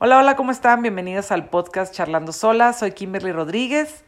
Hola, 0.00 0.20
hola, 0.20 0.36
¿cómo 0.36 0.52
están? 0.52 0.80
Bienvenidos 0.80 1.32
al 1.32 1.48
podcast 1.48 1.92
Charlando 1.92 2.30
Sola. 2.30 2.72
Soy 2.72 2.92
Kimberly 2.92 3.32
Rodríguez. 3.32 4.04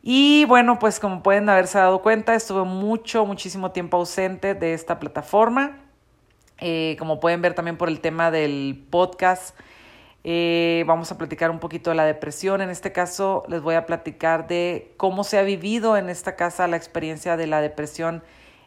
Y 0.00 0.44
bueno, 0.44 0.78
pues 0.78 1.00
como 1.00 1.24
pueden 1.24 1.48
haberse 1.48 1.76
dado 1.76 2.02
cuenta, 2.02 2.36
estuve 2.36 2.62
mucho, 2.62 3.26
muchísimo 3.26 3.72
tiempo 3.72 3.96
ausente 3.96 4.54
de 4.54 4.74
esta 4.74 5.00
plataforma. 5.00 5.76
Eh, 6.60 6.94
como 7.00 7.18
pueden 7.18 7.42
ver 7.42 7.54
también 7.54 7.76
por 7.76 7.88
el 7.88 7.98
tema 7.98 8.30
del 8.30 8.86
podcast, 8.90 9.58
eh, 10.22 10.84
vamos 10.86 11.10
a 11.10 11.18
platicar 11.18 11.50
un 11.50 11.58
poquito 11.58 11.90
de 11.90 11.96
la 11.96 12.04
depresión. 12.04 12.60
En 12.60 12.70
este 12.70 12.92
caso, 12.92 13.42
les 13.48 13.60
voy 13.60 13.74
a 13.74 13.86
platicar 13.86 14.46
de 14.46 14.94
cómo 14.98 15.24
se 15.24 15.36
ha 15.36 15.42
vivido 15.42 15.96
en 15.96 16.10
esta 16.10 16.36
casa 16.36 16.68
la 16.68 16.76
experiencia 16.76 17.36
de 17.36 17.48
la 17.48 17.60
depresión 17.60 18.22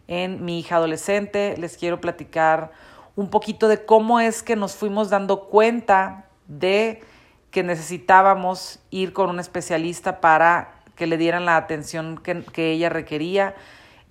en 0.09 0.43
mi 0.43 0.59
hija 0.59 0.75
adolescente. 0.75 1.55
Les 1.57 1.77
quiero 1.77 2.02
platicar 2.02 2.73
un 3.15 3.29
poquito 3.29 3.70
de 3.70 3.86
cómo 3.86 4.20
es 4.20 4.43
que 4.43 4.57
nos 4.57 4.75
fuimos 4.75 5.09
dando 5.09 5.47
cuenta 5.47 6.27
de 6.59 7.02
que 7.49 7.64
necesitábamos 7.64 8.79
ir 8.92 9.14
con 9.14 9.29
un 9.29 9.39
especialista 9.39 10.21
para 10.21 10.75
que 10.96 11.07
le 11.07 11.18
dieran 11.18 11.46
la 11.46 11.57
atención 11.57 12.18
que, 12.18 12.71
ella 12.71 12.89
requería. 12.89 13.55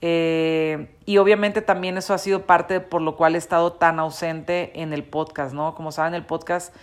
Eh, 0.01 0.97
y 1.05 1.19
obviamente 1.19 1.61
también 1.61 1.99
eso 1.99 2.15
ha 2.15 2.19
sido 2.19 2.47
parte 2.47 2.81
por 2.81 3.03
lo 3.03 3.17
cual 3.17 3.35
he 3.35 3.39
estado 3.39 3.75
tan 3.75 3.99
ausente 3.99 4.81
en 4.81 4.93
el 4.95 5.05
podcast, 5.05 5.55
¿no? 5.55 5.75
Como 5.75 5.93
saben, 5.93 6.15
el 6.15 6.25
podcast 6.25 6.75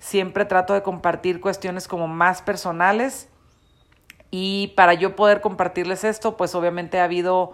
siempre 0.00 0.44
trato 0.44 0.74
de 0.74 0.82
compartir 0.82 1.40
cuestiones 1.40 1.86
como 1.86 2.08
más 2.08 2.42
personales 2.42 3.28
y 4.32 4.72
para 4.76 4.94
yo 4.94 5.14
poder 5.14 5.40
compartirles 5.40 6.02
esto, 6.02 6.36
pues 6.36 6.56
obviamente 6.56 6.98
ha 6.98 7.04
habido 7.04 7.52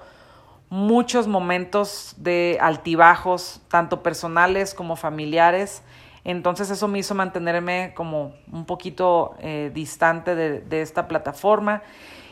muchos 0.70 1.26
momentos 1.26 2.14
de 2.16 2.56
altibajos, 2.60 3.60
tanto 3.68 4.02
personales 4.02 4.72
como 4.72 4.96
familiares. 4.96 5.82
Entonces 6.24 6.70
eso 6.70 6.88
me 6.88 6.98
hizo 6.98 7.14
mantenerme 7.14 7.92
como 7.94 8.34
un 8.52 8.66
poquito 8.66 9.34
eh, 9.40 9.70
distante 9.72 10.34
de, 10.34 10.60
de, 10.60 10.82
esta 10.82 11.08
plataforma. 11.08 11.82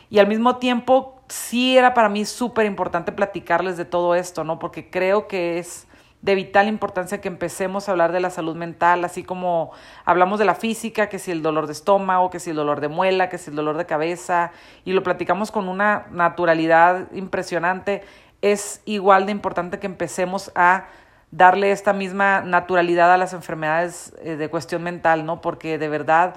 Y 0.09 0.19
al 0.19 0.27
mismo 0.27 0.57
tiempo 0.57 1.21
sí 1.27 1.77
era 1.77 1.93
para 1.93 2.09
mí 2.09 2.25
súper 2.25 2.65
importante 2.65 3.11
platicarles 3.11 3.77
de 3.77 3.85
todo 3.85 4.15
esto, 4.15 4.43
¿no? 4.43 4.59
Porque 4.59 4.89
creo 4.89 5.27
que 5.27 5.59
es 5.59 5.87
de 6.21 6.35
vital 6.35 6.67
importancia 6.67 7.21
que 7.21 7.29
empecemos 7.29 7.87
a 7.87 7.91
hablar 7.91 8.11
de 8.11 8.19
la 8.19 8.29
salud 8.29 8.55
mental, 8.55 9.05
así 9.05 9.23
como 9.23 9.71
hablamos 10.03 10.39
de 10.39 10.45
la 10.45 10.55
física, 10.55 11.07
que 11.07 11.17
si 11.17 11.31
el 11.31 11.41
dolor 11.41 11.65
de 11.65 11.73
estómago, 11.73 12.29
que 12.29 12.39
si 12.39 12.49
el 12.49 12.57
dolor 12.57 12.81
de 12.81 12.89
muela, 12.89 13.29
que 13.29 13.37
si 13.37 13.49
el 13.49 13.55
dolor 13.55 13.77
de 13.77 13.85
cabeza, 13.85 14.51
y 14.83 14.91
lo 14.91 15.01
platicamos 15.01 15.51
con 15.51 15.69
una 15.69 16.07
naturalidad 16.11 17.09
impresionante, 17.13 18.03
es 18.41 18.81
igual 18.85 19.25
de 19.25 19.31
importante 19.31 19.79
que 19.79 19.87
empecemos 19.87 20.51
a 20.55 20.87
darle 21.31 21.71
esta 21.71 21.93
misma 21.93 22.41
naturalidad 22.41 23.13
a 23.13 23.17
las 23.17 23.33
enfermedades 23.33 24.13
eh, 24.21 24.35
de 24.35 24.49
cuestión 24.49 24.83
mental, 24.83 25.25
¿no? 25.25 25.41
Porque 25.41 25.77
de 25.77 25.89
verdad 25.89 26.35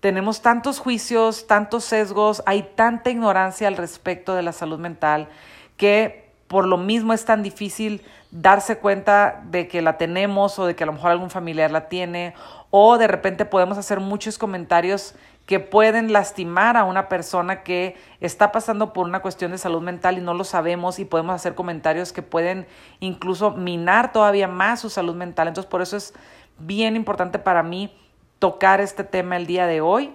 tenemos 0.00 0.42
tantos 0.42 0.78
juicios, 0.78 1.46
tantos 1.46 1.84
sesgos, 1.84 2.42
hay 2.46 2.62
tanta 2.74 3.10
ignorancia 3.10 3.68
al 3.68 3.76
respecto 3.76 4.34
de 4.34 4.42
la 4.42 4.52
salud 4.52 4.78
mental 4.78 5.28
que 5.76 6.30
por 6.46 6.66
lo 6.66 6.76
mismo 6.76 7.12
es 7.12 7.24
tan 7.24 7.42
difícil 7.42 8.02
darse 8.30 8.78
cuenta 8.78 9.42
de 9.46 9.66
que 9.66 9.80
la 9.80 9.96
tenemos 9.96 10.58
o 10.58 10.66
de 10.66 10.76
que 10.76 10.84
a 10.84 10.86
lo 10.86 10.92
mejor 10.92 11.10
algún 11.10 11.30
familiar 11.30 11.70
la 11.70 11.88
tiene 11.88 12.34
o 12.76 12.98
de 12.98 13.06
repente 13.06 13.44
podemos 13.44 13.78
hacer 13.78 14.00
muchos 14.00 14.36
comentarios 14.36 15.14
que 15.46 15.60
pueden 15.60 16.12
lastimar 16.12 16.76
a 16.76 16.82
una 16.82 17.08
persona 17.08 17.62
que 17.62 17.94
está 18.18 18.50
pasando 18.50 18.92
por 18.92 19.06
una 19.06 19.22
cuestión 19.22 19.52
de 19.52 19.58
salud 19.58 19.80
mental 19.80 20.18
y 20.18 20.20
no 20.20 20.34
lo 20.34 20.42
sabemos 20.42 20.98
y 20.98 21.04
podemos 21.04 21.36
hacer 21.36 21.54
comentarios 21.54 22.12
que 22.12 22.22
pueden 22.22 22.66
incluso 22.98 23.52
minar 23.52 24.10
todavía 24.10 24.48
más 24.48 24.80
su 24.80 24.90
salud 24.90 25.14
mental. 25.14 25.46
Entonces, 25.46 25.70
por 25.70 25.82
eso 25.82 25.96
es 25.96 26.14
bien 26.58 26.96
importante 26.96 27.38
para 27.38 27.62
mí 27.62 27.96
tocar 28.40 28.80
este 28.80 29.04
tema 29.04 29.36
el 29.36 29.46
día 29.46 29.68
de 29.68 29.80
hoy, 29.80 30.12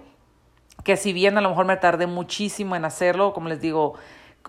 que 0.83 0.97
si 0.97 1.13
bien 1.13 1.37
a 1.37 1.41
lo 1.41 1.47
mejor 1.51 1.65
me 1.65 1.77
tardé 1.77 2.07
muchísimo 2.07 2.75
en 2.75 2.83
hacerlo, 2.83 3.31
como 3.31 3.47
les 3.47 3.61
digo, 3.61 3.93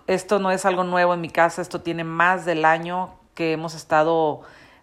esto 0.07 0.37
no 0.37 0.51
es 0.51 0.65
algo 0.65 0.83
nuevo 0.83 1.13
en 1.13 1.21
mi 1.21 1.29
casa, 1.29 1.61
esto 1.61 1.79
tiene 1.79 2.03
más 2.03 2.43
del 2.43 2.65
año 2.65 3.13
que 3.35 3.53
hemos 3.53 3.73
estado 3.73 4.41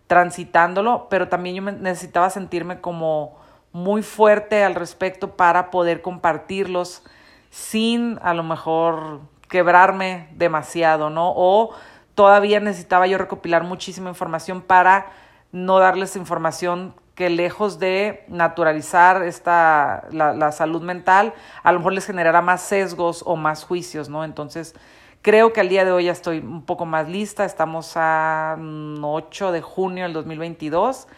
transitándolo, 0.09 1.07
pero 1.09 1.29
también 1.29 1.55
yo 1.55 1.63
necesitaba 1.63 2.31
sentirme 2.31 2.81
como 2.81 3.39
muy 3.73 4.03
fuerte 4.03 4.65
al 4.65 4.75
respecto 4.75 5.37
para 5.37 5.71
poder 5.71 6.03
compartirlos 6.03 7.05
sin 7.51 8.19
a 8.23 8.35
lo 8.35 8.43
mejor 8.43 9.21
quebrarme 9.49 10.29
demasiado, 10.33 11.11
¿no? 11.11 11.33
O 11.37 11.75
todavía 12.15 12.59
necesitaba 12.59 13.07
yo 13.07 13.19
recopilar 13.19 13.63
muchísima 13.65 14.09
información 14.09 14.63
para 14.63 15.07
no 15.53 15.79
darles 15.79 16.17
información 16.17 16.95
que 17.15 17.31
lejos 17.31 17.79
de 17.79 18.25
naturalizar 18.29 19.23
esta, 19.23 20.07
la, 20.11 20.33
la 20.33 20.53
salud 20.53 20.83
mental, 20.83 21.35
a 21.63 21.73
lo 21.73 21.81
mejor 21.81 21.93
les 21.93 22.07
generara 22.07 22.41
más 22.41 22.63
sesgos 22.63 23.23
o 23.27 23.37
más 23.37 23.65
juicios, 23.65 24.09
¿no? 24.09 24.25
Entonces, 24.25 24.75
creo 25.23 25.53
que 25.53 25.61
al 25.61 25.69
día 25.69 25.84
de 25.84 25.93
hoy 25.93 26.05
ya 26.05 26.12
estoy 26.12 26.39
un 26.39 26.62
poco 26.62 26.87
más 26.87 27.09
lista, 27.09 27.45
estamos 27.45 27.93
a 27.97 28.56
8 28.59 29.53
de 29.53 29.61
junio 29.62 30.05
del 30.05 30.12
2022, 30.12 31.09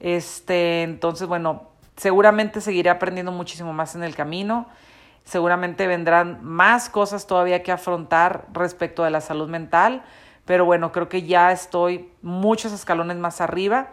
este, 0.00 0.82
entonces, 0.82 1.28
bueno, 1.28 1.70
Seguramente 2.00 2.62
seguiré 2.62 2.88
aprendiendo 2.88 3.30
muchísimo 3.30 3.74
más 3.74 3.94
en 3.94 4.02
el 4.02 4.16
camino. 4.16 4.64
Seguramente 5.24 5.86
vendrán 5.86 6.38
más 6.42 6.88
cosas 6.88 7.26
todavía 7.26 7.62
que 7.62 7.72
afrontar 7.72 8.46
respecto 8.54 9.04
de 9.04 9.10
la 9.10 9.20
salud 9.20 9.50
mental. 9.50 10.02
Pero 10.46 10.64
bueno, 10.64 10.92
creo 10.92 11.10
que 11.10 11.24
ya 11.24 11.52
estoy 11.52 12.10
muchos 12.22 12.72
escalones 12.72 13.18
más 13.18 13.42
arriba 13.42 13.88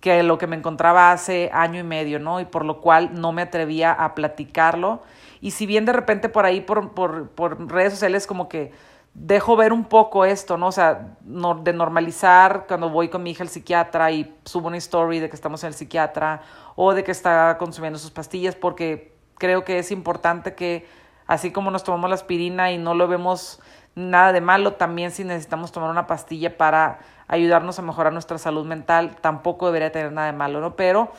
que 0.00 0.22
lo 0.22 0.36
que 0.36 0.46
me 0.46 0.56
encontraba 0.56 1.12
hace 1.12 1.48
año 1.54 1.80
y 1.80 1.82
medio, 1.82 2.18
¿no? 2.18 2.40
Y 2.40 2.44
por 2.44 2.66
lo 2.66 2.82
cual 2.82 3.18
no 3.18 3.32
me 3.32 3.40
atrevía 3.40 3.90
a 3.90 4.14
platicarlo. 4.14 5.00
Y 5.40 5.52
si 5.52 5.66
bien 5.66 5.84
de 5.84 5.92
repente 5.92 6.28
por 6.28 6.44
ahí, 6.44 6.60
por, 6.60 6.92
por, 6.92 7.30
por 7.30 7.70
redes 7.70 7.92
sociales, 7.94 8.26
como 8.26 8.48
que 8.48 8.72
dejo 9.14 9.56
ver 9.56 9.72
un 9.72 9.84
poco 9.84 10.24
esto, 10.24 10.56
¿no? 10.56 10.68
O 10.68 10.72
sea, 10.72 11.16
de 11.20 11.72
normalizar 11.72 12.66
cuando 12.68 12.90
voy 12.90 13.08
con 13.08 13.22
mi 13.22 13.30
hija 13.30 13.42
al 13.42 13.48
psiquiatra 13.48 14.10
y 14.10 14.36
subo 14.44 14.68
una 14.68 14.76
story 14.76 15.18
de 15.18 15.28
que 15.28 15.36
estamos 15.36 15.62
en 15.64 15.68
el 15.68 15.74
psiquiatra 15.74 16.42
o 16.76 16.94
de 16.94 17.02
que 17.02 17.10
está 17.10 17.56
consumiendo 17.58 17.98
sus 17.98 18.10
pastillas, 18.10 18.54
porque 18.54 19.12
creo 19.38 19.64
que 19.64 19.78
es 19.78 19.90
importante 19.90 20.54
que 20.54 20.86
así 21.26 21.50
como 21.50 21.70
nos 21.70 21.84
tomamos 21.84 22.08
la 22.10 22.14
aspirina 22.14 22.70
y 22.70 22.78
no 22.78 22.94
lo 22.94 23.08
vemos 23.08 23.60
nada 23.94 24.32
de 24.32 24.40
malo, 24.40 24.74
también 24.74 25.10
si 25.10 25.24
necesitamos 25.24 25.72
tomar 25.72 25.90
una 25.90 26.06
pastilla 26.06 26.56
para 26.56 27.00
ayudarnos 27.26 27.78
a 27.78 27.82
mejorar 27.82 28.12
nuestra 28.12 28.38
salud 28.38 28.64
mental, 28.64 29.16
tampoco 29.20 29.66
debería 29.66 29.92
tener 29.92 30.12
nada 30.12 30.28
de 30.28 30.32
malo, 30.36 30.60
¿no? 30.60 30.76
Pero, 30.76 31.10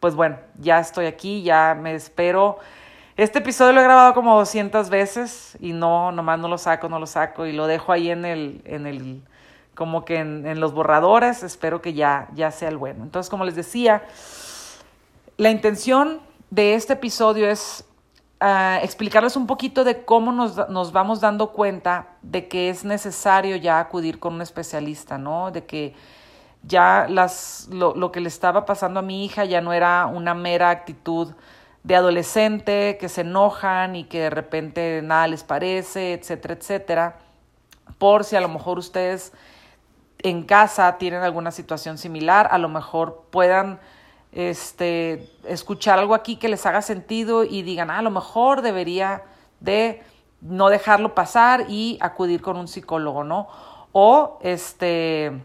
pues 0.00 0.14
bueno, 0.14 0.38
ya 0.58 0.80
estoy 0.80 1.06
aquí, 1.06 1.42
ya 1.42 1.76
me 1.80 1.94
espero 1.94 2.58
este 3.16 3.38
episodio 3.38 3.72
lo 3.72 3.80
he 3.80 3.84
grabado 3.84 4.12
como 4.12 4.36
200 4.36 4.90
veces 4.90 5.56
y 5.58 5.72
no, 5.72 6.12
nomás 6.12 6.38
no 6.38 6.48
lo 6.48 6.58
saco, 6.58 6.90
no 6.90 6.98
lo 6.98 7.06
saco 7.06 7.46
y 7.46 7.52
lo 7.52 7.66
dejo 7.66 7.92
ahí 7.92 8.10
en 8.10 8.26
el, 8.26 8.60
en 8.66 8.86
el, 8.86 9.22
como 9.74 10.04
que 10.04 10.18
en, 10.18 10.60
los 10.60 10.74
borradores. 10.74 11.42
Espero 11.42 11.80
que 11.80 11.94
ya, 11.94 12.28
ya 12.34 12.50
sea 12.50 12.68
el 12.68 12.76
bueno. 12.76 13.04
Entonces, 13.04 13.30
como 13.30 13.46
les 13.46 13.54
decía, 13.54 14.04
la 15.38 15.50
intención 15.50 16.20
de 16.50 16.74
este 16.74 16.92
episodio 16.92 17.48
es 17.48 17.86
uh, 18.42 18.84
explicarles 18.84 19.34
un 19.36 19.46
poquito 19.46 19.82
de 19.82 20.04
cómo 20.04 20.30
nos, 20.30 20.68
nos, 20.68 20.92
vamos 20.92 21.22
dando 21.22 21.52
cuenta 21.52 22.08
de 22.20 22.48
que 22.48 22.68
es 22.68 22.84
necesario 22.84 23.56
ya 23.56 23.80
acudir 23.80 24.18
con 24.18 24.34
un 24.34 24.42
especialista, 24.42 25.16
¿no? 25.16 25.50
De 25.50 25.64
que 25.64 25.94
ya 26.64 27.06
las, 27.08 27.66
lo, 27.72 27.94
lo 27.94 28.12
que 28.12 28.20
le 28.20 28.28
estaba 28.28 28.66
pasando 28.66 29.00
a 29.00 29.02
mi 29.02 29.24
hija 29.24 29.46
ya 29.46 29.62
no 29.62 29.72
era 29.72 30.04
una 30.04 30.34
mera 30.34 30.68
actitud 30.68 31.32
de 31.86 31.94
adolescente 31.94 32.98
que 32.98 33.08
se 33.08 33.20
enojan 33.20 33.94
y 33.94 34.04
que 34.04 34.22
de 34.22 34.30
repente 34.30 35.02
nada 35.04 35.28
les 35.28 35.44
parece, 35.44 36.14
etcétera, 36.14 36.54
etcétera, 36.54 37.18
por 37.98 38.24
si 38.24 38.34
a 38.34 38.40
lo 38.40 38.48
mejor 38.48 38.76
ustedes 38.76 39.32
en 40.18 40.42
casa 40.42 40.98
tienen 40.98 41.22
alguna 41.22 41.52
situación 41.52 41.96
similar, 41.96 42.48
a 42.50 42.58
lo 42.58 42.68
mejor 42.68 43.26
puedan 43.30 43.78
este, 44.32 45.30
escuchar 45.44 46.00
algo 46.00 46.16
aquí 46.16 46.36
que 46.36 46.48
les 46.48 46.66
haga 46.66 46.82
sentido 46.82 47.44
y 47.44 47.62
digan, 47.62 47.88
ah, 47.90 47.98
a 47.98 48.02
lo 48.02 48.10
mejor 48.10 48.62
debería 48.62 49.22
de 49.60 50.02
no 50.40 50.70
dejarlo 50.70 51.14
pasar 51.14 51.66
y 51.68 51.98
acudir 52.00 52.42
con 52.42 52.56
un 52.56 52.66
psicólogo, 52.66 53.22
¿no? 53.22 53.46
O 53.92 54.40
este 54.42 55.40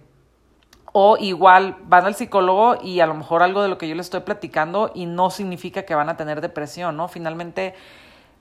o 0.94 1.18
igual 1.18 1.78
van 1.84 2.06
al 2.06 2.16
psicólogo 2.16 2.78
y 2.82 3.00
a 3.00 3.06
lo 3.06 3.14
mejor 3.14 3.44
algo 3.44 3.62
de 3.62 3.70
lo 3.70 3.78
que 3.78 3.88
yo 3.88 3.96
les 3.96 4.08
estoy 4.08 4.22
platicando 4.22 4.92
y 4.94 5.06
no 5.06 5.30
significa 5.30 5.84
que 5.84 5.96
van 5.96 6.10
a 6.10 6.18
tener 6.18 6.42
depresión, 6.42 6.98
¿no? 6.98 7.08
Finalmente, 7.08 7.76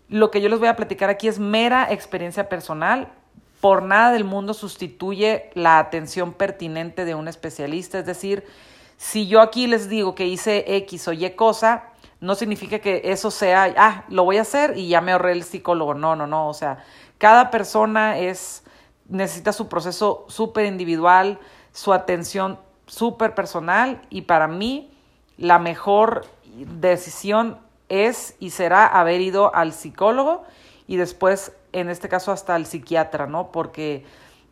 lo 0.08 0.30
que 0.30 0.40
yo 0.40 0.48
les 0.48 0.58
voy 0.58 0.68
a 0.68 0.76
platicar 0.76 1.10
aquí 1.10 1.28
es 1.28 1.38
mera 1.38 1.86
experiencia 1.90 2.48
personal. 2.48 3.08
Por 3.60 3.82
nada 3.82 4.10
del 4.10 4.24
mundo 4.24 4.54
sustituye 4.54 5.50
la 5.54 5.78
atención 5.78 6.32
pertinente 6.32 7.04
de 7.04 7.14
un 7.14 7.28
especialista. 7.28 8.00
Es 8.00 8.06
decir, 8.06 8.44
si 8.96 9.28
yo 9.28 9.40
aquí 9.40 9.66
les 9.66 9.88
digo 9.88 10.14
que 10.14 10.26
hice 10.26 10.76
X 10.76 11.06
o 11.08 11.12
Y 11.12 11.30
cosa, 11.30 11.84
no 12.20 12.34
significa 12.34 12.80
que 12.80 13.02
eso 13.04 13.30
sea, 13.30 13.72
ah, 13.76 14.04
lo 14.08 14.24
voy 14.24 14.38
a 14.38 14.42
hacer 14.42 14.76
y 14.76 14.88
ya 14.88 15.00
me 15.00 15.12
ahorré 15.12 15.32
el 15.32 15.44
psicólogo. 15.44 15.94
No, 15.94 16.16
no, 16.16 16.26
no. 16.26 16.48
O 16.48 16.54
sea, 16.54 16.78
cada 17.18 17.50
persona 17.50 18.18
es, 18.18 18.64
necesita 19.08 19.52
su 19.52 19.68
proceso 19.68 20.24
súper 20.28 20.66
individual 20.66 21.38
su 21.72 21.92
atención 21.92 22.58
súper 22.86 23.34
personal 23.34 24.02
y 24.10 24.22
para 24.22 24.48
mí 24.48 24.90
la 25.36 25.58
mejor 25.58 26.26
decisión 26.80 27.58
es 27.88 28.36
y 28.38 28.50
será 28.50 28.86
haber 28.86 29.20
ido 29.20 29.54
al 29.54 29.72
psicólogo 29.72 30.44
y 30.86 30.96
después, 30.96 31.52
en 31.72 31.88
este 31.88 32.08
caso, 32.08 32.32
hasta 32.32 32.54
al 32.54 32.66
psiquiatra, 32.66 33.26
¿no? 33.26 33.52
Porque 33.52 34.04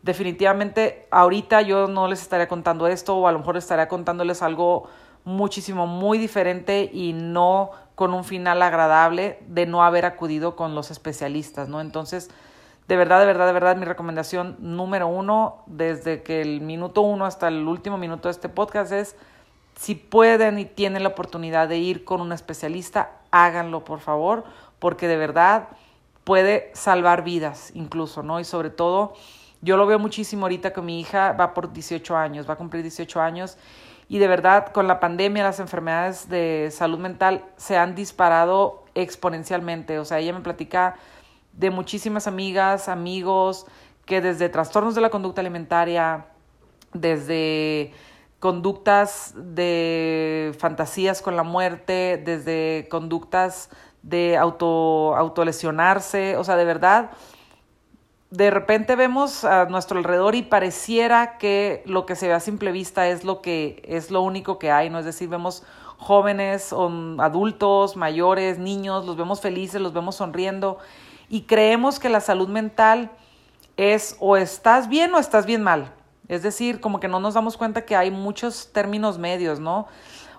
definitivamente 0.03 1.07
ahorita 1.11 1.63
yo 1.63 1.89
no 1.89 2.07
les 2.07 2.23
estaría 2.23 2.47
contando 2.47 2.87
esto 2.87 3.17
o 3.17 3.27
a 3.27 3.33
lo 3.33 3.41
mejor 3.41 3.57
estaría 3.57 3.89
contándoles 3.89 4.43
algo 4.43 4.89
muchísimo 5.25 5.87
muy 5.87 6.17
diferente 6.17 6.89
y 6.93 7.13
no 7.13 7.71
con 7.95 8.15
un 8.15 8.25
final 8.25 8.63
agradable 8.63 9.41
de 9.49 9.67
no 9.67 9.83
haber 9.83 10.05
acudido 10.05 10.55
con 10.55 10.75
los 10.77 10.91
especialistas, 10.93 11.69
¿no? 11.69 11.81
Entonces, 11.81 12.31
de 12.89 12.97
verdad, 12.97 13.21
de 13.21 13.27
verdad, 13.27 13.47
de 13.47 13.53
verdad, 13.53 13.77
mi 13.77 13.85
recomendación 13.85 14.57
número 14.61 15.09
uno, 15.09 15.63
desde 15.67 16.23
que 16.23 16.41
el 16.41 16.63
minuto 16.63 17.03
uno 17.03 17.27
hasta 17.27 17.49
el 17.49 17.69
último 17.69 17.99
minuto 17.99 18.29
de 18.29 18.33
este 18.33 18.49
podcast 18.49 18.93
es, 18.93 19.15
si 19.77 19.95
pueden 19.95 20.59
y 20.59 20.65
tienen 20.65 21.03
la 21.03 21.11
oportunidad 21.11 21.69
de 21.69 21.77
ir 21.77 22.05
con 22.05 22.23
un 22.23 22.33
especialista, 22.33 23.11
háganlo, 23.31 23.85
por 23.85 24.01
favor, 24.01 24.45
porque 24.79 25.07
de 25.07 25.19
verdad 25.19 25.69
puede 26.25 26.71
salvar 26.73 27.25
vidas 27.25 27.73
incluso, 27.75 28.23
¿no? 28.23 28.41
Y 28.41 28.45
sobre 28.45 28.71
todo, 28.71 29.13
yo 29.61 29.77
lo 29.77 29.87
veo 29.87 29.99
muchísimo 29.99 30.47
ahorita 30.47 30.73
que 30.73 30.81
mi 30.81 30.99
hija 30.99 31.33
va 31.33 31.53
por 31.53 31.71
18 31.71 32.17
años, 32.17 32.49
va 32.49 32.55
a 32.55 32.57
cumplir 32.57 32.83
18 32.83 33.21
años 33.21 33.59
y 34.09 34.17
de 34.17 34.29
verdad 34.29 34.69
con 34.73 34.89
la 34.89 34.99
pandemia 34.99 35.43
las 35.43 35.61
enfermedades 35.61 36.31
de 36.31 36.71
salud 36.73 36.99
mental 36.99 37.45
se 37.57 37.77
han 37.77 37.95
disparado 37.95 38.85
exponencialmente. 38.95 39.99
O 39.99 40.07
sea, 40.07 40.21
ella 40.21 40.33
me 40.33 40.41
platica 40.41 40.97
de 41.59 41.71
muchísimas 41.71 42.27
amigas, 42.27 42.89
amigos, 42.89 43.67
que 44.07 44.21
desde 44.21 44.49
trastornos 44.49 44.95
de 44.95 45.01
la 45.01 45.11
conducta 45.11 45.41
alimentaria, 45.41 46.27
desde 46.95 47.93
conductas 48.39 49.35
de 49.37 50.55
fantasías 50.59 51.21
con 51.21 51.37
la 51.37 51.43
muerte, 51.43 52.23
desde 52.25 52.87
conductas 52.89 53.71
de 54.03 54.37
auto, 54.37 55.17
autolesionarse, 55.17 56.37
o 56.37 56.45
sea, 56.45 56.55
de 56.55 56.65
verdad, 56.65 57.11
de 58.31 58.51
repente 58.51 58.95
vemos 58.95 59.45
a 59.45 59.65
nuestro 59.65 59.99
alrededor 59.99 60.37
y 60.37 60.43
pareciera 60.43 61.39
que 61.39 61.83
lo 61.87 62.07
que 62.07 62.15
se 62.15 62.29
ve 62.29 62.35
a 62.35 62.41
simple 62.41 62.71
vista 62.71 63.09
es 63.09 63.25
lo 63.25 63.43
que 63.43 63.83
es 63.85 64.13
lo 64.13 64.23
único 64.23 64.61
que 64.61 64.71
hay, 64.71 64.91
¿no? 64.91 65.01
Es 65.01 65.05
decir, 65.05 65.29
vemos 65.29 65.65
jóvenes, 65.97 66.73
adultos, 67.19 67.97
mayores, 67.97 68.59
niños, 68.59 69.05
los 69.05 69.17
vemos 69.17 69.41
felices, 69.41 69.81
los 69.81 69.93
vemos 69.93 70.15
sonriendo 70.15 70.79
y 71.29 71.43
creemos 71.43 71.99
que 71.99 72.09
la 72.09 72.21
salud 72.21 72.49
mental 72.49 73.11
es 73.77 74.17
o 74.19 74.37
estás 74.37 74.89
bien 74.89 75.15
o 75.15 75.19
estás 75.19 75.47
bien 75.47 75.63
mal. 75.63 75.93
Es 76.29 76.43
decir, 76.43 76.81
como 76.81 77.01
que 77.01 77.09
no 77.09 77.21
nos 77.21 77.35
damos 77.35 77.57
cuenta 77.57 77.85
que 77.85 77.97
hay 77.97 78.11
muchos 78.11 78.73
términos 78.73 79.19
medios, 79.19 79.61
¿no? 79.61 79.87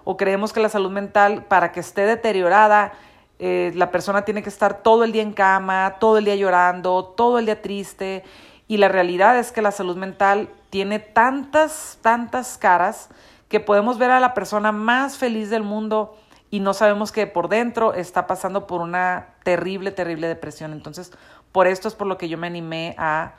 O 0.03 0.17
creemos 0.17 0.53
que 0.53 0.59
la 0.59 0.69
salud 0.69 0.91
mental, 0.91 1.45
para 1.45 1.71
que 1.71 1.79
esté 1.79 2.05
deteriorada, 2.05 2.93
eh, 3.39 3.71
la 3.75 3.89
persona 3.89 4.23
tiene 4.23 4.43
que 4.43 4.49
estar 4.49 4.83
todo 4.83 5.03
el 5.03 5.11
día 5.11 5.23
en 5.23 5.33
cama, 5.33 5.95
todo 5.99 6.17
el 6.17 6.25
día 6.25 6.35
llorando, 6.35 7.05
todo 7.05 7.39
el 7.39 7.45
día 7.45 7.61
triste. 7.61 8.23
Y 8.67 8.77
la 8.77 8.87
realidad 8.87 9.37
es 9.39 9.51
que 9.51 9.61
la 9.61 9.71
salud 9.71 9.97
mental 9.97 10.49
tiene 10.69 10.99
tantas, 10.99 11.97
tantas 12.01 12.57
caras 12.57 13.09
que 13.47 13.59
podemos 13.59 13.97
ver 13.97 14.11
a 14.11 14.19
la 14.19 14.33
persona 14.35 14.71
más 14.71 15.17
feliz 15.17 15.49
del 15.49 15.63
mundo 15.63 16.15
y 16.51 16.59
no 16.59 16.73
sabemos 16.73 17.11
que 17.11 17.27
por 17.27 17.49
dentro 17.49 17.93
está 17.93 18.27
pasando 18.27 18.67
por 18.67 18.81
una 18.81 19.29
terrible, 19.49 19.89
terrible 19.89 20.27
depresión. 20.27 20.73
Entonces, 20.73 21.11
por 21.51 21.65
esto 21.65 21.87
es 21.87 21.95
por 21.95 22.05
lo 22.05 22.19
que 22.19 22.29
yo 22.29 22.37
me 22.37 22.45
animé 22.45 22.93
a, 22.99 23.33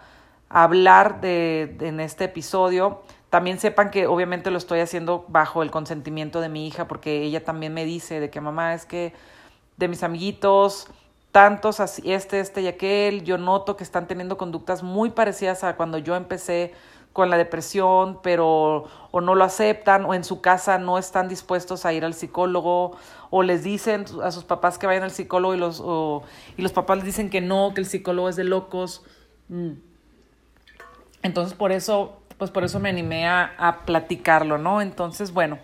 hablar 0.48 1.20
de, 1.20 1.76
en 1.78 2.00
este 2.00 2.24
episodio. 2.24 3.02
También 3.28 3.60
sepan 3.60 3.92
que 3.92 4.08
obviamente 4.08 4.50
lo 4.50 4.58
estoy 4.58 4.80
haciendo 4.80 5.24
bajo 5.28 5.62
el 5.62 5.70
consentimiento 5.70 6.40
de 6.40 6.48
mi 6.48 6.66
hija 6.66 6.88
porque 6.88 7.22
ella 7.22 7.44
también 7.44 7.72
me 7.72 7.84
dice 7.84 8.18
de 8.18 8.28
que 8.28 8.40
mamá 8.40 8.74
es 8.74 8.84
que 8.84 9.12
de 9.76 9.86
mis 9.86 10.02
amiguitos, 10.02 10.88
tantos 11.30 11.78
así, 11.78 12.02
este, 12.12 12.40
este 12.40 12.62
y 12.62 12.66
aquel, 12.66 13.22
yo 13.22 13.38
noto 13.38 13.76
que 13.76 13.84
están 13.84 14.08
teniendo 14.08 14.36
conductas 14.36 14.82
muy 14.82 15.10
parecidas 15.10 15.62
a 15.62 15.76
cuando 15.76 15.98
yo 15.98 16.16
empecé 16.16 16.74
con 17.12 17.28
la 17.30 17.36
depresión, 17.36 18.20
pero 18.22 18.84
o 19.10 19.20
no 19.20 19.34
lo 19.34 19.44
aceptan 19.44 20.04
o 20.04 20.14
en 20.14 20.22
su 20.22 20.40
casa 20.40 20.78
no 20.78 20.98
están 20.98 21.28
dispuestos 21.28 21.84
a 21.84 21.92
ir 21.92 22.04
al 22.04 22.14
psicólogo 22.14 22.96
o 23.30 23.42
les 23.42 23.64
dicen 23.64 24.04
a 24.22 24.30
sus 24.30 24.44
papás 24.44 24.78
que 24.78 24.86
vayan 24.86 25.02
al 25.02 25.10
psicólogo 25.10 25.54
y 25.54 25.58
los, 25.58 25.82
y 26.56 26.62
los 26.62 26.72
papás 26.72 26.98
les 26.98 27.06
dicen 27.06 27.30
que 27.30 27.40
no, 27.40 27.72
que 27.74 27.80
el 27.80 27.86
psicólogo 27.86 28.28
es 28.28 28.36
de 28.36 28.44
locos. 28.44 29.04
Mm. 29.48 29.72
Entonces 31.22 31.54
por 31.54 31.72
eso, 31.72 32.20
pues 32.38 32.50
por 32.50 32.64
eso 32.64 32.78
me 32.78 32.88
animé 32.88 33.26
a, 33.26 33.54
a 33.58 33.80
platicarlo, 33.80 34.56
¿no? 34.58 34.80
Entonces, 34.80 35.32
bueno, 35.32 35.58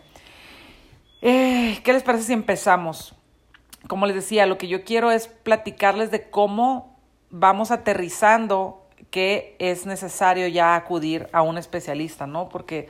eh, 1.22 1.80
¿qué 1.84 1.92
les 1.92 2.02
parece 2.02 2.24
si 2.24 2.32
empezamos? 2.32 3.14
Como 3.88 4.06
les 4.06 4.16
decía, 4.16 4.46
lo 4.46 4.58
que 4.58 4.68
yo 4.68 4.84
quiero 4.84 5.12
es 5.12 5.28
platicarles 5.28 6.10
de 6.10 6.28
cómo 6.28 6.98
vamos 7.30 7.70
aterrizando 7.70 8.85
que 9.10 9.56
es 9.58 9.86
necesario 9.86 10.48
ya 10.48 10.74
acudir 10.74 11.28
a 11.32 11.42
un 11.42 11.58
especialista, 11.58 12.26
¿no? 12.26 12.48
Porque 12.48 12.88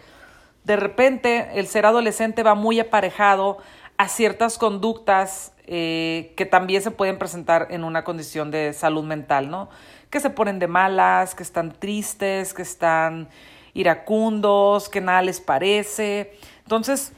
de 0.65 0.77
repente 0.77 1.51
el 1.55 1.69
ser 1.69 1.87
adolescente 1.87 2.43
va 2.43 2.55
muy 2.55 2.81
aparejado 2.81 3.59
a 3.97 4.09
ciertas 4.09 4.59
conductas 4.59 5.53
eh, 5.67 6.33
que 6.37 6.47
también 6.47 6.83
se 6.83 6.91
pueden 6.91 7.19
presentar 7.19 7.69
en 7.71 7.85
una 7.85 8.05
condición 8.05 8.51
de 8.51 8.73
salud 8.73 9.05
mental, 9.05 9.51
¿no? 9.51 9.69
Que 10.11 10.21
se 10.21 10.31
ponen 10.31 10.59
de 10.59 10.67
malas, 10.67 11.35
que 11.35 11.43
están 11.43 11.73
tristes, 11.73 12.55
que 12.55 12.63
están 12.63 13.29
iracundos, 13.75 14.89
que 14.89 15.01
nada 15.01 15.23
les 15.23 15.41
parece. 15.41 16.33
Entonces, 16.63 17.13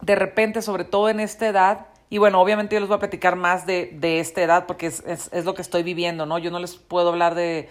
de 0.00 0.14
repente, 0.14 0.62
sobre 0.62 0.84
todo 0.84 1.08
en 1.08 1.20
esta 1.20 1.46
edad, 1.48 1.86
y 2.08 2.18
bueno, 2.18 2.40
obviamente 2.40 2.74
yo 2.74 2.80
les 2.80 2.88
voy 2.88 2.96
a 2.96 3.00
platicar 3.00 3.36
más 3.36 3.66
de, 3.66 3.90
de 3.94 4.18
esta 4.18 4.42
edad 4.42 4.66
porque 4.66 4.86
es, 4.86 5.04
es, 5.06 5.28
es, 5.32 5.44
lo 5.44 5.54
que 5.54 5.62
estoy 5.62 5.84
viviendo, 5.84 6.26
¿no? 6.26 6.38
Yo 6.38 6.50
no 6.50 6.58
les 6.58 6.74
puedo 6.74 7.10
hablar 7.10 7.36
de, 7.36 7.68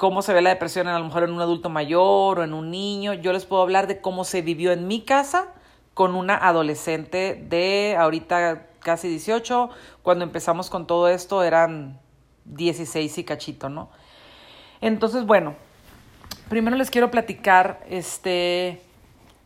cómo 0.00 0.22
se 0.22 0.32
ve 0.32 0.40
la 0.40 0.48
depresión 0.48 0.88
a 0.88 0.98
lo 0.98 1.04
mejor 1.04 1.24
en 1.24 1.32
un 1.32 1.42
adulto 1.42 1.68
mayor 1.68 2.38
o 2.38 2.42
en 2.42 2.54
un 2.54 2.70
niño. 2.70 3.12
Yo 3.12 3.34
les 3.34 3.44
puedo 3.44 3.60
hablar 3.60 3.86
de 3.86 4.00
cómo 4.00 4.24
se 4.24 4.40
vivió 4.40 4.72
en 4.72 4.88
mi 4.88 5.02
casa 5.02 5.48
con 5.92 6.14
una 6.14 6.36
adolescente 6.36 7.44
de 7.50 7.96
ahorita 7.98 8.66
casi 8.78 9.08
18. 9.08 9.68
Cuando 10.02 10.24
empezamos 10.24 10.70
con 10.70 10.86
todo 10.86 11.06
esto 11.08 11.42
eran 11.42 12.00
16 12.46 13.18
y 13.18 13.24
cachito, 13.24 13.68
¿no? 13.68 13.90
Entonces, 14.80 15.26
bueno, 15.26 15.54
primero 16.48 16.78
les 16.78 16.90
quiero 16.90 17.10
platicar 17.10 17.84
este 17.86 18.80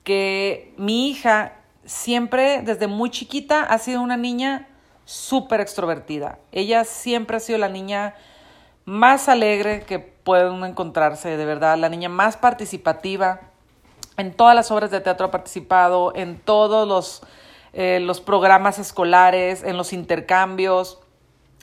que 0.05 0.73
mi 0.77 1.11
hija 1.11 1.55
siempre 1.85 2.63
desde 2.63 2.87
muy 2.87 3.11
chiquita 3.11 3.65
ha 3.65 3.79
sido 3.79 4.01
una 4.01 4.17
niña 4.17 4.69
súper 5.05 5.61
extrovertida. 5.61 6.39
Ella 6.53 6.85
siempre 6.85 7.39
ha 7.39 7.41
sido 7.41 7.59
la 7.59 7.69
niña 7.69 8.15
más 8.85 9.29
alegre 9.29 9.83
que 9.83 9.99
pueden 9.99 10.65
encontrarse, 10.65 11.37
de 11.37 11.45
verdad, 11.45 11.77
la 11.79 11.89
niña 11.89 12.09
más 12.09 12.37
participativa. 12.37 13.41
En 14.17 14.33
todas 14.33 14.55
las 14.55 14.71
obras 14.71 14.91
de 14.91 15.01
teatro 15.01 15.27
ha 15.27 15.31
participado, 15.31 16.13
en 16.15 16.39
todos 16.39 16.87
los, 16.87 17.23
eh, 17.73 18.01
los 18.01 18.21
programas 18.21 18.79
escolares, 18.79 19.63
en 19.63 19.77
los 19.77 19.93
intercambios, 19.93 21.01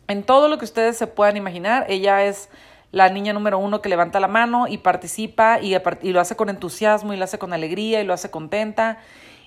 en 0.07 0.23
todo 0.23 0.47
lo 0.47 0.57
que 0.57 0.65
ustedes 0.65 0.97
se 0.97 1.07
puedan 1.07 1.37
imaginar. 1.37 1.85
Ella 1.89 2.25
es 2.25 2.49
la 2.91 3.09
niña 3.09 3.33
número 3.33 3.57
uno 3.57 3.81
que 3.81 3.89
levanta 3.89 4.19
la 4.19 4.27
mano 4.27 4.67
y 4.67 4.77
participa 4.77 5.59
y, 5.61 5.75
y, 6.01 6.11
lo 6.11 6.19
hace 6.19 6.35
con 6.35 6.49
entusiasmo 6.49 7.13
y 7.13 7.17
lo 7.17 7.23
hace 7.23 7.39
con 7.39 7.53
alegría 7.53 8.01
y 8.01 8.03
lo 8.03 8.13
hace 8.13 8.29
contenta 8.29 8.99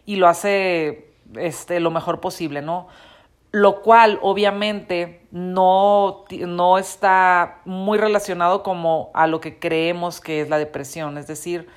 y 0.06 0.16
lo 0.16 0.28
hace 0.28 1.12
este, 1.36 1.80
lo 1.80 1.90
mejor 1.90 2.20
posible, 2.20 2.62
¿no? 2.62 2.88
Lo 3.54 3.82
cual 3.82 4.18
obviamente 4.20 5.20
no, 5.30 6.24
no 6.28 6.76
está 6.76 7.60
muy 7.64 7.98
relacionado 7.98 8.64
como 8.64 9.12
a 9.14 9.28
lo 9.28 9.40
que 9.40 9.60
creemos 9.60 10.20
que 10.20 10.40
es 10.40 10.48
la 10.48 10.58
depresión, 10.58 11.18
es 11.18 11.28
decir, 11.28 11.68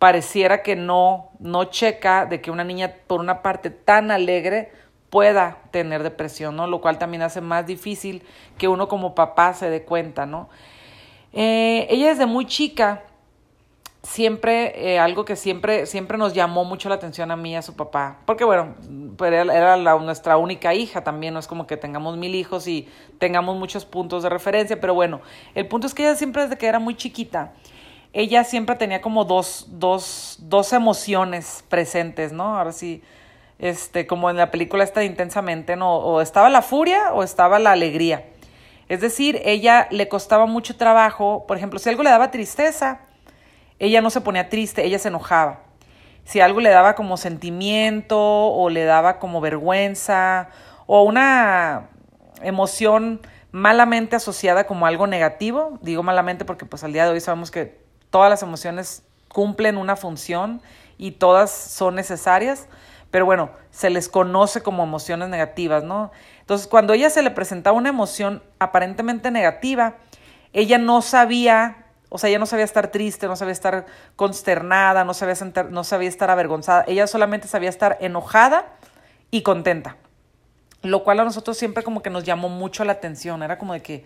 pareciera 0.00 0.64
que 0.64 0.74
no, 0.74 1.30
no 1.38 1.66
checa 1.66 2.26
de 2.26 2.40
que 2.40 2.50
una 2.50 2.64
niña 2.64 2.96
por 3.06 3.20
una 3.20 3.42
parte 3.42 3.70
tan 3.70 4.10
alegre 4.10 4.72
pueda 5.08 5.58
tener 5.70 6.02
depresión, 6.02 6.56
¿no? 6.56 6.66
Lo 6.66 6.80
cual 6.80 6.98
también 6.98 7.22
hace 7.22 7.40
más 7.40 7.64
difícil 7.64 8.24
que 8.58 8.66
uno 8.66 8.88
como 8.88 9.14
papá 9.14 9.54
se 9.54 9.70
dé 9.70 9.84
cuenta, 9.84 10.26
¿no? 10.26 10.48
Eh, 11.32 11.86
ella 11.90 12.08
desde 12.08 12.26
muy 12.26 12.44
chica 12.44 13.04
siempre, 14.04 14.92
eh, 14.92 14.98
algo 14.98 15.24
que 15.24 15.34
siempre, 15.34 15.86
siempre 15.86 16.18
nos 16.18 16.34
llamó 16.34 16.64
mucho 16.64 16.90
la 16.90 16.96
atención 16.96 17.30
a 17.30 17.36
mí 17.36 17.52
y 17.52 17.56
a 17.56 17.62
su 17.62 17.74
papá, 17.74 18.18
porque 18.26 18.44
bueno, 18.44 18.74
pues 19.16 19.32
era 19.32 19.76
la, 19.76 19.98
nuestra 19.98 20.36
única 20.36 20.74
hija 20.74 21.02
también, 21.02 21.32
no 21.32 21.40
es 21.40 21.46
como 21.46 21.66
que 21.66 21.78
tengamos 21.78 22.18
mil 22.18 22.34
hijos 22.34 22.68
y 22.68 22.86
tengamos 23.18 23.56
muchos 23.56 23.86
puntos 23.86 24.22
de 24.22 24.28
referencia, 24.28 24.78
pero 24.78 24.92
bueno, 24.94 25.22
el 25.54 25.66
punto 25.66 25.86
es 25.86 25.94
que 25.94 26.02
ella 26.02 26.16
siempre 26.16 26.42
desde 26.42 26.58
que 26.58 26.66
era 26.66 26.78
muy 26.78 26.94
chiquita, 26.96 27.54
ella 28.12 28.44
siempre 28.44 28.76
tenía 28.76 29.00
como 29.00 29.24
dos, 29.24 29.66
dos, 29.70 30.36
dos 30.38 30.72
emociones 30.74 31.64
presentes, 31.68 32.30
¿no? 32.32 32.58
Ahora 32.58 32.72
sí, 32.72 33.02
este, 33.58 34.06
como 34.06 34.28
en 34.28 34.36
la 34.36 34.50
película 34.50 34.84
está 34.84 35.02
intensamente, 35.02 35.76
¿no? 35.76 35.96
O 35.96 36.20
estaba 36.20 36.50
la 36.50 36.62
furia 36.62 37.12
o 37.14 37.22
estaba 37.22 37.58
la 37.58 37.72
alegría. 37.72 38.26
Es 38.88 39.00
decir, 39.00 39.40
ella 39.44 39.88
le 39.90 40.08
costaba 40.08 40.44
mucho 40.44 40.76
trabajo, 40.76 41.46
por 41.48 41.56
ejemplo, 41.56 41.78
si 41.78 41.88
algo 41.88 42.02
le 42.02 42.10
daba 42.10 42.30
tristeza, 42.30 43.00
ella 43.84 44.00
no 44.00 44.10
se 44.10 44.20
ponía 44.20 44.48
triste, 44.48 44.84
ella 44.84 44.98
se 44.98 45.08
enojaba. 45.08 45.60
si 46.24 46.40
algo 46.40 46.60
le 46.60 46.70
daba 46.70 46.94
como 46.94 47.18
sentimiento 47.18 48.18
o 48.18 48.70
le 48.70 48.84
daba 48.84 49.18
como 49.18 49.42
vergüenza 49.42 50.48
o 50.86 51.02
una 51.02 51.90
emoción 52.42 53.20
malamente 53.52 54.16
asociada 54.16 54.66
como 54.66 54.86
algo 54.86 55.06
negativo, 55.06 55.78
digo 55.82 56.02
malamente 56.02 56.46
porque 56.46 56.64
pues 56.64 56.82
al 56.82 56.94
día 56.94 57.04
de 57.04 57.12
hoy 57.12 57.20
sabemos 57.20 57.50
que 57.50 57.78
todas 58.08 58.30
las 58.30 58.42
emociones 58.42 59.04
cumplen 59.28 59.76
una 59.76 59.96
función 59.96 60.62
y 60.96 61.12
todas 61.12 61.50
son 61.50 61.94
necesarias, 61.94 62.68
pero 63.10 63.26
bueno, 63.26 63.50
se 63.70 63.90
les 63.90 64.08
conoce 64.08 64.62
como 64.62 64.82
emociones 64.82 65.28
negativas, 65.28 65.84
¿no? 65.84 66.10
Entonces, 66.40 66.66
cuando 66.66 66.92
ella 66.94 67.10
se 67.10 67.22
le 67.22 67.30
presentaba 67.30 67.76
una 67.76 67.90
emoción 67.90 68.42
aparentemente 68.58 69.30
negativa, 69.30 69.96
ella 70.52 70.78
no 70.78 71.02
sabía, 71.02 71.83
o 72.14 72.18
sea, 72.18 72.30
ella 72.30 72.38
no 72.38 72.46
sabía 72.46 72.64
estar 72.64 72.92
triste, 72.92 73.26
no 73.26 73.34
sabía 73.34 73.50
estar 73.50 73.86
consternada, 74.14 75.02
no 75.02 75.14
sabía, 75.14 75.34
no 75.68 75.82
sabía 75.82 76.08
estar 76.08 76.30
avergonzada, 76.30 76.84
ella 76.86 77.08
solamente 77.08 77.48
sabía 77.48 77.68
estar 77.68 77.98
enojada 78.00 78.66
y 79.32 79.42
contenta, 79.42 79.96
lo 80.82 81.02
cual 81.02 81.18
a 81.18 81.24
nosotros 81.24 81.58
siempre 81.58 81.82
como 81.82 82.02
que 82.02 82.10
nos 82.10 82.22
llamó 82.22 82.48
mucho 82.48 82.84
la 82.84 82.92
atención, 82.92 83.42
era 83.42 83.58
como 83.58 83.72
de 83.72 83.82
que, 83.82 84.04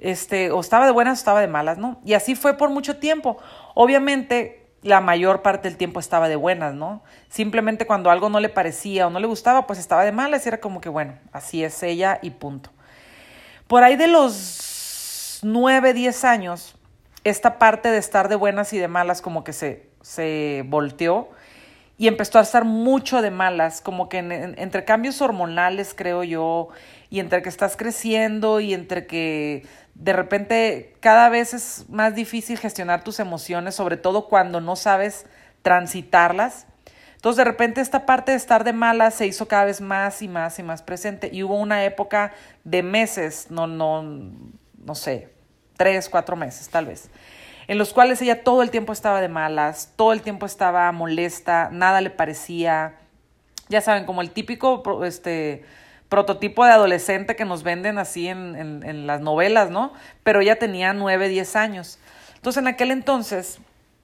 este, 0.00 0.50
o 0.50 0.58
estaba 0.58 0.84
de 0.84 0.90
buenas 0.90 1.12
o 1.12 1.20
estaba 1.20 1.40
de 1.40 1.46
malas, 1.46 1.78
¿no? 1.78 2.00
Y 2.04 2.14
así 2.14 2.34
fue 2.34 2.56
por 2.56 2.70
mucho 2.70 2.96
tiempo. 2.96 3.38
Obviamente, 3.76 4.66
la 4.82 5.00
mayor 5.00 5.42
parte 5.42 5.68
del 5.68 5.78
tiempo 5.78 6.00
estaba 6.00 6.28
de 6.28 6.34
buenas, 6.34 6.74
¿no? 6.74 7.04
Simplemente 7.28 7.86
cuando 7.86 8.10
algo 8.10 8.30
no 8.30 8.40
le 8.40 8.48
parecía 8.48 9.06
o 9.06 9.10
no 9.10 9.20
le 9.20 9.28
gustaba, 9.28 9.64
pues 9.68 9.78
estaba 9.78 10.04
de 10.04 10.10
malas 10.10 10.44
y 10.44 10.48
era 10.48 10.58
como 10.58 10.80
que, 10.80 10.88
bueno, 10.88 11.14
así 11.32 11.62
es 11.62 11.84
ella 11.84 12.18
y 12.20 12.30
punto. 12.30 12.70
Por 13.68 13.84
ahí 13.84 13.94
de 13.94 14.08
los 14.08 15.38
nueve, 15.44 15.92
diez 15.92 16.24
años, 16.24 16.74
esta 17.28 17.58
parte 17.58 17.90
de 17.90 17.98
estar 17.98 18.28
de 18.28 18.36
buenas 18.36 18.72
y 18.72 18.78
de 18.78 18.88
malas 18.88 19.22
como 19.22 19.44
que 19.44 19.52
se, 19.52 19.88
se 20.02 20.64
volteó 20.66 21.28
y 21.98 22.06
empezó 22.06 22.38
a 22.38 22.42
estar 22.42 22.64
mucho 22.64 23.20
de 23.22 23.32
malas, 23.32 23.80
como 23.80 24.08
que 24.08 24.18
entre 24.18 24.84
cambios 24.84 25.20
hormonales, 25.20 25.94
creo 25.94 26.22
yo, 26.22 26.68
y 27.10 27.18
entre 27.18 27.42
que 27.42 27.48
estás 27.48 27.76
creciendo 27.76 28.60
y 28.60 28.72
entre 28.72 29.06
que 29.06 29.66
de 29.94 30.12
repente 30.12 30.94
cada 31.00 31.28
vez 31.28 31.54
es 31.54 31.86
más 31.88 32.14
difícil 32.14 32.56
gestionar 32.56 33.02
tus 33.02 33.18
emociones, 33.18 33.74
sobre 33.74 33.96
todo 33.96 34.28
cuando 34.28 34.60
no 34.60 34.76
sabes 34.76 35.26
transitarlas. 35.62 36.66
Entonces 37.16 37.38
de 37.38 37.44
repente 37.44 37.80
esta 37.80 38.06
parte 38.06 38.30
de 38.30 38.36
estar 38.36 38.62
de 38.62 38.72
mala 38.72 39.10
se 39.10 39.26
hizo 39.26 39.48
cada 39.48 39.64
vez 39.64 39.80
más 39.80 40.22
y 40.22 40.28
más 40.28 40.60
y 40.60 40.62
más 40.62 40.82
presente 40.82 41.28
y 41.32 41.42
hubo 41.42 41.56
una 41.56 41.84
época 41.84 42.32
de 42.62 42.84
meses, 42.84 43.48
no, 43.50 43.66
no, 43.66 44.04
no 44.04 44.94
sé, 44.94 45.30
tres, 45.78 46.10
cuatro 46.10 46.36
meses 46.36 46.68
tal 46.68 46.84
vez, 46.84 47.08
en 47.66 47.78
los 47.78 47.94
cuales 47.94 48.20
ella 48.20 48.44
todo 48.44 48.62
el 48.62 48.70
tiempo 48.70 48.92
estaba 48.92 49.22
de 49.22 49.28
malas, 49.28 49.94
todo 49.96 50.12
el 50.12 50.20
tiempo 50.20 50.44
estaba 50.44 50.92
molesta, 50.92 51.70
nada 51.72 52.02
le 52.02 52.10
parecía, 52.10 52.96
ya 53.70 53.80
saben, 53.80 54.04
como 54.04 54.20
el 54.20 54.30
típico, 54.30 55.02
este, 55.04 55.64
prototipo 56.10 56.64
de 56.64 56.72
adolescente 56.72 57.36
que 57.36 57.44
nos 57.44 57.62
venden 57.62 57.98
así 57.98 58.28
en, 58.28 58.82
en, 58.84 59.06
las 59.06 59.20
novelas, 59.20 59.70
¿no? 59.70 59.92
Pero 60.22 60.40
ella 60.40 60.58
tenía 60.58 60.92
nueve, 60.92 61.28
diez 61.28 61.56
años. 61.56 61.98
Entonces, 62.36 62.62
en 62.62 62.68
aquel 62.68 62.90
entonces, 62.90 63.60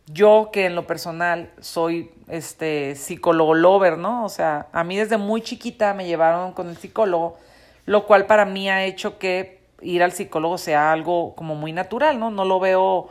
yo 0.07 0.51
que 0.53 0.67
en 0.67 0.75
lo 0.75 0.87
personal 0.87 1.51
soy 1.61 2.11
este 2.29 2.95
psicólogo 2.95 3.55
lover, 3.55 3.97
¿no? 3.97 4.25
O 4.25 4.29
sea, 4.29 4.67
a 4.73 4.85
mí 4.85 4.97
desde 4.97 5.17
muy 5.17 5.41
chiquita 5.41 5.95
me 5.95 6.07
llevaron 6.07 6.53
con 6.53 6.69
el 6.69 6.77
psicólogo, 6.77 7.39
lo 7.87 8.07
cual 8.07 8.27
para 8.27 8.45
mí 8.45 8.69
ha 8.69 8.85
hecho 8.85 9.19
que 9.19 9.54
ir 9.85 10.03
al 10.03 10.13
psicólogo 10.13 10.59
sea 10.59 10.93
algo 10.93 11.35
como 11.35 11.55
muy 11.55 11.73
natural, 11.73 12.19
¿no? 12.19 12.31
No 12.31 12.45
lo 12.45 12.59
veo 12.59 13.09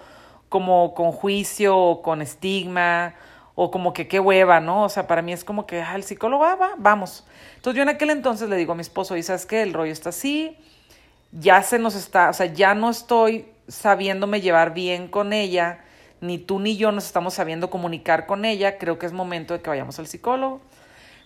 como 0.50 0.94
con 0.94 1.12
juicio 1.12 1.78
o 1.78 2.02
con 2.02 2.22
estigma 2.22 3.14
o 3.56 3.72
como 3.72 3.94
que 3.94 4.08
qué 4.08 4.20
hueva, 4.20 4.60
¿no? 4.60 4.84
O 4.84 4.90
sea, 4.90 5.08
para 5.08 5.22
mí 5.22 5.32
es 5.32 5.44
como 5.44 5.66
que, 5.66 5.82
ah, 5.82 5.96
el 5.96 6.04
psicólogo, 6.04 6.44
ah, 6.44 6.56
va, 6.56 6.72
vamos. 6.78 7.26
Entonces 7.56 7.78
yo 7.78 7.84
en 7.84 7.90
aquel 7.90 8.10
entonces 8.10 8.50
le 8.50 8.56
digo 8.56 8.74
a 8.74 8.76
mi 8.76 8.82
esposo, 8.82 9.16
y 9.16 9.24
sabes 9.24 9.46
qué, 9.46 9.62
el 9.62 9.74
rollo 9.74 9.92
está 9.92 10.10
así, 10.10 10.58
ya 11.32 11.62
se 11.64 11.80
nos 11.80 11.96
está, 11.96 12.30
o 12.30 12.34
sea, 12.34 12.48
ya 12.48 12.74
no 12.74 12.90
estoy 12.90 13.48
sabiéndome 13.68 14.42
llevar 14.42 14.74
bien 14.74 15.08
con 15.08 15.34
ella, 15.34 15.80
ni 16.22 16.38
tú 16.38 16.60
ni 16.60 16.78
yo 16.78 16.92
nos 16.92 17.06
estamos 17.06 17.34
sabiendo 17.34 17.70
comunicar 17.70 18.26
con 18.26 18.46
ella, 18.46 18.78
creo 18.78 18.98
que 18.98 19.06
es 19.06 19.14
momento 19.14 19.54
de 19.54 19.62
que 19.62 19.70
vayamos 19.70 20.00
al 20.00 20.08
psicólogo. 20.08 20.62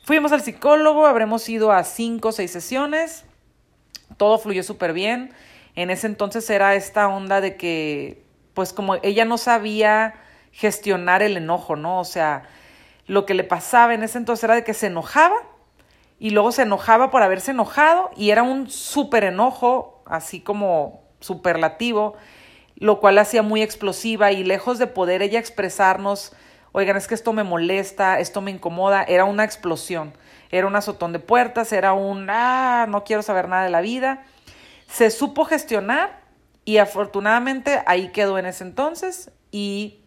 Fuimos 0.04 0.32
al 0.32 0.42
psicólogo, 0.42 1.06
habremos 1.06 1.48
ido 1.50 1.72
a 1.72 1.84
cinco 1.84 2.30
o 2.30 2.32
seis 2.32 2.52
sesiones, 2.52 3.26
todo 4.16 4.38
fluyó 4.38 4.64
súper 4.64 4.94
bien. 4.94 5.34
En 5.76 5.90
ese 5.90 6.08
entonces 6.08 6.50
era 6.50 6.76
esta 6.76 7.08
onda 7.08 7.42
de 7.42 7.58
que, 7.58 8.24
pues 8.54 8.74
como 8.74 8.96
ella 9.04 9.26
no 9.26 9.38
sabía 9.38 10.16
gestionar 10.52 11.22
el 11.22 11.38
enojo, 11.38 11.76
¿no? 11.76 12.00
O 12.00 12.06
sea, 12.06 12.44
lo 13.06 13.26
que 13.26 13.34
le 13.34 13.44
pasaba 13.44 13.94
en 13.94 14.04
ese 14.04 14.18
entonces 14.18 14.44
era 14.44 14.56
de 14.56 14.64
que 14.64 14.74
se 14.74 14.88
enojaba 14.88 15.36
y 16.20 16.32
luego 16.32 16.52
se 16.52 16.64
enojaba 16.64 17.12
por 17.12 17.22
haberse 17.22 17.52
enojado 17.52 18.10
y 18.16 18.32
era 18.32 18.44
un 18.44 18.70
súper 18.70 19.24
enojo, 19.24 20.02
así 20.06 20.42
como 20.42 21.04
superlativo, 21.20 22.16
lo 22.76 23.00
cual 23.00 23.18
hacía 23.20 23.44
muy 23.44 23.62
explosiva 23.62 24.32
y 24.32 24.44
lejos 24.44 24.80
de 24.80 24.88
poder 24.88 25.22
ella 25.22 25.40
expresarnos, 25.40 26.34
oigan, 26.78 26.96
es 26.96 27.08
que 27.08 27.16
esto 27.16 27.34
me 27.34 27.44
molesta, 27.44 28.20
esto 28.20 28.40
me 28.40 28.52
incomoda, 28.52 29.02
era 29.02 29.26
una 29.26 29.44
explosión, 29.44 30.14
era 30.52 30.68
un 30.68 30.76
azotón 30.76 31.12
de 31.12 31.18
puertas, 31.18 31.74
era 31.74 31.94
un, 31.94 32.30
ah, 32.30 32.86
no 32.88 33.04
quiero 33.04 33.24
saber 33.24 33.48
nada 33.48 33.64
de 33.64 33.72
la 33.72 33.82
vida. 33.82 34.26
Se 34.88 35.10
supo 35.10 35.46
gestionar 35.46 36.22
y 36.66 36.78
afortunadamente 36.78 37.82
ahí 37.88 38.10
quedó 38.10 38.38
en 38.38 38.46
ese 38.46 38.64
entonces 38.64 39.32
y 39.50 40.02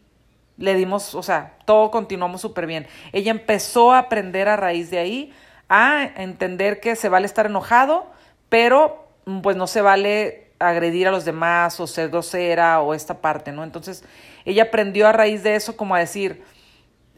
le 0.59 0.77
dimos, 0.77 1.17
o 1.17 1.25
sea, 1.25 1.57
todo 1.65 1.91
continuamos 1.91 2.41
súper 2.41 2.69
bien. 2.69 2.87
Ella 3.11 3.33
empezó 3.33 3.91
a 3.91 3.99
aprender 3.99 4.47
a 4.47 4.55
raíz 4.55 4.91
de 4.91 4.99
ahí 4.99 5.35
a 5.69 6.05
entender 6.05 6.79
que 6.79 6.95
se 6.95 7.09
vale 7.09 7.27
estar 7.27 7.47
enojado, 7.47 8.13
pero 8.49 9.09
pues 9.43 9.57
no 9.57 9.67
se 9.67 9.83
vale 9.83 10.53
agredir 10.61 11.09
a 11.09 11.11
los 11.11 11.25
demás 11.25 11.81
o 11.81 11.89
ser 11.89 12.11
grosera 12.11 12.81
o 12.81 12.95
esta 12.95 13.21
parte, 13.21 13.51
¿no? 13.51 13.65
Entonces, 13.65 14.05
ella 14.45 14.65
aprendió 14.65 15.09
a 15.09 15.13
raíz 15.13 15.43
de 15.43 15.57
eso 15.57 15.77
como 15.77 15.97
a 15.97 15.99
decir, 15.99 16.45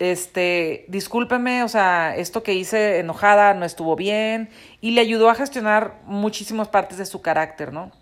este, 0.02 0.84
discúlpeme, 0.88 1.62
o 1.62 1.68
sea, 1.68 2.16
esto 2.16 2.42
que 2.42 2.54
hice 2.54 2.98
enojada 2.98 3.54
no 3.54 3.64
estuvo 3.64 3.94
bien 3.94 4.50
y 4.80 4.90
le 4.90 5.00
ayudó 5.00 5.30
a 5.30 5.36
gestionar 5.36 6.00
muchísimas 6.06 6.66
partes 6.66 6.98
de 6.98 7.06
su 7.06 7.22
carácter, 7.22 7.72
¿no? 7.72 7.92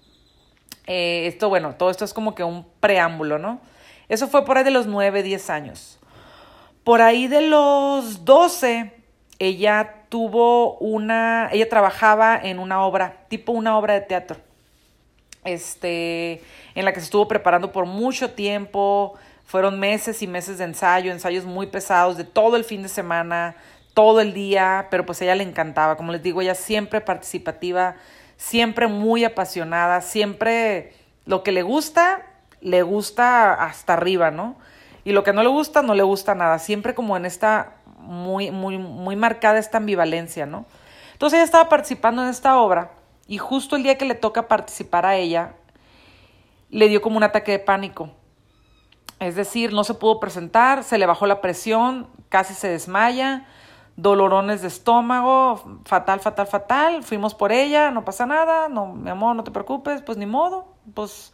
Eh, 0.87 1.27
esto, 1.27 1.51
bueno, 1.51 1.75
todo 1.75 1.91
esto 1.91 2.07
es 2.07 2.15
como 2.15 2.35
que 2.35 2.43
un 2.43 2.67
preámbulo, 2.81 3.39
¿no? 3.39 3.61
Eso 4.09 4.29
fue 4.29 4.47
por 4.47 4.57
ahí 4.57 4.65
de 4.65 4.71
los 4.71 4.87
9, 4.87 5.23
10 5.23 5.51
años. 5.51 5.99
Por 6.85 7.03
ahí 7.03 7.29
de 7.29 7.43
los 7.43 8.25
12, 8.25 8.93
ella 9.39 10.07
tuvo 10.09 10.79
una, 10.79 11.51
ella 11.53 11.69
trabajaba 11.69 12.41
en 12.43 12.59
una 12.59 12.83
obra, 12.83 13.27
tipo 13.29 13.53
una 13.53 13.77
obra 13.77 13.93
de 13.93 14.01
teatro, 14.01 14.39
este, 15.45 16.43
en 16.75 16.85
la 16.87 16.95
que 16.95 17.01
se 17.01 17.05
estuvo 17.05 17.29
preparando 17.29 17.73
por 17.73 17.85
mucho 17.85 18.31
tiempo, 18.31 19.19
fueron 19.51 19.81
meses 19.81 20.23
y 20.23 20.29
meses 20.29 20.59
de 20.59 20.65
ensayo, 20.65 21.11
ensayos 21.11 21.45
muy 21.45 21.67
pesados 21.67 22.17
de 22.17 22.23
todo 22.23 22.55
el 22.55 22.63
fin 22.63 22.85
de 22.85 22.89
semana, 22.89 23.57
todo 23.95 24.21
el 24.21 24.33
día, 24.33 24.87
pero 24.93 25.05
pues 25.05 25.21
a 25.21 25.25
ella 25.25 25.35
le 25.35 25.43
encantaba, 25.43 25.97
como 25.97 26.13
les 26.13 26.23
digo, 26.23 26.41
ella 26.41 26.55
siempre 26.55 27.01
participativa, 27.01 27.97
siempre 28.37 28.87
muy 28.87 29.25
apasionada, 29.25 30.03
siempre 30.03 30.93
lo 31.27 31.43
que 31.43 31.51
le 31.51 31.63
gusta, 31.63 32.23
le 32.61 32.83
gusta 32.83 33.55
hasta 33.55 33.95
arriba, 33.95 34.31
¿no? 34.31 34.55
Y 35.03 35.11
lo 35.11 35.25
que 35.25 35.33
no 35.33 35.43
le 35.43 35.49
gusta, 35.49 35.83
no 35.83 35.95
le 35.97 36.05
gusta 36.05 36.37
nada. 36.37 36.61
Siempre 36.61 36.95
como 36.95 37.17
en 37.17 37.27
esta 37.27 37.73
muy, 37.99 38.53
muy, 38.53 38.79
muy 38.79 39.17
marcada 39.17 39.59
esta 39.59 39.79
ambivalencia, 39.79 40.47
¿no? 40.47 40.65
Entonces 41.15 41.39
ella 41.39 41.45
estaba 41.45 41.69
participando 41.69 42.23
en 42.23 42.29
esta 42.29 42.57
obra 42.57 42.93
y 43.27 43.39
justo 43.39 43.75
el 43.75 43.83
día 43.83 43.99
que 43.99 44.05
le 44.05 44.15
toca 44.15 44.47
participar 44.47 45.07
a 45.07 45.17
ella, 45.17 45.55
le 46.71 46.89
dio 46.89 47.03
como 47.03 47.17
un 47.17 47.25
ataque 47.25 47.51
de 47.51 47.59
pánico. 47.59 48.11
Es 49.21 49.37
decir, 49.37 49.73
no 49.73 49.85
se 49.85 49.95
pudo 49.95 50.19
presentar, 50.19 50.83
se 50.83 50.99
le 50.99 51.07
bajó 51.07 51.27
la 51.27 51.41
presión, 51.41 52.09
casi 52.29 52.55
se 52.55 52.69
desmaya, 52.69 53.47
dolorones 53.97 54.63
de 54.63 54.69
estómago, 54.69 55.63
fatal, 55.85 56.21
fatal, 56.21 56.47
fatal. 56.47 57.03
Fuimos 57.05 57.35
por 57.35 57.53
ella, 57.53 57.91
no 57.91 58.05
pasa 58.05 58.27
nada, 58.27 58.69
no, 58.69 58.87
mi 58.87 59.11
amor, 59.11 59.37
no 59.37 59.45
te 59.45 59.51
preocupes, 59.51 60.03
pues 60.03 60.19
ni 60.19 60.27
modo, 60.27 60.75
pues 60.95 61.33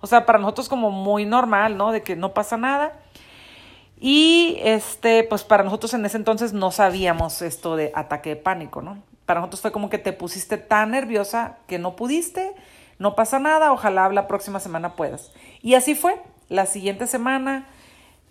o 0.00 0.06
sea, 0.06 0.26
para 0.26 0.38
nosotros 0.38 0.68
como 0.68 0.90
muy 0.90 1.24
normal, 1.24 1.76
¿no? 1.76 1.92
De 1.92 2.02
que 2.02 2.16
no 2.16 2.34
pasa 2.34 2.56
nada. 2.56 2.92
Y 3.98 4.58
este, 4.60 5.24
pues 5.24 5.42
para 5.42 5.64
nosotros 5.64 5.94
en 5.94 6.04
ese 6.04 6.16
entonces 6.16 6.52
no 6.52 6.70
sabíamos 6.70 7.40
esto 7.42 7.76
de 7.76 7.92
ataque 7.94 8.30
de 8.30 8.36
pánico, 8.36 8.82
¿no? 8.82 9.02
Para 9.24 9.40
nosotros 9.40 9.62
fue 9.62 9.72
como 9.72 9.88
que 9.88 9.98
te 9.98 10.12
pusiste 10.12 10.58
tan 10.58 10.90
nerviosa 10.90 11.58
que 11.66 11.78
no 11.78 11.96
pudiste, 11.96 12.54
no 12.98 13.14
pasa 13.16 13.38
nada, 13.38 13.72
ojalá 13.72 14.08
la 14.10 14.28
próxima 14.28 14.60
semana 14.60 14.94
puedas. 14.96 15.32
Y 15.62 15.74
así 15.74 15.94
fue. 15.94 16.20
La 16.48 16.66
siguiente 16.66 17.06
semana 17.06 17.66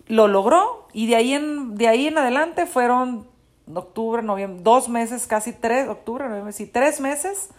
lo 0.06 0.28
logró 0.28 0.88
y 0.92 1.06
de 1.06 1.16
ahí 1.16 1.32
en, 1.34 1.76
de 1.76 1.88
ahí 1.88 2.06
en 2.06 2.18
adelante 2.18 2.66
fueron 2.66 3.26
octubre, 3.74 4.22
noviembre, 4.22 4.62
dos 4.62 4.88
meses, 4.88 5.26
casi 5.26 5.52
tres, 5.52 5.88
octubre, 5.88 6.28
noviembre, 6.28 6.52
sí, 6.52 6.66
tres 6.66 7.00
meses 7.00 7.50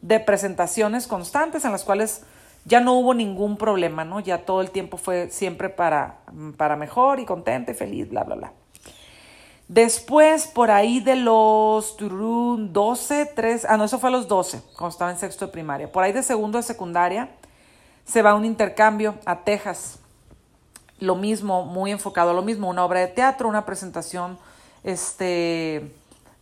de 0.00 0.20
presentaciones 0.20 1.06
constantes 1.06 1.64
en 1.64 1.72
las 1.72 1.84
cuales 1.84 2.22
ya 2.64 2.80
no 2.80 2.94
hubo 2.94 3.14
ningún 3.14 3.56
problema, 3.56 4.04
¿no? 4.04 4.20
Ya 4.20 4.44
todo 4.44 4.60
el 4.60 4.70
tiempo 4.70 4.96
fue 4.96 5.30
siempre 5.30 5.68
para, 5.68 6.18
para 6.56 6.76
mejor 6.76 7.20
y 7.20 7.24
contenta 7.24 7.70
y 7.70 7.74
feliz, 7.74 8.08
bla, 8.08 8.24
bla, 8.24 8.34
bla. 8.36 8.52
Después, 9.68 10.46
por 10.46 10.70
ahí 10.70 11.00
de 11.00 11.16
los 11.16 11.96
12, 11.98 13.32
3, 13.34 13.66
ah, 13.68 13.76
no, 13.76 13.84
eso 13.84 13.98
fue 13.98 14.10
a 14.10 14.12
los 14.12 14.28
12, 14.28 14.62
cuando 14.76 14.92
estaba 14.92 15.10
en 15.10 15.18
sexto 15.18 15.46
de 15.46 15.52
primaria. 15.52 15.90
Por 15.90 16.04
ahí 16.04 16.12
de 16.12 16.22
segundo 16.22 16.58
de 16.58 16.62
secundaria, 16.62 17.30
se 18.04 18.22
va 18.22 18.30
a 18.30 18.34
un 18.36 18.44
intercambio 18.44 19.16
a 19.24 19.40
Texas. 19.42 19.98
Lo 20.98 21.14
mismo, 21.14 21.64
muy 21.64 21.90
enfocado 21.90 22.30
a 22.30 22.34
lo 22.34 22.42
mismo, 22.42 22.68
una 22.68 22.84
obra 22.84 23.00
de 23.00 23.08
teatro, 23.08 23.48
una 23.48 23.66
presentación 23.66 24.38
este, 24.82 25.94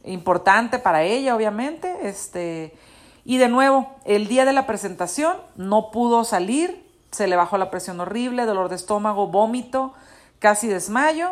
importante 0.04 0.78
para 0.78 1.02
ella, 1.02 1.34
obviamente. 1.34 1.92
Este, 2.02 2.76
y 3.24 3.38
de 3.38 3.48
nuevo, 3.48 3.90
el 4.04 4.28
día 4.28 4.44
de 4.44 4.52
la 4.52 4.66
presentación 4.66 5.36
no 5.56 5.90
pudo 5.90 6.24
salir, 6.24 6.84
se 7.10 7.26
le 7.26 7.36
bajó 7.36 7.58
la 7.58 7.70
presión 7.70 7.98
horrible, 8.00 8.44
dolor 8.44 8.68
de 8.68 8.76
estómago, 8.76 9.28
vómito, 9.28 9.92
casi 10.38 10.68
desmayo. 10.68 11.30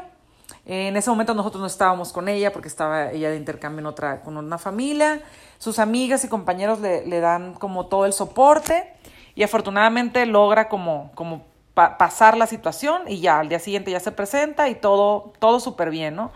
En 0.64 0.97
ese 0.97 1.11
momento 1.11 1.35
nosotros 1.35 1.61
no 1.61 1.67
estábamos 1.67 2.12
con 2.12 2.29
ella 2.29 2.52
porque 2.52 2.69
estaba 2.69 3.11
ella 3.11 3.31
de 3.31 3.37
intercambio 3.37 3.81
en 3.81 3.87
otra, 3.87 4.23
con 4.23 4.37
una 4.37 4.59
familia. 4.59 5.21
Sus 5.59 5.79
amigas 5.79 6.25
y 6.25 6.29
compañeros 6.29 6.81
le, 6.81 7.07
le 7.07 7.21
dan 7.21 7.55
como 7.55 7.87
todo 7.87 8.07
el 8.07 8.12
soporte 8.12 8.93
y 9.35 9.43
afortunadamente 9.43 10.25
logra 10.26 10.69
como, 10.69 11.11
como 11.14 11.51
pasar 11.75 12.37
la 12.37 12.47
situación 12.47 13.02
y 13.09 13.21
ya 13.21 13.38
al 13.38 13.49
día 13.49 13.59
siguiente 13.59 13.91
ya 13.91 14.00
se 14.00 14.12
presenta 14.12 14.69
y 14.69 14.75
todo, 14.75 15.33
todo 15.38 15.59
súper 15.61 15.91
bien, 15.91 16.17
¿no? 16.17 16.33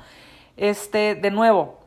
Este, 0.57 1.15
de 1.15 1.31
nuevo, 1.31 1.79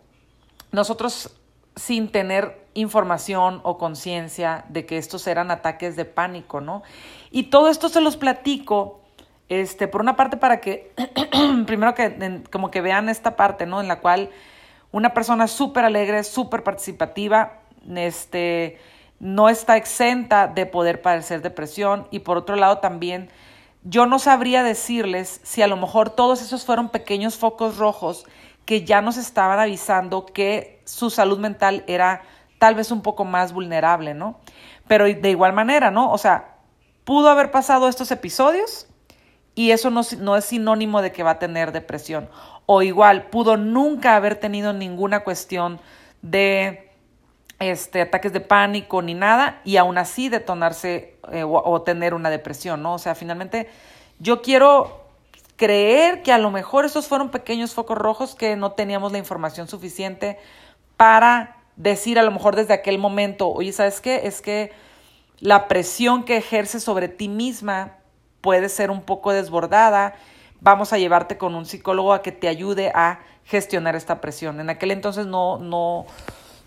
nosotros 0.71 1.35
sin 1.75 2.11
tener 2.11 2.67
información 2.73 3.61
o 3.63 3.77
conciencia 3.77 4.65
de 4.69 4.85
que 4.85 4.97
estos 4.97 5.25
eran 5.27 5.49
ataques 5.49 5.95
de 5.95 6.05
pánico, 6.05 6.61
¿no? 6.61 6.83
Y 7.31 7.43
todo 7.43 7.69
esto 7.69 7.89
se 7.89 8.01
los 8.01 8.17
platico, 8.17 9.01
este, 9.47 9.87
por 9.87 10.01
una 10.01 10.15
parte 10.15 10.37
para 10.37 10.61
que, 10.61 10.93
primero 11.65 11.95
que 11.95 12.43
como 12.51 12.69
que 12.69 12.81
vean 12.81 13.09
esta 13.09 13.35
parte, 13.35 13.65
¿no? 13.65 13.81
En 13.81 13.87
la 13.87 13.99
cual 13.99 14.29
una 14.91 15.13
persona 15.13 15.47
súper 15.47 15.85
alegre, 15.85 16.23
súper 16.23 16.63
participativa, 16.63 17.61
este, 17.95 18.77
no 19.19 19.49
está 19.49 19.77
exenta 19.77 20.47
de 20.47 20.65
poder 20.65 21.01
padecer 21.01 21.41
depresión 21.41 22.07
y 22.11 22.19
por 22.19 22.37
otro 22.37 22.55
lado 22.55 22.77
también 22.79 23.29
yo 23.83 24.05
no 24.05 24.19
sabría 24.19 24.63
decirles 24.63 25.41
si 25.43 25.61
a 25.61 25.67
lo 25.67 25.77
mejor 25.77 26.09
todos 26.09 26.41
esos 26.41 26.65
fueron 26.65 26.89
pequeños 26.89 27.37
focos 27.37 27.77
rojos 27.77 28.25
que 28.65 28.83
ya 28.83 29.01
nos 29.01 29.17
estaban 29.17 29.59
avisando 29.59 30.25
que 30.25 30.81
su 30.85 31.09
salud 31.09 31.39
mental 31.39 31.83
era 31.87 32.21
tal 32.59 32.75
vez 32.75 32.91
un 32.91 33.01
poco 33.01 33.25
más 33.25 33.53
vulnerable, 33.53 34.13
¿no? 34.13 34.39
Pero 34.87 35.05
de 35.05 35.29
igual 35.29 35.53
manera, 35.53 35.91
¿no? 35.91 36.11
O 36.11 36.17
sea, 36.17 36.57
pudo 37.03 37.29
haber 37.29 37.51
pasado 37.51 37.87
estos 37.87 38.11
episodios 38.11 38.87
y 39.55 39.71
eso 39.71 39.89
no, 39.89 40.01
no 40.19 40.37
es 40.37 40.45
sinónimo 40.45 41.01
de 41.01 41.11
que 41.11 41.23
va 41.23 41.31
a 41.31 41.39
tener 41.39 41.71
depresión. 41.71 42.29
O 42.65 42.81
igual, 42.81 43.29
pudo 43.29 43.57
nunca 43.57 44.15
haber 44.15 44.35
tenido 44.35 44.73
ninguna 44.73 45.21
cuestión 45.21 45.79
de 46.21 46.88
este, 47.59 48.01
ataques 48.01 48.33
de 48.33 48.39
pánico 48.39 49.01
ni 49.01 49.13
nada 49.13 49.61
y 49.65 49.77
aún 49.77 49.97
así 49.97 50.29
detonarse 50.29 51.17
eh, 51.31 51.43
o, 51.43 51.81
tener 51.81 52.13
una 52.13 52.29
depresión, 52.29 52.81
¿no? 52.81 52.93
O 52.93 52.99
sea, 52.99 53.15
finalmente 53.15 53.69
yo 54.19 54.41
quiero 54.41 55.05
creer 55.57 56.23
que 56.23 56.31
a 56.31 56.37
lo 56.37 56.51
mejor 56.51 56.85
esos 56.85 57.07
fueron 57.07 57.29
pequeños 57.29 57.73
focos 57.73 57.97
rojos 57.97 58.33
que 58.33 58.55
no 58.55 58.71
teníamos 58.71 59.11
la 59.11 59.17
información 59.17 59.67
suficiente 59.67 60.39
para 60.95 61.57
decir 61.75 62.17
a 62.17 62.23
lo 62.23 62.31
mejor 62.31 62.55
desde 62.55 62.73
aquel 62.73 62.97
momento, 62.97 63.49
oye, 63.49 63.73
¿sabes 63.73 63.99
qué? 63.99 64.21
Es 64.23 64.41
que 64.41 64.71
la 65.39 65.67
presión 65.67 66.23
que 66.23 66.37
ejerce 66.37 66.79
sobre 66.79 67.07
ti 67.09 67.27
misma 67.27 67.97
puede 68.41 68.69
ser 68.69 68.89
un 68.89 69.01
poco 69.01 69.33
desbordada, 69.33 70.15
vamos 70.61 70.93
a 70.93 70.97
llevarte 70.97 71.37
con 71.37 71.55
un 71.55 71.65
psicólogo 71.65 72.13
a 72.13 72.21
que 72.21 72.31
te 72.31 72.47
ayude 72.47 72.91
a 72.95 73.19
gestionar 73.45 73.95
esta 73.95 74.21
presión. 74.21 74.59
En 74.59 74.69
aquel 74.69 74.91
entonces 74.91 75.25
no, 75.25 75.57
no, 75.57 76.05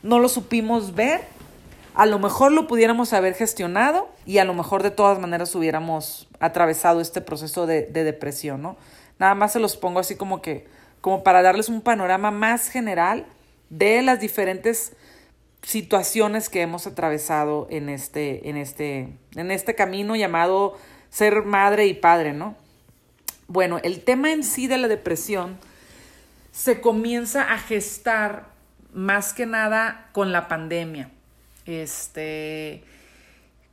no 0.02 0.18
lo 0.18 0.28
supimos 0.28 0.94
ver, 0.94 1.22
a 1.94 2.06
lo 2.06 2.18
mejor 2.18 2.52
lo 2.52 2.66
pudiéramos 2.66 3.12
haber 3.12 3.34
gestionado 3.34 4.08
y 4.24 4.38
a 4.38 4.44
lo 4.44 4.54
mejor 4.54 4.82
de 4.82 4.90
todas 4.90 5.18
maneras 5.18 5.54
hubiéramos 5.54 6.28
atravesado 6.40 7.00
este 7.00 7.20
proceso 7.20 7.66
de, 7.66 7.82
depresión, 7.82 8.62
¿no? 8.62 8.76
Nada 9.18 9.34
más 9.34 9.52
se 9.52 9.60
los 9.60 9.76
pongo 9.76 10.00
así 10.00 10.16
como 10.16 10.42
que, 10.42 10.66
como 11.00 11.22
para 11.22 11.42
darles 11.42 11.68
un 11.68 11.82
panorama 11.82 12.30
más 12.30 12.68
general 12.68 13.26
de 13.68 14.02
las 14.02 14.20
diferentes 14.20 14.94
situaciones 15.62 16.48
que 16.48 16.62
hemos 16.62 16.86
atravesado 16.86 17.68
en 17.70 17.88
este, 17.88 18.48
en 18.48 18.56
este, 18.56 19.16
en 19.36 19.50
este 19.50 19.74
camino 19.74 20.16
llamado 20.16 20.76
ser 21.10 21.42
madre 21.44 21.86
y 21.86 21.94
padre, 21.94 22.32
¿no? 22.32 22.56
Bueno, 23.46 23.78
el 23.82 24.02
tema 24.02 24.32
en 24.32 24.42
sí 24.42 24.66
de 24.66 24.78
la 24.78 24.88
depresión 24.88 25.58
se 26.52 26.80
comienza 26.80 27.52
a 27.52 27.58
gestar 27.58 28.51
más 28.92 29.32
que 29.32 29.46
nada 29.46 30.08
con 30.12 30.32
la 30.32 30.48
pandemia. 30.48 31.10
Este, 31.66 32.84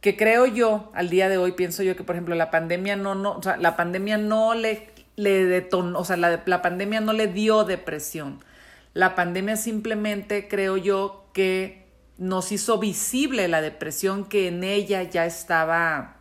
que 0.02 0.16
creo 0.16 0.46
yo, 0.46 0.92
al 0.94 1.10
día 1.10 1.30
de 1.30 1.38
hoy, 1.38 1.54
pienso 1.54 1.84
yo 1.84 1.96
que, 1.96 2.04
por 2.04 2.16
ejemplo, 2.16 2.36
la 2.36 2.52
pandemia 2.52 2.96
no, 2.96 3.16
no, 3.16 3.34
o 3.34 3.44
sea, 3.44 3.58
la 3.58 3.76
pandemia 3.76 4.18
no 4.18 4.54
le, 4.54 4.90
le 5.16 5.46
detonó, 5.46 6.00
o 6.00 6.06
sea, 6.06 6.18
la, 6.18 6.44
la 6.46 6.62
pandemia 6.62 7.02
no 7.02 7.14
le 7.14 7.28
dio 7.28 7.64
depresión. 7.64 8.44
La 8.94 9.16
pandemia 9.16 9.56
simplemente 9.56 10.48
creo 10.48 10.78
yo 10.78 11.26
que 11.34 11.86
nos 12.18 12.52
hizo 12.52 12.80
visible 12.80 13.48
la 13.48 13.62
depresión 13.62 14.26
que 14.26 14.48
en 14.48 14.64
ella 14.64 15.04
ya 15.04 15.26
estaba 15.26 16.18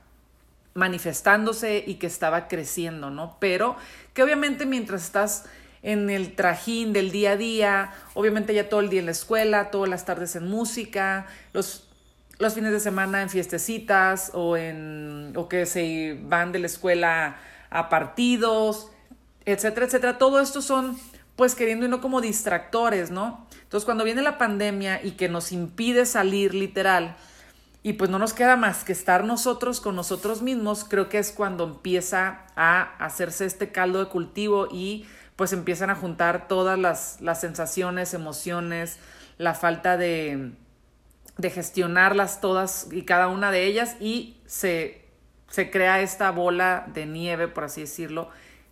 manifestándose 0.75 1.83
y 1.87 1.95
que 1.95 2.07
estaba 2.07 2.47
creciendo, 2.47 3.11
¿no? 3.11 3.37
Pero 3.41 3.77
que 4.15 4.23
obviamente 4.23 4.65
mientras 4.65 5.05
estás 5.05 5.45
en 5.83 6.11
el 6.11 6.35
trajín 6.35 6.93
del 6.93 7.11
día 7.11 7.33
a 7.33 7.37
día, 7.37 7.93
obviamente 8.15 8.55
ya 8.55 8.69
todo 8.69 8.81
el 8.81 8.89
día 8.89 9.01
en 9.01 9.07
la 9.07 9.13
escuela, 9.13 9.71
todas 9.71 9.89
las 9.89 10.05
tardes 10.05 10.37
en 10.37 10.49
música, 10.49 11.27
los, 11.53 11.89
los 12.39 12.55
fines 12.55 12.73
de 12.73 12.81
semana 12.81 13.23
en 13.23 13.31
fiestecitas 13.31 14.31
o, 14.35 14.57
en, 14.57 15.33
o 15.37 15.49
que 15.49 15.67
se 15.67 16.19
van 16.25 16.53
de 16.53 16.59
la 16.59 16.67
escuela 16.67 17.37
a 17.71 17.89
partidos, 17.89 18.91
etcétera, 19.45 19.87
etcétera. 19.87 20.19
Todo 20.19 20.41
esto 20.41 20.63
son 20.63 20.99
pues 21.37 21.55
queriendo 21.55 21.87
y 21.87 21.89
no 21.89 22.01
como 22.01 22.21
distractores, 22.21 23.13
¿no? 23.13 23.47
Entonces 23.63 23.85
cuando 23.85 24.03
viene 24.03 24.23
la 24.23 24.39
pandemia 24.39 25.01
y 25.05 25.13
que 25.13 25.29
nos 25.29 25.53
impide 25.53 26.05
salir 26.05 26.53
literal, 26.53 27.17
y 27.83 27.93
pues 27.95 28.11
no 28.11 28.19
nos 28.19 28.35
queda 28.35 28.57
más 28.57 28.85
que 28.85 28.93
estar 28.93 29.25
nosotros 29.25 29.81
con 29.81 29.95
nosotros 29.95 30.43
mismos, 30.43 30.85
creo 30.85 31.09
que 31.09 31.19
es 31.19 31.31
cuando 31.31 31.65
empieza 31.65 32.41
a 32.57 32.83
hacerse 32.99 33.47
este 33.47 33.71
caldo 33.71 34.01
de 34.01 34.11
cultivo 34.11 34.69
y 34.71 35.07
pues 35.39 35.53
empiezan 35.53 35.89
a 35.89 35.95
juntar 35.95 36.49
todas 36.49 36.77
las, 36.77 37.21
las 37.21 37.41
sensaciones, 37.41 38.13
emociones, 38.13 38.99
la 39.37 39.55
falta 39.55 39.97
de, 39.97 40.51
de, 41.37 41.51
gestionarlas 41.51 42.41
todas 42.41 42.89
y 42.91 43.05
cada 43.05 43.29
una 43.29 43.53
de 43.53 43.65
ellas 43.67 43.95
y 44.01 44.41
se, 44.47 45.05
se 45.49 45.71
crea 45.71 46.01
esta 46.01 46.33
bola 46.33 46.89
de 46.93 47.07
nieve, 47.07 47.47
por 47.47 47.63
así 47.63 47.83
decirlo, 47.83 48.31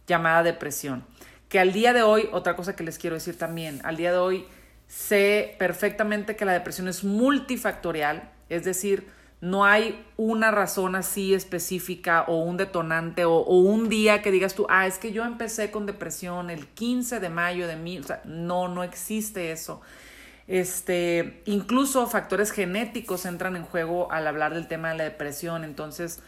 llamada 0.09 0.43
depresión. 0.43 1.07
Que 1.49 1.61
al 1.61 1.73
día 1.73 1.93
de 1.93 2.03
hoy, 2.03 2.29
otra 2.33 2.57
cosa 2.57 2.75
que 2.75 2.83
les 2.83 2.99
quiero 2.99 3.15
decir 3.15 3.39
también, 3.39 3.81
al 3.85 3.97
día 3.97 4.11
de 4.11 4.19
hoy 4.19 4.49
sé 4.89 5.55
perfectamente 5.61 6.35
que 6.35 6.47
la 6.47 6.53
depresión 6.53 6.89
es 6.89 7.05
multifactorial, 7.05 8.33
es 8.49 8.65
decir, 8.65 9.07
no 9.41 9.65
hay 9.65 10.05
una 10.17 10.51
razón 10.51 10.97
así 10.97 11.35
específica 11.35 12.25
o 12.27 12.41
un 12.41 12.57
detonante 12.57 13.25
o, 13.25 13.41
un 13.41 13.89
día 13.89 14.23
que 14.23 14.31
digas 14.31 14.55
tú, 14.55 14.67
ah, 14.71 14.87
es 14.87 14.99
que 14.99 15.13
yo 15.13 15.25
empecé 15.25 15.71
con 15.71 15.87
depresión 15.87 16.51
el 16.51 16.67
15 16.67 17.21
de 17.21 17.29
mayo 17.29 17.69
de 17.69 17.77
mí, 17.77 17.99
o 17.99 18.03
sea, 18.03 18.23
no, 18.25 18.69
no 18.69 18.83
existe 18.83 19.53
eso. 19.53 19.83
Este, 20.49 21.43
incluso 21.45 22.07
factores 22.07 22.53
genéticos 22.53 23.27
entran 23.27 23.57
en 23.57 23.65
juego 23.65 24.11
al 24.13 24.27
hablar 24.27 24.55
del 24.55 24.69
tema 24.69 24.91
de 24.91 24.99
la 24.99 25.05
depresión, 25.05 25.65
entonces 25.65 26.21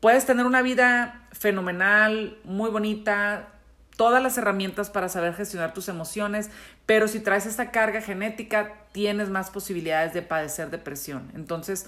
puedes 0.00 0.26
tener 0.26 0.44
una 0.44 0.60
vida 0.60 1.28
fenomenal, 1.32 2.36
muy 2.44 2.68
bonita, 2.68 3.48
todas 3.96 4.22
las 4.22 4.36
herramientas 4.36 4.90
para 4.90 5.08
saber 5.08 5.34
gestionar 5.34 5.72
tus 5.72 5.88
emociones, 5.88 6.50
pero 6.84 7.08
si 7.08 7.20
traes 7.20 7.46
esta 7.46 7.70
carga 7.70 8.02
genética, 8.02 8.74
tienes 8.92 9.30
más 9.30 9.50
posibilidades 9.50 10.12
de 10.12 10.22
padecer 10.22 10.70
depresión. 10.70 11.30
Entonces, 11.34 11.86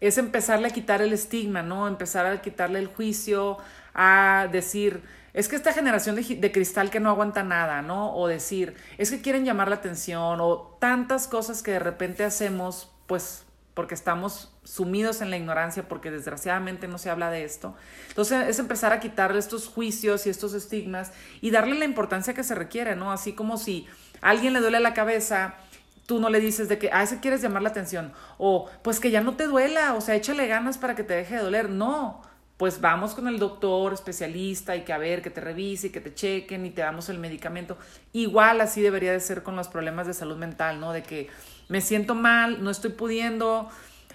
es 0.00 0.18
empezarle 0.18 0.68
a 0.68 0.70
quitar 0.70 1.02
el 1.02 1.12
estigma, 1.12 1.62
¿no? 1.62 1.88
Empezar 1.88 2.26
a 2.26 2.42
quitarle 2.42 2.78
el 2.78 2.88
juicio, 2.88 3.58
a 3.94 4.48
decir, 4.50 5.02
es 5.34 5.48
que 5.48 5.56
esta 5.56 5.72
generación 5.72 6.16
de, 6.16 6.52
cristal 6.52 6.90
que 6.90 7.00
no 7.00 7.10
aguanta 7.10 7.42
nada, 7.42 7.82
¿no? 7.82 8.14
O 8.14 8.28
decir, 8.28 8.76
es 8.98 9.10
que 9.10 9.20
quieren 9.20 9.44
llamar 9.44 9.68
la 9.68 9.76
atención, 9.76 10.40
o 10.40 10.76
tantas 10.80 11.26
cosas 11.26 11.62
que 11.62 11.72
de 11.72 11.80
repente 11.80 12.24
hacemos, 12.24 12.92
pues 13.06 13.44
porque 13.74 13.94
estamos 13.94 14.52
sumidos 14.62 15.20
en 15.20 15.30
la 15.30 15.36
ignorancia, 15.36 15.88
porque 15.88 16.12
desgraciadamente 16.12 16.86
no 16.86 16.98
se 16.98 17.10
habla 17.10 17.30
de 17.30 17.42
esto. 17.42 17.74
Entonces 18.08 18.48
es 18.48 18.60
empezar 18.60 18.92
a 18.92 19.00
quitarle 19.00 19.40
estos 19.40 19.66
juicios 19.66 20.26
y 20.26 20.30
estos 20.30 20.54
estigmas 20.54 21.12
y 21.40 21.50
darle 21.50 21.76
la 21.76 21.84
importancia 21.84 22.34
que 22.34 22.44
se 22.44 22.54
requiere, 22.54 22.94
¿no? 22.94 23.10
Así 23.10 23.32
como 23.32 23.58
si 23.58 23.88
a 24.22 24.30
alguien 24.30 24.52
le 24.52 24.60
duele 24.60 24.78
la 24.78 24.94
cabeza 24.94 25.56
tú 26.06 26.20
no 26.20 26.28
le 26.28 26.40
dices 26.40 26.68
de 26.68 26.78
que, 26.78 26.90
ah, 26.92 27.02
ese 27.02 27.20
quieres 27.20 27.42
llamar 27.42 27.62
la 27.62 27.70
atención, 27.70 28.12
o 28.38 28.68
pues 28.82 29.00
que 29.00 29.10
ya 29.10 29.20
no 29.20 29.34
te 29.34 29.46
duela, 29.46 29.94
o 29.94 30.00
sea, 30.00 30.14
échale 30.14 30.46
ganas 30.46 30.78
para 30.78 30.94
que 30.94 31.02
te 31.02 31.14
deje 31.14 31.36
de 31.36 31.42
doler. 31.42 31.70
No, 31.70 32.22
pues 32.56 32.80
vamos 32.80 33.14
con 33.14 33.26
el 33.26 33.38
doctor 33.38 33.92
especialista 33.92 34.76
y 34.76 34.82
que 34.82 34.92
a 34.92 34.98
ver, 34.98 35.22
que 35.22 35.30
te 35.30 35.40
revise 35.40 35.88
y 35.88 35.90
que 35.90 36.00
te 36.00 36.14
chequen 36.14 36.66
y 36.66 36.70
te 36.70 36.82
damos 36.82 37.08
el 37.08 37.18
medicamento. 37.18 37.76
Igual 38.12 38.60
así 38.60 38.80
debería 38.80 39.12
de 39.12 39.20
ser 39.20 39.42
con 39.42 39.56
los 39.56 39.68
problemas 39.68 40.06
de 40.06 40.14
salud 40.14 40.36
mental, 40.36 40.80
¿no? 40.80 40.92
De 40.92 41.02
que 41.02 41.28
me 41.68 41.80
siento 41.80 42.14
mal, 42.14 42.62
no 42.62 42.70
estoy 42.70 42.92
pudiendo 42.92 43.68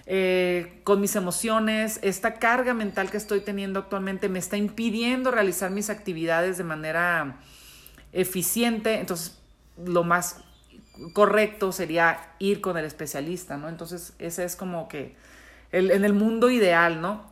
eh, 0.06 0.80
con 0.84 1.00
mis 1.00 1.14
emociones, 1.16 2.00
esta 2.02 2.34
carga 2.34 2.72
mental 2.72 3.10
que 3.10 3.16
estoy 3.16 3.40
teniendo 3.40 3.78
actualmente 3.78 4.28
me 4.28 4.38
está 4.38 4.56
impidiendo 4.56 5.30
realizar 5.30 5.70
mis 5.70 5.90
actividades 5.90 6.56
de 6.56 6.64
manera 6.64 7.36
eficiente, 8.12 8.98
entonces 8.98 9.38
lo 9.84 10.02
más 10.02 10.42
correcto 11.12 11.72
sería 11.72 12.34
ir 12.38 12.60
con 12.60 12.76
el 12.76 12.84
especialista, 12.84 13.56
¿no? 13.56 13.68
Entonces 13.68 14.14
ese 14.18 14.44
es 14.44 14.56
como 14.56 14.88
que 14.88 15.16
el, 15.72 15.90
en 15.90 16.04
el 16.04 16.12
mundo 16.12 16.50
ideal, 16.50 17.00
¿no? 17.00 17.24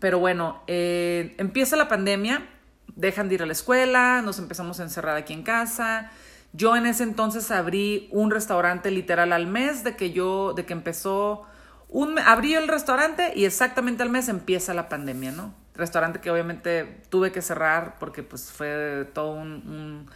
Pero 0.00 0.18
bueno, 0.18 0.62
eh, 0.66 1.34
empieza 1.38 1.76
la 1.76 1.88
pandemia, 1.88 2.48
dejan 2.96 3.28
de 3.28 3.36
ir 3.36 3.42
a 3.42 3.46
la 3.46 3.52
escuela, 3.52 4.22
nos 4.22 4.38
empezamos 4.38 4.80
a 4.80 4.82
encerrar 4.82 5.16
aquí 5.16 5.32
en 5.32 5.42
casa. 5.42 6.10
Yo 6.52 6.74
en 6.74 6.86
ese 6.86 7.04
entonces 7.04 7.50
abrí 7.50 8.08
un 8.10 8.30
restaurante 8.30 8.90
literal 8.90 9.32
al 9.32 9.46
mes 9.46 9.84
de 9.84 9.94
que 9.94 10.12
yo, 10.12 10.52
de 10.54 10.64
que 10.66 10.72
empezó, 10.72 11.46
un, 11.88 12.18
abrí 12.18 12.54
el 12.54 12.66
restaurante 12.66 13.32
y 13.36 13.44
exactamente 13.44 14.02
al 14.02 14.10
mes 14.10 14.28
empieza 14.28 14.74
la 14.74 14.88
pandemia, 14.88 15.32
¿no? 15.32 15.54
Restaurante 15.74 16.20
que 16.20 16.30
obviamente 16.30 17.02
tuve 17.08 17.30
que 17.30 17.42
cerrar 17.42 17.98
porque 17.98 18.22
pues 18.22 18.50
fue 18.50 19.08
todo 19.12 19.32
un, 19.32 20.08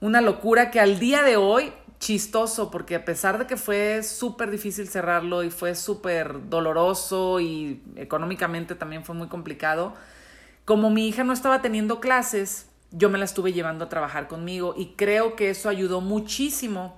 una 0.00 0.20
locura 0.20 0.70
que 0.70 0.78
al 0.78 0.98
día 0.98 1.22
de 1.22 1.36
hoy 1.36 1.72
chistoso 1.98 2.70
porque 2.70 2.94
a 2.94 3.04
pesar 3.04 3.38
de 3.38 3.46
que 3.46 3.56
fue 3.56 4.02
súper 4.02 4.50
difícil 4.50 4.88
cerrarlo 4.88 5.42
y 5.42 5.50
fue 5.50 5.74
súper 5.74 6.48
doloroso 6.48 7.40
y 7.40 7.82
económicamente 7.96 8.74
también 8.74 9.04
fue 9.04 9.14
muy 9.14 9.28
complicado, 9.28 9.94
como 10.64 10.90
mi 10.90 11.08
hija 11.08 11.24
no 11.24 11.32
estaba 11.32 11.62
teniendo 11.62 12.00
clases, 12.00 12.68
yo 12.90 13.10
me 13.10 13.18
la 13.18 13.24
estuve 13.24 13.52
llevando 13.52 13.84
a 13.84 13.88
trabajar 13.88 14.28
conmigo 14.28 14.74
y 14.76 14.94
creo 14.96 15.36
que 15.36 15.50
eso 15.50 15.68
ayudó 15.68 16.00
muchísimo 16.00 16.96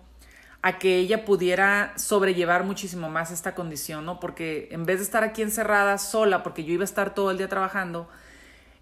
a 0.60 0.78
que 0.78 0.98
ella 0.98 1.24
pudiera 1.24 1.92
sobrellevar 1.96 2.64
muchísimo 2.64 3.08
más 3.08 3.30
esta 3.30 3.54
condición, 3.54 4.04
¿no? 4.04 4.18
Porque 4.18 4.68
en 4.72 4.84
vez 4.84 4.98
de 4.98 5.04
estar 5.04 5.22
aquí 5.22 5.42
encerrada 5.42 5.98
sola, 5.98 6.42
porque 6.42 6.64
yo 6.64 6.72
iba 6.72 6.82
a 6.82 6.84
estar 6.84 7.14
todo 7.14 7.30
el 7.30 7.38
día 7.38 7.48
trabajando, 7.48 8.08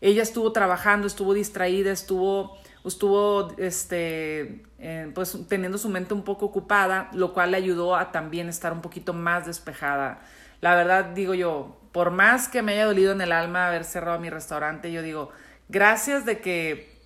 ella 0.00 0.22
estuvo 0.22 0.52
trabajando, 0.52 1.06
estuvo 1.06 1.34
distraída, 1.34 1.92
estuvo 1.92 2.58
estuvo 2.88 3.54
este, 3.58 4.62
eh, 4.78 5.10
pues 5.14 5.36
teniendo 5.48 5.78
su 5.78 5.88
mente 5.88 6.14
un 6.14 6.22
poco 6.22 6.46
ocupada, 6.46 7.08
lo 7.12 7.32
cual 7.32 7.50
le 7.52 7.56
ayudó 7.56 7.96
a 7.96 8.12
también 8.12 8.48
estar 8.48 8.72
un 8.72 8.82
poquito 8.82 9.12
más 9.12 9.46
despejada. 9.46 10.20
La 10.60 10.74
verdad, 10.74 11.06
digo 11.06 11.34
yo, 11.34 11.80
por 11.92 12.10
más 12.10 12.48
que 12.48 12.62
me 12.62 12.72
haya 12.72 12.86
dolido 12.86 13.12
en 13.12 13.20
el 13.20 13.32
alma 13.32 13.68
haber 13.68 13.84
cerrado 13.84 14.18
mi 14.18 14.30
restaurante, 14.30 14.92
yo 14.92 15.02
digo, 15.02 15.30
gracias 15.68 16.24
de 16.24 16.40
que 16.40 16.96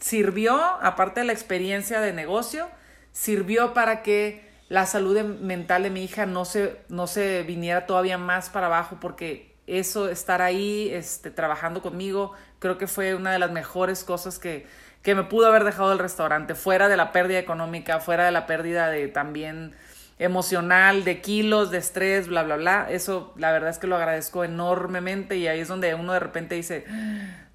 sirvió, 0.00 0.56
aparte 0.56 1.20
de 1.20 1.26
la 1.26 1.32
experiencia 1.32 2.00
de 2.00 2.12
negocio, 2.12 2.68
sirvió 3.12 3.72
para 3.72 4.02
que 4.02 4.46
la 4.68 4.84
salud 4.84 5.18
mental 5.22 5.84
de 5.84 5.90
mi 5.90 6.04
hija 6.04 6.26
no 6.26 6.44
se, 6.44 6.80
no 6.88 7.06
se 7.06 7.42
viniera 7.44 7.86
todavía 7.86 8.18
más 8.18 8.50
para 8.50 8.66
abajo, 8.66 8.98
porque 9.00 9.54
eso, 9.66 10.08
estar 10.08 10.42
ahí, 10.42 10.90
este, 10.92 11.30
trabajando 11.30 11.82
conmigo, 11.82 12.32
creo 12.58 12.78
que 12.78 12.86
fue 12.86 13.14
una 13.14 13.32
de 13.32 13.38
las 13.38 13.50
mejores 13.50 14.04
cosas 14.04 14.38
que, 14.38 14.66
que 15.06 15.14
me 15.14 15.22
pudo 15.22 15.46
haber 15.46 15.62
dejado 15.62 15.92
el 15.92 16.00
restaurante, 16.00 16.56
fuera 16.56 16.88
de 16.88 16.96
la 16.96 17.12
pérdida 17.12 17.38
económica, 17.38 18.00
fuera 18.00 18.24
de 18.24 18.32
la 18.32 18.44
pérdida 18.44 18.90
de 18.90 19.06
también 19.06 19.72
emocional, 20.18 21.04
de 21.04 21.20
kilos, 21.20 21.70
de 21.70 21.78
estrés, 21.78 22.26
bla, 22.26 22.42
bla, 22.42 22.56
bla. 22.56 22.88
Eso 22.90 23.32
la 23.36 23.52
verdad 23.52 23.70
es 23.70 23.78
que 23.78 23.86
lo 23.86 23.94
agradezco 23.94 24.42
enormemente 24.42 25.36
y 25.36 25.46
ahí 25.46 25.60
es 25.60 25.68
donde 25.68 25.94
uno 25.94 26.12
de 26.12 26.18
repente 26.18 26.56
dice, 26.56 26.86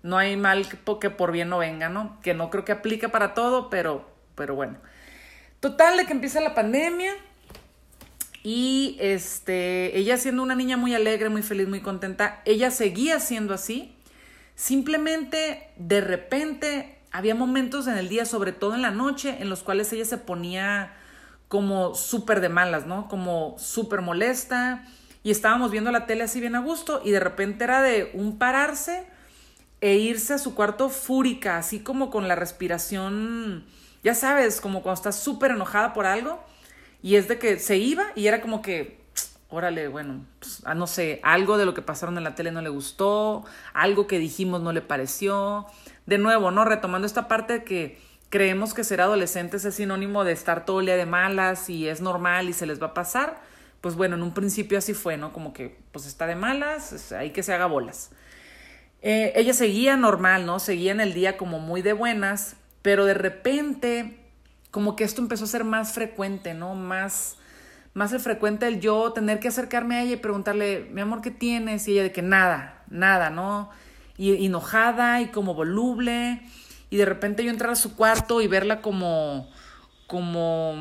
no 0.01 0.17
hay 0.17 0.37
mal 0.37 0.65
que 1.01 1.09
por 1.09 1.33
bien 1.33 1.49
no 1.49 1.57
venga, 1.57 1.89
¿no? 1.89 2.21
Que 2.21 2.33
no 2.33 2.49
creo 2.49 2.63
que 2.63 2.71
aplique 2.71 3.09
para 3.09 3.33
todo, 3.33 3.69
pero, 3.69 4.09
pero 4.35 4.55
bueno. 4.55 4.77
Total 5.59 5.97
de 5.97 6.05
que 6.05 6.13
empieza 6.13 6.39
la 6.39 6.55
pandemia 6.55 7.11
y 8.43 8.95
este, 9.01 9.97
ella 9.97 10.15
siendo 10.15 10.41
una 10.41 10.55
niña 10.55 10.77
muy 10.77 10.95
alegre, 10.95 11.27
muy 11.27 11.43
feliz, 11.43 11.67
muy 11.67 11.81
contenta, 11.81 12.41
ella 12.45 12.71
seguía 12.71 13.19
siendo 13.19 13.53
así. 13.53 13.93
Simplemente 14.55 15.67
de 15.75 15.99
repente 15.99 17.00
había 17.11 17.35
momentos 17.35 17.87
en 17.87 17.97
el 17.97 18.09
día, 18.09 18.25
sobre 18.25 18.53
todo 18.53 18.75
en 18.75 18.81
la 18.81 18.91
noche, 18.91 19.37
en 19.39 19.49
los 19.49 19.63
cuales 19.63 19.91
ella 19.91 20.05
se 20.05 20.17
ponía 20.17 20.93
como 21.47 21.95
súper 21.95 22.39
de 22.39 22.49
malas, 22.49 22.85
¿no? 22.85 23.09
Como 23.09 23.55
súper 23.59 24.01
molesta. 24.01 24.85
Y 25.21 25.31
estábamos 25.31 25.69
viendo 25.71 25.91
la 25.91 26.05
tele 26.05 26.23
así 26.23 26.39
bien 26.39 26.55
a 26.55 26.61
gusto 26.61 27.01
y 27.03 27.11
de 27.11 27.19
repente 27.19 27.65
era 27.65 27.81
de 27.81 28.11
un 28.13 28.37
pararse 28.37 29.05
e 29.81 29.95
irse 29.95 30.33
a 30.33 30.37
su 30.37 30.55
cuarto 30.55 30.89
fúrica, 30.89 31.57
así 31.57 31.79
como 31.81 32.09
con 32.09 32.27
la 32.27 32.35
respiración, 32.35 33.65
ya 34.03 34.15
sabes, 34.15 34.61
como 34.61 34.81
cuando 34.81 34.97
estás 34.97 35.17
súper 35.17 35.51
enojada 35.51 35.93
por 35.93 36.05
algo. 36.05 36.39
Y 37.03 37.15
es 37.15 37.27
de 37.27 37.37
que 37.37 37.59
se 37.59 37.77
iba 37.77 38.05
y 38.15 38.27
era 38.27 38.41
como 38.41 38.61
que, 38.61 39.00
órale, 39.51 39.87
bueno, 39.87 40.25
pues, 40.39 40.63
no 40.75 40.87
sé, 40.87 41.19
algo 41.23 41.57
de 41.57 41.65
lo 41.65 41.73
que 41.73 41.81
pasaron 41.81 42.17
en 42.17 42.23
la 42.23 42.35
tele 42.35 42.51
no 42.51 42.61
le 42.61 42.69
gustó, 42.69 43.45
algo 43.73 44.07
que 44.07 44.17
dijimos 44.17 44.61
no 44.61 44.71
le 44.71 44.81
pareció 44.81 45.67
de 46.05 46.17
nuevo, 46.17 46.51
¿no? 46.51 46.65
Retomando 46.65 47.05
esta 47.05 47.27
parte 47.27 47.53
de 47.53 47.63
que 47.63 48.01
creemos 48.29 48.73
que 48.73 48.83
ser 48.83 49.01
adolescentes 49.01 49.65
es 49.65 49.75
sinónimo 49.75 50.23
de 50.23 50.31
estar 50.31 50.65
todo 50.65 50.79
el 50.79 50.87
día 50.87 50.95
de 50.95 51.05
malas 51.05 51.69
y 51.69 51.87
es 51.87 52.01
normal 52.01 52.49
y 52.49 52.53
se 52.53 52.65
les 52.65 52.81
va 52.81 52.87
a 52.87 52.93
pasar. 52.93 53.41
Pues 53.81 53.95
bueno, 53.95 54.15
en 54.15 54.23
un 54.23 54.33
principio 54.33 54.77
así 54.77 54.93
fue, 54.93 55.17
¿no? 55.17 55.33
Como 55.33 55.53
que 55.53 55.77
pues 55.91 56.05
está 56.05 56.27
de 56.27 56.35
malas, 56.35 57.11
hay 57.11 57.31
que 57.31 57.43
se 57.43 57.53
haga 57.53 57.65
bolas. 57.65 58.11
Eh, 59.01 59.33
ella 59.35 59.53
seguía 59.53 59.97
normal, 59.97 60.45
¿no? 60.45 60.59
Seguía 60.59 60.91
en 60.91 61.01
el 61.01 61.13
día 61.13 61.35
como 61.35 61.59
muy 61.59 61.81
de 61.81 61.93
buenas, 61.93 62.55
pero 62.81 63.05
de 63.05 63.15
repente 63.15 64.17
como 64.69 64.95
que 64.95 65.03
esto 65.03 65.21
empezó 65.21 65.43
a 65.43 65.47
ser 65.47 65.65
más 65.65 65.93
frecuente, 65.93 66.53
¿no? 66.53 66.75
Más, 66.75 67.37
más 67.93 68.15
frecuente 68.21 68.67
el 68.67 68.79
yo 68.79 69.11
tener 69.13 69.39
que 69.39 69.49
acercarme 69.49 69.95
a 69.95 70.03
ella 70.03 70.13
y 70.13 70.17
preguntarle, 70.17 70.87
mi 70.91 71.01
amor, 71.01 71.21
¿qué 71.21 71.31
tienes? 71.31 71.87
Y 71.87 71.93
ella 71.93 72.03
de 72.03 72.11
que 72.11 72.21
nada, 72.21 72.83
nada, 72.89 73.29
¿no? 73.29 73.69
y 74.21 74.45
enojada 74.45 75.19
y 75.21 75.27
como 75.27 75.55
voluble. 75.55 76.41
Y 76.91 76.97
de 76.97 77.05
repente 77.05 77.43
yo 77.43 77.49
entrar 77.49 77.71
a 77.71 77.75
su 77.75 77.95
cuarto 77.95 78.41
y 78.41 78.47
verla 78.47 78.81
como, 78.81 79.49
como, 80.05 80.75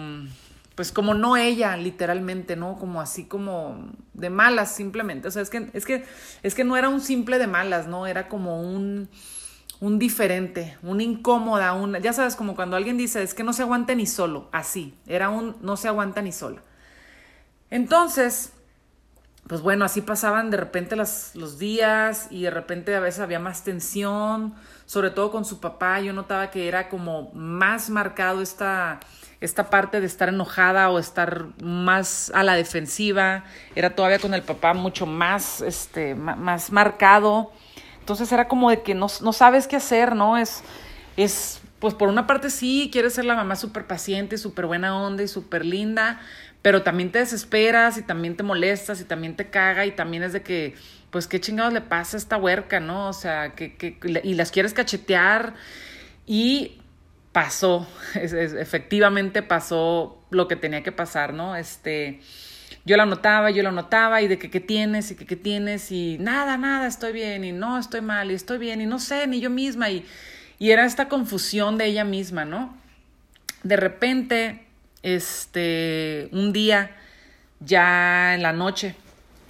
pues 0.75 0.93
como 0.93 1.15
no 1.15 1.39
ella, 1.39 1.77
literalmente, 1.77 2.55
¿no? 2.55 2.77
Como 2.77 3.01
así 3.01 3.25
como 3.25 3.89
de 4.13 4.29
malas 4.29 4.75
simplemente. 4.75 5.29
O 5.29 5.31
sea, 5.31 5.41
es 5.41 5.49
que, 5.49 5.71
es 5.73 5.87
que, 5.87 6.05
es 6.43 6.55
que 6.55 6.65
no 6.65 6.77
era 6.77 6.91
un 6.91 7.01
simple 7.01 7.39
de 7.39 7.47
malas, 7.47 7.87
¿no? 7.87 8.07
Era 8.07 8.29
como 8.29 8.61
un, 8.61 9.09
un 9.81 9.99
diferente, 9.99 10.77
un 10.83 11.01
incómoda, 11.01 11.73
un, 11.73 11.95
ya 12.01 12.13
sabes, 12.13 12.37
como 12.37 12.55
cuando 12.55 12.77
alguien 12.77 12.99
dice, 12.99 13.23
es 13.23 13.33
que 13.33 13.45
no 13.45 13.55
se 13.55 13.63
aguanta 13.63 13.95
ni 13.95 14.07
solo, 14.07 14.51
así, 14.53 14.95
era 15.07 15.31
un 15.31 15.57
no 15.63 15.79
se 15.79 15.89
aguanta 15.89 16.21
ni 16.21 16.33
sola. 16.33 16.61
Entonces, 17.71 18.53
pues 19.47 19.63
bueno, 19.63 19.85
así 19.85 20.01
pasaban 20.01 20.51
de 20.51 20.57
repente 20.57 20.95
los 20.97 21.59
días 21.59 22.29
y 22.31 22.43
de 22.43 22.51
repente 22.51 22.95
a 22.95 23.01
veces 23.01 23.21
había 23.21 23.39
más 23.39 23.65
tensión, 23.65 24.55
sobre 24.87 25.11
todo 25.11 25.31
con 25.31 25.45
su 25.45 25.61
papá. 25.61 26.01
Yo 26.01 26.13
notaba 26.13 26.51
que 26.51 26.69
era 26.69 26.89
como 26.89 27.33
más 27.33 27.91
marcado 27.91 28.43
esta, 28.43 29.01
esta 29.41 29.71
parte 29.71 30.01
de 30.01 30.07
estar 30.07 30.29
enojada 30.29 30.91
o 30.91 30.99
estar 30.99 31.47
más 31.63 32.31
a 32.35 32.43
la 32.43 32.55
defensiva. 32.55 33.45
Era 33.75 33.95
todavía 33.95 34.19
con 34.19 34.35
el 34.35 34.43
papá 34.43 34.75
mucho 34.75 35.07
más, 35.07 35.63
este, 35.63 36.15
más 36.15 36.71
marcado. 36.71 37.51
Entonces 37.99 38.31
era 38.33 38.49
como 38.49 38.71
de 38.71 38.83
que 38.83 38.95
no, 38.95 39.07
no 39.21 39.33
sabes 39.33 39.67
qué 39.67 39.77
hacer, 39.77 40.15
¿no? 40.15 40.37
Es, 40.37 40.63
es, 41.17 41.61
pues 41.79 41.95
por 41.95 42.09
una 42.09 42.27
parte 42.27 42.51
sí, 42.51 42.89
quieres 42.93 43.15
ser 43.15 43.25
la 43.25 43.35
mamá 43.35 43.57
súper 43.57 43.87
paciente, 43.87 44.39
súper 44.39 44.67
buena 44.67 44.97
onda 44.97 45.23
y 45.23 45.29
súper 45.29 45.65
linda, 45.65 46.21
pero 46.63 46.83
también 46.83 47.11
te 47.11 47.21
desesperas 47.21 47.97
y 47.97 48.03
también 48.03 48.37
te 48.37 48.43
molestas 48.43 49.01
y 49.01 49.05
también 49.05 49.35
te 49.35 49.49
caga 49.49 49.87
y 49.87 49.93
también 49.93 50.23
es 50.23 50.33
de 50.33 50.43
que, 50.43 50.75
pues, 51.11 51.27
¿qué 51.27 51.41
chingados 51.41 51.73
le 51.73 51.81
pasa 51.81 52.17
a 52.17 52.19
esta 52.19 52.37
huerca, 52.37 52.81
no? 52.81 53.09
O 53.09 53.13
sea, 53.13 53.55
que, 53.55 53.77
que 53.77 53.97
y 54.23 54.35
las 54.35 54.51
quieres 54.51 54.75
cachetear 54.75 55.55
y 56.27 56.81
pasó, 57.33 57.89
efectivamente 58.15 59.43
pasó 59.43 60.23
lo 60.31 60.49
que 60.49 60.57
tenía 60.57 60.83
que 60.83 60.93
pasar, 60.93 61.33
¿no? 61.33 61.57
Este, 61.57 62.21
yo 62.85 62.97
la 62.97 63.07
notaba, 63.07 63.51
yo 63.51 63.63
la 63.63 63.73
notaba 63.73 64.21
y 64.21 64.29
de 64.29 64.39
que 64.39 64.51
qué 64.51 64.61
tienes 64.61 65.11
y 65.11 65.17
que 65.17 65.27
qué 65.27 65.37
tienes 65.37 65.91
y 65.91 66.19
nada, 66.19 66.59
nada, 66.59 66.87
estoy 66.87 67.13
bien 67.13 67.45
y 67.45 67.53
no, 67.53 67.79
estoy 67.79 68.03
mal 68.03 68.31
y 68.31 68.35
estoy 68.35 68.59
bien 68.59 68.83
y 68.83 68.87
no 68.87 68.99
sé, 68.99 69.27
ni 69.27 69.41
yo 69.41 69.49
misma 69.49 69.91
y, 69.91 70.05
y 70.59 70.73
era 70.73 70.85
esta 70.85 71.09
confusión 71.09 71.79
de 71.79 71.87
ella 71.87 72.05
misma, 72.05 72.45
¿no? 72.45 72.77
De 73.63 73.77
repente 73.77 74.67
este, 75.03 76.29
un 76.33 76.53
día 76.53 76.97
ya 77.61 78.35
en 78.35 78.43
la 78.43 78.53
noche, 78.53 78.95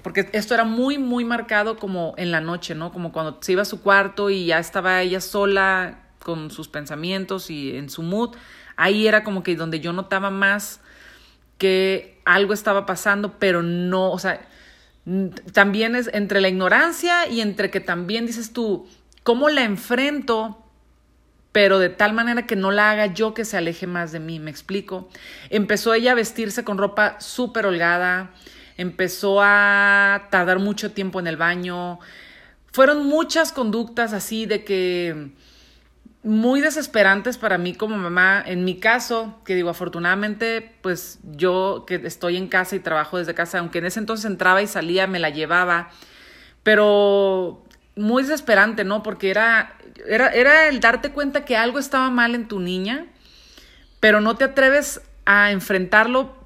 porque 0.02 0.28
esto 0.32 0.54
era 0.54 0.64
muy, 0.64 0.98
muy 0.98 1.24
marcado 1.24 1.76
como 1.76 2.14
en 2.16 2.30
la 2.30 2.40
noche, 2.40 2.74
¿no? 2.74 2.92
Como 2.92 3.12
cuando 3.12 3.38
se 3.40 3.52
iba 3.52 3.62
a 3.62 3.66
su 3.66 3.82
cuarto 3.82 4.30
y 4.30 4.46
ya 4.46 4.58
estaba 4.58 5.02
ella 5.02 5.20
sola 5.20 6.00
con 6.18 6.50
sus 6.50 6.68
pensamientos 6.68 7.50
y 7.50 7.76
en 7.76 7.90
su 7.90 8.02
mood, 8.02 8.36
ahí 8.76 9.06
era 9.06 9.24
como 9.24 9.42
que 9.42 9.56
donde 9.56 9.80
yo 9.80 9.92
notaba 9.92 10.30
más 10.30 10.80
que 11.58 12.20
algo 12.24 12.54
estaba 12.54 12.86
pasando, 12.86 13.38
pero 13.38 13.62
no, 13.62 14.10
o 14.10 14.18
sea, 14.18 14.40
también 15.52 15.94
es 15.94 16.10
entre 16.12 16.40
la 16.40 16.48
ignorancia 16.48 17.26
y 17.26 17.40
entre 17.40 17.70
que 17.70 17.80
también 17.80 18.26
dices 18.26 18.52
tú, 18.52 18.88
¿cómo 19.22 19.48
la 19.48 19.64
enfrento? 19.64 20.59
Pero 21.52 21.78
de 21.78 21.88
tal 21.88 22.12
manera 22.12 22.46
que 22.46 22.56
no 22.56 22.70
la 22.70 22.90
haga 22.90 23.06
yo 23.06 23.34
que 23.34 23.44
se 23.44 23.56
aleje 23.56 23.86
más 23.86 24.12
de 24.12 24.20
mí, 24.20 24.38
me 24.38 24.50
explico. 24.50 25.08
Empezó 25.48 25.94
ella 25.94 26.12
a 26.12 26.14
vestirse 26.14 26.62
con 26.64 26.78
ropa 26.78 27.20
súper 27.20 27.66
holgada, 27.66 28.30
empezó 28.76 29.40
a 29.42 30.28
tardar 30.30 30.60
mucho 30.60 30.92
tiempo 30.92 31.18
en 31.18 31.26
el 31.26 31.36
baño. 31.36 31.98
Fueron 32.72 33.06
muchas 33.06 33.52
conductas 33.52 34.12
así 34.12 34.46
de 34.46 34.64
que 34.64 35.32
muy 36.22 36.60
desesperantes 36.60 37.38
para 37.38 37.58
mí 37.58 37.74
como 37.74 37.96
mamá. 37.96 38.42
En 38.46 38.64
mi 38.64 38.78
caso, 38.78 39.40
que 39.44 39.54
digo, 39.54 39.70
afortunadamente, 39.70 40.76
pues 40.82 41.18
yo 41.24 41.84
que 41.86 41.96
estoy 42.04 42.36
en 42.36 42.48
casa 42.48 42.76
y 42.76 42.80
trabajo 42.80 43.18
desde 43.18 43.34
casa, 43.34 43.58
aunque 43.58 43.78
en 43.78 43.86
ese 43.86 44.00
entonces 44.00 44.26
entraba 44.26 44.62
y 44.62 44.66
salía, 44.66 45.06
me 45.06 45.18
la 45.18 45.30
llevaba, 45.30 45.90
pero 46.62 47.64
muy 47.96 48.22
desesperante, 48.22 48.84
¿no? 48.84 49.02
Porque 49.02 49.30
era, 49.30 49.74
era, 50.06 50.28
era 50.28 50.68
el 50.68 50.80
darte 50.80 51.10
cuenta 51.10 51.44
que 51.44 51.56
algo 51.56 51.78
estaba 51.78 52.10
mal 52.10 52.34
en 52.34 52.48
tu 52.48 52.60
niña, 52.60 53.06
pero 54.00 54.20
no 54.20 54.36
te 54.36 54.44
atreves 54.44 55.02
a 55.24 55.50
enfrentarlo 55.50 56.36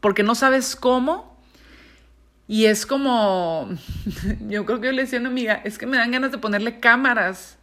porque 0.00 0.22
no 0.22 0.34
sabes 0.34 0.76
cómo. 0.76 1.40
Y 2.48 2.66
es 2.66 2.86
como, 2.86 3.68
yo 4.48 4.66
creo 4.66 4.80
que 4.80 4.86
yo 4.86 4.92
le 4.92 5.02
decía 5.02 5.18
a 5.18 5.20
una 5.20 5.30
amiga, 5.30 5.60
es 5.64 5.78
que 5.78 5.86
me 5.86 5.96
dan 5.96 6.10
ganas 6.10 6.32
de 6.32 6.38
ponerle 6.38 6.80
cámaras 6.80 7.58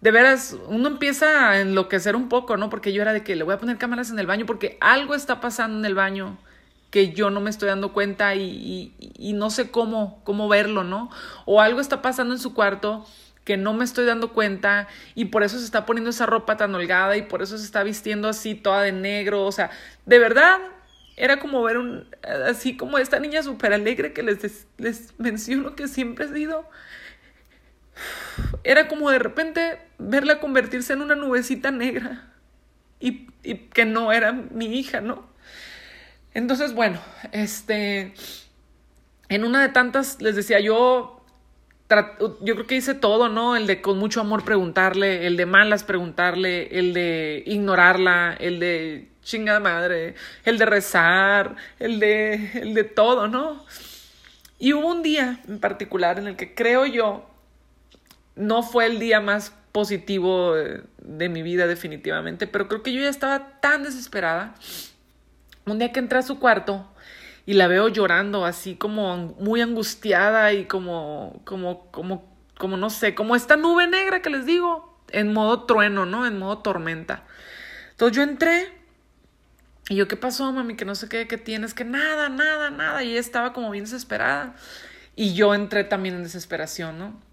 de 0.00 0.10
veras, 0.10 0.56
uno 0.68 0.88
empieza 0.88 1.50
a 1.50 1.60
enloquecer 1.60 2.16
un 2.16 2.28
poco, 2.28 2.56
¿no? 2.56 2.70
Porque 2.70 2.92
yo 2.92 3.02
era 3.02 3.12
de 3.12 3.22
que 3.22 3.36
le 3.36 3.44
voy 3.44 3.54
a 3.54 3.58
poner 3.58 3.76
cámaras 3.76 4.10
en 4.10 4.18
el 4.18 4.26
baño 4.26 4.46
porque 4.46 4.78
algo 4.80 5.14
está 5.14 5.40
pasando 5.40 5.78
en 5.78 5.84
el 5.84 5.94
baño 5.94 6.38
que 6.90 7.12
yo 7.12 7.30
no 7.30 7.40
me 7.40 7.50
estoy 7.50 7.68
dando 7.68 7.92
cuenta 7.92 8.34
y, 8.34 8.92
no 9.34 9.50
sé 9.50 9.70
cómo, 9.70 10.20
cómo 10.24 10.48
verlo, 10.48 10.84
¿no? 10.84 11.10
O 11.46 11.60
algo 11.60 11.80
está 11.80 12.02
pasando 12.02 12.34
en 12.34 12.40
su 12.40 12.52
cuarto 12.52 13.06
que 13.44 13.56
no 13.56 13.72
me 13.72 13.84
estoy 13.84 14.04
dando 14.04 14.32
cuenta 14.32 14.88
y 15.14 15.26
por 15.26 15.42
eso 15.42 15.58
se 15.58 15.64
está 15.64 15.86
poniendo 15.86 16.10
esa 16.10 16.26
ropa 16.26 16.56
tan 16.56 16.74
holgada 16.74 17.16
y 17.16 17.22
por 17.22 17.42
eso 17.42 17.56
se 17.58 17.64
está 17.64 17.82
vistiendo 17.82 18.28
así 18.28 18.54
toda 18.54 18.82
de 18.82 18.92
negro, 18.92 19.44
o 19.46 19.52
sea, 19.52 19.70
de 20.06 20.18
verdad 20.18 20.58
era 21.16 21.38
como 21.38 21.62
ver 21.62 21.78
un, 21.78 22.08
así 22.48 22.76
como 22.76 22.98
esta 22.98 23.18
niña 23.18 23.42
súper 23.42 23.72
alegre 23.72 24.12
que 24.12 24.22
les, 24.22 24.66
les 24.78 25.18
menciono 25.18 25.74
que 25.74 25.88
siempre 25.88 26.26
he 26.26 26.28
sido 26.28 26.68
era 28.64 28.88
como 28.88 29.10
de 29.10 29.18
repente 29.18 29.78
verla 29.98 30.40
convertirse 30.40 30.92
en 30.92 31.02
una 31.02 31.14
nubecita 31.14 31.70
negra 31.70 32.32
y, 32.98 33.28
y 33.42 33.54
que 33.54 33.84
no 33.84 34.12
era 34.12 34.32
mi 34.32 34.78
hija, 34.78 35.00
¿no? 35.00 35.29
Entonces, 36.32 36.74
bueno, 36.74 37.00
este, 37.32 38.14
en 39.28 39.44
una 39.44 39.62
de 39.62 39.68
tantas 39.68 40.20
les 40.22 40.36
decía 40.36 40.60
yo, 40.60 41.24
yo 42.40 42.54
creo 42.54 42.66
que 42.66 42.76
hice 42.76 42.94
todo, 42.94 43.28
¿no? 43.28 43.56
El 43.56 43.66
de 43.66 43.82
con 43.82 43.98
mucho 43.98 44.20
amor 44.20 44.44
preguntarle, 44.44 45.26
el 45.26 45.36
de 45.36 45.46
malas 45.46 45.82
preguntarle, 45.82 46.78
el 46.78 46.92
de 46.94 47.42
ignorarla, 47.46 48.36
el 48.38 48.60
de 48.60 49.08
chingada 49.22 49.60
madre, 49.60 50.14
el 50.44 50.58
de 50.58 50.66
rezar, 50.66 51.56
el 51.78 51.98
de, 51.98 52.50
el 52.54 52.74
de 52.74 52.84
todo, 52.84 53.26
¿no? 53.26 53.64
Y 54.58 54.72
hubo 54.72 54.86
un 54.88 55.02
día 55.02 55.40
en 55.48 55.58
particular 55.58 56.18
en 56.18 56.28
el 56.28 56.36
que 56.36 56.54
creo 56.54 56.86
yo 56.86 57.28
no 58.36 58.62
fue 58.62 58.86
el 58.86 58.98
día 58.98 59.20
más 59.20 59.52
positivo 59.72 60.54
de 60.54 61.28
mi 61.28 61.42
vida 61.42 61.66
definitivamente, 61.66 62.46
pero 62.46 62.68
creo 62.68 62.82
que 62.82 62.92
yo 62.92 63.00
ya 63.00 63.08
estaba 63.08 63.60
tan 63.60 63.82
desesperada. 63.82 64.54
Un 65.72 65.78
día 65.78 65.92
que 65.92 66.00
entré 66.00 66.18
a 66.18 66.22
su 66.22 66.38
cuarto 66.38 66.86
y 67.46 67.54
la 67.54 67.66
veo 67.68 67.88
llorando 67.88 68.44
así 68.44 68.76
como 68.76 69.16
muy 69.38 69.60
angustiada 69.60 70.52
y 70.52 70.66
como, 70.66 71.40
como, 71.44 71.90
como, 71.90 72.34
como 72.58 72.76
no 72.76 72.90
sé, 72.90 73.14
como 73.14 73.36
esta 73.36 73.56
nube 73.56 73.86
negra 73.86 74.22
que 74.22 74.30
les 74.30 74.46
digo, 74.46 74.98
en 75.10 75.32
modo 75.32 75.64
trueno, 75.64 76.06
¿no? 76.06 76.26
En 76.26 76.38
modo 76.38 76.58
tormenta. 76.58 77.24
Entonces 77.90 78.16
yo 78.16 78.22
entré 78.22 78.72
y 79.88 79.96
yo, 79.96 80.08
¿qué 80.08 80.16
pasó, 80.16 80.52
mami? 80.52 80.76
Que 80.76 80.84
no 80.84 80.94
sé 80.94 81.08
qué, 81.08 81.26
qué 81.26 81.38
tienes, 81.38 81.74
que 81.74 81.84
nada, 81.84 82.28
nada, 82.28 82.70
nada. 82.70 83.02
Y 83.02 83.10
ella 83.10 83.20
estaba 83.20 83.52
como 83.52 83.70
bien 83.70 83.84
desesperada. 83.84 84.54
Y 85.16 85.34
yo 85.34 85.54
entré 85.54 85.84
también 85.84 86.14
en 86.14 86.22
desesperación, 86.22 86.98
¿no? 86.98 87.30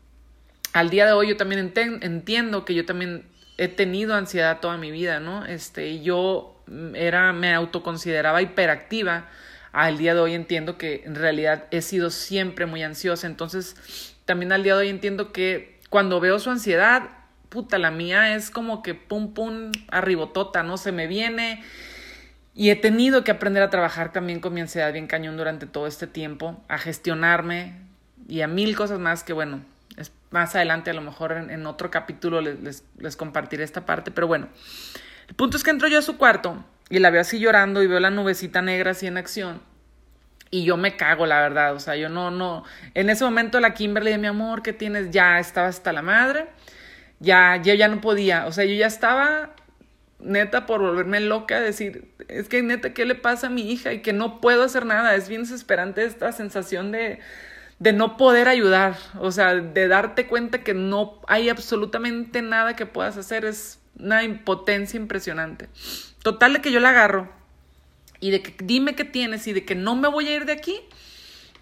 al 0.77 0.89
día 0.89 1.05
de 1.05 1.11
hoy 1.11 1.29
yo 1.29 1.37
también 1.37 1.73
entiendo 2.01 2.65
que 2.65 2.73
yo 2.73 2.85
también 2.85 3.25
he 3.57 3.67
tenido 3.67 4.15
ansiedad 4.15 4.59
toda 4.59 4.77
mi 4.77 4.91
vida, 4.91 5.19
¿no? 5.19 5.45
Este, 5.45 6.01
yo 6.01 6.61
era, 6.93 7.33
me 7.33 7.53
autoconsideraba 7.53 8.41
hiperactiva. 8.41 9.25
Al 9.71 9.97
día 9.97 10.13
de 10.13 10.21
hoy 10.21 10.33
entiendo 10.33 10.77
que 10.77 11.03
en 11.05 11.15
realidad 11.15 11.65
he 11.71 11.81
sido 11.81 12.09
siempre 12.09 12.65
muy 12.65 12.83
ansiosa. 12.83 13.27
Entonces, 13.27 14.15
también 14.25 14.51
al 14.51 14.63
día 14.63 14.75
de 14.75 14.81
hoy 14.81 14.89
entiendo 14.89 15.31
que 15.31 15.79
cuando 15.89 16.19
veo 16.19 16.39
su 16.39 16.49
ansiedad, 16.49 17.03
puta, 17.49 17.77
la 17.77 17.91
mía 17.91 18.35
es 18.35 18.49
como 18.49 18.81
que 18.83 18.93
pum, 18.93 19.33
pum, 19.33 19.71
arribotota, 19.89 20.63
¿no? 20.63 20.77
Se 20.77 20.91
me 20.91 21.07
viene. 21.07 21.63
Y 22.53 22.69
he 22.71 22.75
tenido 22.75 23.23
que 23.23 23.31
aprender 23.31 23.61
a 23.61 23.69
trabajar 23.69 24.11
también 24.11 24.39
con 24.39 24.53
mi 24.53 24.61
ansiedad 24.61 24.91
bien 24.91 25.07
cañón 25.07 25.37
durante 25.37 25.67
todo 25.67 25.85
este 25.85 26.07
tiempo, 26.07 26.63
a 26.67 26.77
gestionarme 26.77 27.75
y 28.27 28.41
a 28.41 28.47
mil 28.47 28.75
cosas 28.75 28.99
más 28.99 29.23
que, 29.23 29.33
bueno, 29.33 29.61
más 30.29 30.55
adelante 30.55 30.91
a 30.91 30.93
lo 30.93 31.01
mejor 31.01 31.31
en, 31.31 31.65
otro 31.65 31.89
capítulo 31.89 32.41
les, 32.41 32.83
les, 32.97 33.15
compartiré 33.15 33.63
esta 33.63 33.85
parte, 33.85 34.11
pero 34.11 34.27
bueno, 34.27 34.49
el 35.27 35.35
punto 35.35 35.57
es 35.57 35.63
que 35.63 35.71
entro 35.71 35.87
yo 35.87 35.99
a 35.99 36.01
su 36.01 36.17
cuarto 36.17 36.63
y 36.89 36.99
la 36.99 37.09
veo 37.09 37.21
así 37.21 37.39
llorando 37.39 37.83
y 37.83 37.87
veo 37.87 37.99
la 37.99 38.09
nubecita 38.09 38.61
negra 38.61 38.91
así 38.91 39.07
en 39.07 39.17
acción. 39.17 39.61
Y 40.49 40.63
yo 40.63 40.77
me 40.77 40.95
cago, 40.95 41.25
la 41.25 41.41
verdad. 41.41 41.75
O 41.75 41.79
sea, 41.79 41.95
yo 41.95 42.09
no, 42.09 42.31
no. 42.31 42.63
En 42.93 43.09
ese 43.09 43.25
momento 43.25 43.59
la 43.59 43.73
Kimberly 43.73 44.11
de 44.11 44.17
mi 44.17 44.27
amor, 44.27 44.61
¿qué 44.61 44.71
tienes? 44.71 45.11
Ya 45.11 45.39
estaba 45.39 45.67
hasta 45.67 45.91
la 45.91 46.01
madre. 46.01 46.47
Ya, 47.19 47.57
yo 47.57 47.73
ya 47.73 47.87
no 47.89 47.99
podía. 47.99 48.45
O 48.45 48.51
sea, 48.53 48.63
yo 48.63 48.73
ya 48.73 48.87
estaba 48.87 49.51
neta 50.19 50.65
por 50.65 50.81
volverme 50.81 51.19
loca, 51.19 51.59
decir, 51.59 52.11
es 52.27 52.49
que 52.49 52.63
neta, 52.63 52.93
¿qué 52.93 53.05
le 53.05 53.13
pasa 53.13 53.47
a 53.47 53.49
mi 53.49 53.71
hija? 53.71 53.93
Y 53.93 54.01
que 54.01 54.13
no 54.13 54.39
puedo 54.41 54.63
hacer 54.63 54.85
nada. 54.85 55.15
Es 55.15 55.27
bien 55.27 55.41
desesperante 55.41 56.05
esta 56.05 56.31
sensación 56.31 56.91
de, 56.91 57.19
de 57.79 57.93
no 57.93 58.17
poder 58.17 58.47
ayudar, 58.47 58.97
o 59.19 59.31
sea, 59.31 59.53
de 59.55 59.87
darte 59.87 60.27
cuenta 60.27 60.63
que 60.63 60.73
no 60.73 61.21
hay 61.27 61.49
absolutamente 61.49 62.41
nada 62.41 62.75
que 62.75 62.85
puedas 62.85 63.17
hacer, 63.17 63.45
es 63.45 63.79
una 63.99 64.23
impotencia 64.23 64.97
impresionante. 64.97 65.69
Total 66.23 66.53
de 66.53 66.61
que 66.61 66.71
yo 66.71 66.79
la 66.79 66.89
agarro 66.89 67.29
y 68.19 68.31
de 68.31 68.41
que 68.41 68.55
dime 68.63 68.95
qué 68.95 69.03
tienes 69.03 69.47
y 69.47 69.53
de 69.53 69.65
que 69.65 69.75
no 69.75 69.95
me 69.95 70.07
voy 70.07 70.27
a 70.27 70.35
ir 70.35 70.45
de 70.45 70.53
aquí 70.53 70.79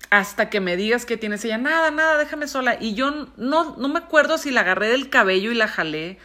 hasta 0.09 0.49
que 0.49 0.61
me 0.61 0.77
digas 0.77 1.05
qué 1.05 1.17
tienes. 1.17 1.43
Ella, 1.43 1.57
nada, 1.57 1.91
nada, 1.91 2.17
déjame 2.17 2.47
sola. 2.47 2.77
Y 2.79 2.93
yo 2.93 3.27
no, 3.35 3.75
no 3.75 3.87
me 3.89 3.99
acuerdo 3.99 4.37
si 4.37 4.51
la 4.51 4.61
agarré 4.61 4.87
del 4.87 5.09
cabello 5.09 5.51
y 5.51 5.55
la 5.55 5.67
jalé 5.67 6.17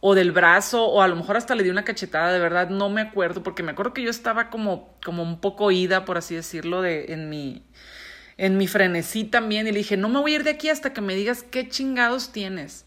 o 0.00 0.14
del 0.14 0.32
brazo 0.32 0.84
o 0.86 1.02
a 1.02 1.08
lo 1.08 1.16
mejor 1.16 1.36
hasta 1.36 1.54
le 1.54 1.62
di 1.62 1.70
una 1.70 1.84
cachetada, 1.84 2.32
de 2.32 2.38
verdad 2.38 2.68
no 2.68 2.90
me 2.90 3.00
acuerdo 3.00 3.42
porque 3.42 3.62
me 3.62 3.72
acuerdo 3.72 3.94
que 3.94 4.02
yo 4.02 4.10
estaba 4.10 4.50
como, 4.50 4.94
como 5.04 5.22
un 5.22 5.40
poco 5.40 5.70
ida, 5.70 6.04
por 6.04 6.18
así 6.18 6.34
decirlo, 6.34 6.82
de, 6.82 7.12
en 7.12 7.30
mi 7.30 7.64
en 8.38 8.58
mi 8.58 8.66
frenesí 8.66 9.24
también 9.24 9.66
y 9.66 9.72
le 9.72 9.78
dije, 9.78 9.96
no 9.96 10.08
me 10.08 10.20
voy 10.20 10.32
a 10.32 10.34
ir 10.36 10.44
de 10.44 10.50
aquí 10.50 10.68
hasta 10.68 10.92
que 10.92 11.00
me 11.00 11.14
digas 11.14 11.42
qué 11.42 11.68
chingados 11.68 12.32
tienes. 12.32 12.84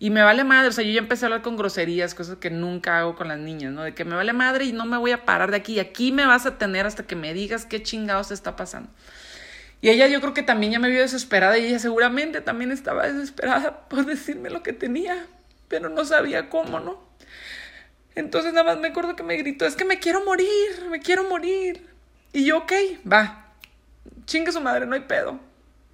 Y 0.00 0.10
me 0.10 0.22
vale 0.22 0.44
madre, 0.44 0.68
o 0.68 0.72
sea, 0.72 0.84
yo 0.84 0.92
ya 0.92 1.00
empecé 1.00 1.24
a 1.24 1.26
hablar 1.26 1.42
con 1.42 1.56
groserías, 1.56 2.14
cosas 2.14 2.36
que 2.36 2.50
nunca 2.50 2.98
hago 2.98 3.16
con 3.16 3.26
las 3.26 3.38
niñas, 3.38 3.72
¿no? 3.72 3.82
De 3.82 3.94
que 3.94 4.04
me 4.04 4.14
vale 4.14 4.32
madre 4.32 4.64
y 4.64 4.72
no 4.72 4.86
me 4.86 4.96
voy 4.96 5.10
a 5.10 5.24
parar 5.24 5.50
de 5.50 5.56
aquí, 5.56 5.74
y 5.74 5.80
aquí 5.80 6.12
me 6.12 6.24
vas 6.24 6.46
a 6.46 6.56
tener 6.56 6.86
hasta 6.86 7.04
que 7.04 7.16
me 7.16 7.34
digas 7.34 7.66
qué 7.66 7.82
chingados 7.82 8.30
está 8.30 8.54
pasando. 8.54 8.90
Y 9.80 9.90
ella 9.90 10.06
yo 10.06 10.20
creo 10.20 10.34
que 10.34 10.42
también 10.42 10.72
ya 10.72 10.78
me 10.78 10.88
vio 10.88 11.00
desesperada 11.00 11.58
y 11.58 11.66
ella 11.66 11.78
seguramente 11.78 12.40
también 12.40 12.70
estaba 12.70 13.08
desesperada 13.08 13.80
por 13.88 14.06
decirme 14.06 14.50
lo 14.50 14.62
que 14.62 14.72
tenía, 14.72 15.26
pero 15.66 15.88
no 15.88 16.04
sabía 16.04 16.48
cómo, 16.48 16.78
¿no? 16.78 17.02
Entonces 18.14 18.52
nada 18.52 18.74
más 18.74 18.78
me 18.78 18.88
acuerdo 18.88 19.16
que 19.16 19.22
me 19.24 19.36
gritó, 19.36 19.66
es 19.66 19.74
que 19.74 19.84
me 19.84 19.98
quiero 19.98 20.24
morir, 20.24 20.48
me 20.90 21.00
quiero 21.00 21.28
morir. 21.28 21.86
Y 22.32 22.44
yo, 22.44 22.58
ok, 22.58 22.72
va, 23.10 23.47
chingue 24.28 24.52
su 24.52 24.60
madre, 24.60 24.86
no 24.86 24.94
hay 24.94 25.00
pedo. 25.00 25.40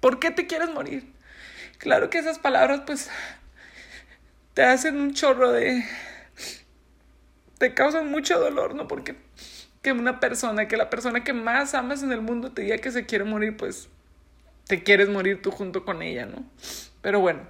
¿Por 0.01 0.19
qué 0.19 0.29
te 0.29 0.45
quieres 0.45 0.69
morir? 0.69 1.11
Claro 1.77 2.09
que 2.09 2.19
esas 2.19 2.37
palabras 2.37 2.81
pues 2.85 3.09
te 4.53 4.63
hacen 4.63 4.99
un 4.99 5.13
chorro 5.13 5.51
de... 5.51 5.83
te 7.57 7.73
causan 7.73 8.11
mucho 8.11 8.37
dolor, 8.37 8.75
¿no? 8.75 8.87
Porque 8.87 9.15
que 9.81 9.93
una 9.93 10.19
persona, 10.19 10.67
que 10.67 10.77
la 10.77 10.89
persona 10.89 11.23
que 11.23 11.33
más 11.33 11.73
amas 11.73 12.03
en 12.03 12.11
el 12.11 12.21
mundo 12.21 12.51
te 12.51 12.63
diga 12.63 12.77
que 12.77 12.91
se 12.91 13.05
quiere 13.05 13.23
morir, 13.23 13.55
pues 13.55 13.87
te 14.67 14.83
quieres 14.83 15.09
morir 15.09 15.41
tú 15.41 15.51
junto 15.51 15.85
con 15.85 16.01
ella, 16.01 16.25
¿no? 16.25 16.43
Pero 17.01 17.21
bueno, 17.21 17.41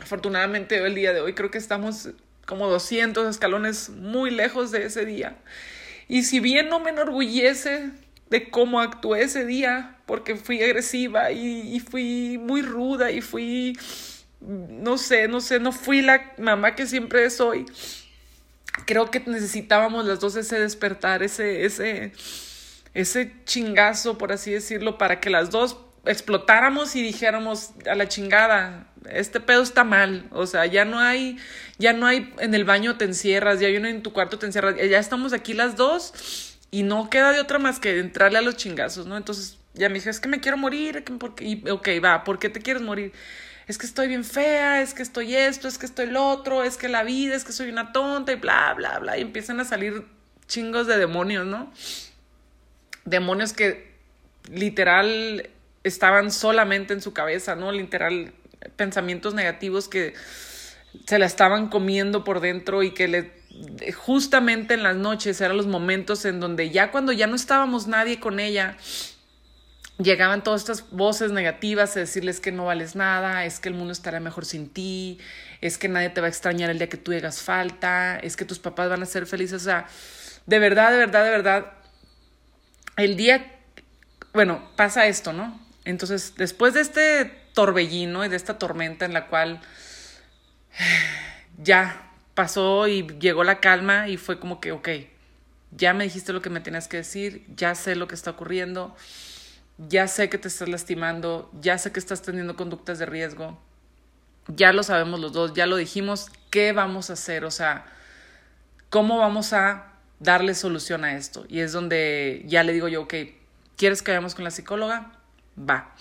afortunadamente 0.00 0.76
el 0.78 0.94
día 0.94 1.12
de 1.12 1.20
hoy 1.20 1.34
creo 1.34 1.50
que 1.50 1.58
estamos 1.58 2.10
como 2.46 2.68
200 2.68 3.28
escalones 3.28 3.90
muy 3.90 4.30
lejos 4.30 4.70
de 4.70 4.86
ese 4.86 5.04
día. 5.04 5.36
Y 6.08 6.24
si 6.24 6.40
bien 6.40 6.68
no 6.68 6.80
me 6.80 6.90
enorgullece 6.90 7.90
de 8.30 8.50
cómo 8.50 8.80
actué 8.80 9.22
ese 9.22 9.44
día, 9.44 9.96
porque 10.06 10.36
fui 10.36 10.62
agresiva 10.62 11.30
y, 11.30 11.80
fui 11.80 12.38
muy 12.38 12.62
ruda 12.62 13.10
y 13.10 13.20
fui, 13.20 13.78
no 14.40 14.98
sé, 14.98 15.28
no 15.28 15.40
sé, 15.40 15.60
no 15.60 15.72
fui 15.72 16.02
la 16.02 16.32
mamá 16.38 16.74
que 16.74 16.86
siempre 16.86 17.28
soy. 17.30 17.66
Creo 18.86 19.10
que 19.10 19.20
necesitábamos 19.20 20.04
las 20.04 20.20
dos 20.20 20.36
ese 20.36 20.58
despertar, 20.58 21.22
ese, 21.22 21.64
ese, 21.64 22.12
ese 22.92 23.32
chingazo, 23.44 24.18
por 24.18 24.32
así 24.32 24.50
decirlo, 24.52 24.98
para 24.98 25.20
que 25.20 25.30
las 25.30 25.50
dos 25.50 25.78
explotáramos 26.04 26.96
y 26.96 27.02
dijéramos 27.02 27.70
a 27.90 27.94
la 27.94 28.08
chingada, 28.08 28.88
este 29.08 29.40
pedo 29.40 29.62
está 29.62 29.84
mal, 29.84 30.26
o 30.32 30.46
sea, 30.46 30.66
ya 30.66 30.84
no 30.84 30.98
hay, 30.98 31.38
ya 31.78 31.92
no 31.92 32.06
hay 32.06 32.32
en 32.38 32.54
el 32.54 32.64
baño 32.64 32.96
te 32.96 33.04
encierras, 33.04 33.60
ya 33.60 33.68
hay 33.68 33.76
uno 33.76 33.88
en 33.88 34.02
tu 34.02 34.12
cuarto 34.12 34.38
te 34.38 34.46
encierras, 34.46 34.76
ya 34.76 34.98
estamos 34.98 35.32
aquí 35.32 35.54
las 35.54 35.76
dos 35.76 36.53
y 36.74 36.82
no 36.82 37.08
queda 37.08 37.30
de 37.30 37.38
otra 37.38 37.60
más 37.60 37.78
que 37.78 38.00
entrarle 38.00 38.38
a 38.38 38.42
los 38.42 38.56
chingazos, 38.56 39.06
¿no? 39.06 39.16
Entonces 39.16 39.58
ya 39.74 39.88
me 39.88 39.94
dije, 39.94 40.10
es 40.10 40.18
que 40.18 40.28
me 40.28 40.40
quiero 40.40 40.56
morir, 40.56 41.04
porque, 41.20 41.44
y, 41.44 41.70
ok, 41.70 41.88
va, 42.04 42.24
¿por 42.24 42.40
qué 42.40 42.48
te 42.48 42.60
quieres 42.60 42.82
morir? 42.82 43.12
Es 43.68 43.78
que 43.78 43.86
estoy 43.86 44.08
bien 44.08 44.24
fea, 44.24 44.82
es 44.82 44.92
que 44.92 45.04
estoy 45.04 45.36
esto, 45.36 45.68
es 45.68 45.78
que 45.78 45.86
estoy 45.86 46.06
lo 46.06 46.26
otro, 46.26 46.64
es 46.64 46.76
que 46.76 46.88
la 46.88 47.04
vida, 47.04 47.36
es 47.36 47.44
que 47.44 47.52
soy 47.52 47.68
una 47.68 47.92
tonta 47.92 48.32
y 48.32 48.34
bla, 48.34 48.74
bla, 48.74 48.98
bla, 48.98 49.16
y 49.16 49.20
empiezan 49.20 49.60
a 49.60 49.64
salir 49.64 50.04
chingos 50.48 50.88
de 50.88 50.98
demonios, 50.98 51.46
¿no? 51.46 51.72
Demonios 53.04 53.52
que 53.52 53.94
literal 54.50 55.48
estaban 55.84 56.32
solamente 56.32 56.92
en 56.92 57.00
su 57.00 57.12
cabeza, 57.12 57.54
¿no? 57.54 57.70
Literal, 57.70 58.32
pensamientos 58.74 59.32
negativos 59.32 59.86
que 59.86 60.14
se 61.06 61.20
la 61.20 61.26
estaban 61.26 61.68
comiendo 61.68 62.24
por 62.24 62.40
dentro 62.40 62.82
y 62.82 62.90
que 62.90 63.06
le 63.06 63.43
justamente 63.96 64.74
en 64.74 64.82
las 64.82 64.96
noches 64.96 65.40
eran 65.40 65.56
los 65.56 65.66
momentos 65.66 66.24
en 66.24 66.40
donde 66.40 66.70
ya 66.70 66.90
cuando 66.90 67.12
ya 67.12 67.26
no 67.26 67.36
estábamos 67.36 67.86
nadie 67.86 68.20
con 68.20 68.40
ella, 68.40 68.76
llegaban 69.98 70.42
todas 70.42 70.62
estas 70.62 70.90
voces 70.90 71.30
negativas 71.30 71.96
a 71.96 72.00
decirles 72.00 72.40
que 72.40 72.52
no 72.52 72.66
vales 72.66 72.96
nada, 72.96 73.44
es 73.44 73.60
que 73.60 73.68
el 73.68 73.74
mundo 73.74 73.92
estará 73.92 74.18
mejor 74.20 74.44
sin 74.44 74.68
ti, 74.68 75.18
es 75.60 75.78
que 75.78 75.88
nadie 75.88 76.10
te 76.10 76.20
va 76.20 76.26
a 76.26 76.30
extrañar 76.30 76.70
el 76.70 76.78
día 76.78 76.88
que 76.88 76.96
tú 76.96 77.12
hagas 77.12 77.42
falta, 77.42 78.18
es 78.18 78.36
que 78.36 78.44
tus 78.44 78.58
papás 78.58 78.88
van 78.88 79.02
a 79.02 79.06
ser 79.06 79.26
felices, 79.26 79.62
o 79.62 79.64
sea, 79.64 79.86
de 80.46 80.58
verdad, 80.58 80.90
de 80.90 80.98
verdad, 80.98 81.24
de 81.24 81.30
verdad, 81.30 81.72
el 82.96 83.16
día, 83.16 83.60
bueno, 84.32 84.68
pasa 84.76 85.06
esto, 85.06 85.32
¿no? 85.32 85.60
Entonces, 85.84 86.34
después 86.36 86.74
de 86.74 86.80
este 86.80 87.24
torbellino 87.54 88.24
y 88.24 88.28
de 88.28 88.36
esta 88.36 88.58
tormenta 88.58 89.04
en 89.04 89.12
la 89.12 89.28
cual 89.28 89.60
ya 91.58 92.03
pasó 92.34 92.88
y 92.88 93.06
llegó 93.18 93.44
la 93.44 93.60
calma 93.60 94.08
y 94.08 94.16
fue 94.16 94.38
como 94.38 94.60
que, 94.60 94.72
ok, 94.72 94.88
ya 95.70 95.94
me 95.94 96.04
dijiste 96.04 96.32
lo 96.32 96.42
que 96.42 96.50
me 96.50 96.60
tenías 96.60 96.88
que 96.88 96.98
decir, 96.98 97.44
ya 97.56 97.74
sé 97.74 97.96
lo 97.96 98.08
que 98.08 98.14
está 98.14 98.30
ocurriendo, 98.30 98.94
ya 99.78 100.06
sé 100.08 100.28
que 100.28 100.38
te 100.38 100.48
estás 100.48 100.68
lastimando, 100.68 101.50
ya 101.60 101.78
sé 101.78 101.92
que 101.92 102.00
estás 102.00 102.22
teniendo 102.22 102.56
conductas 102.56 102.98
de 102.98 103.06
riesgo, 103.06 103.58
ya 104.48 104.72
lo 104.72 104.82
sabemos 104.82 105.20
los 105.20 105.32
dos, 105.32 105.54
ya 105.54 105.66
lo 105.66 105.76
dijimos, 105.76 106.28
¿qué 106.50 106.72
vamos 106.72 107.10
a 107.10 107.14
hacer? 107.14 107.44
O 107.44 107.50
sea, 107.50 107.86
¿cómo 108.90 109.18
vamos 109.18 109.52
a 109.52 109.92
darle 110.20 110.54
solución 110.54 111.04
a 111.04 111.16
esto? 111.16 111.44
Y 111.48 111.60
es 111.60 111.72
donde 111.72 112.44
ya 112.46 112.62
le 112.62 112.72
digo 112.72 112.88
yo, 112.88 113.02
ok, 113.02 113.14
¿quieres 113.76 114.02
que 114.02 114.12
vayamos 114.12 114.34
con 114.34 114.44
la 114.44 114.50
psicóloga? 114.50 115.12
va. 115.58 115.94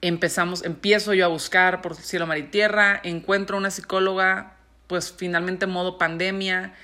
Empezamos, 0.00 0.64
empiezo 0.64 1.12
yo 1.14 1.24
a 1.24 1.28
buscar 1.28 1.82
por 1.82 1.96
cielo, 1.96 2.26
mar 2.26 2.38
y 2.38 2.44
tierra, 2.44 3.00
encuentro 3.02 3.56
una 3.56 3.70
psicóloga, 3.70 4.56
pues 4.88 5.14
finalmente 5.16 5.66
modo 5.66 5.98
pandemia. 5.98 6.74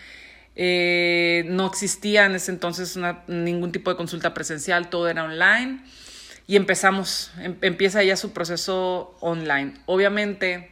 Eh, 0.55 1.45
no 1.49 1.67
existía 1.67 2.27
en 2.27 2.37
ese 2.37 2.53
entonces 2.53 2.97
ningún 3.27 3.73
tipo 3.73 3.91
de 3.91 3.97
consulta 3.97 4.33
presencial, 4.35 4.89
todo 4.89 5.09
era 5.09 5.25
online. 5.25 5.81
Y 6.47 6.57
empezamos, 6.57 7.33
em, 7.41 7.57
empieza 7.63 8.03
ya 8.05 8.17
su 8.17 8.33
proceso 8.33 9.17
online. 9.21 9.75
Obviamente 9.87 10.71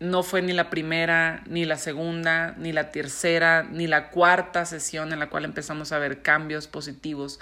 no 0.00 0.22
fue 0.22 0.42
ni 0.42 0.52
la 0.52 0.70
primera, 0.70 1.42
ni 1.46 1.64
la 1.64 1.78
segunda, 1.78 2.54
ni 2.58 2.72
la 2.72 2.90
tercera, 2.90 3.62
ni 3.62 3.86
la 3.86 4.10
cuarta 4.10 4.66
sesión 4.66 5.12
en 5.12 5.20
la 5.20 5.30
cual 5.30 5.44
empezamos 5.44 5.92
a 5.92 5.98
ver 5.98 6.20
cambios 6.20 6.66
positivos. 6.66 7.38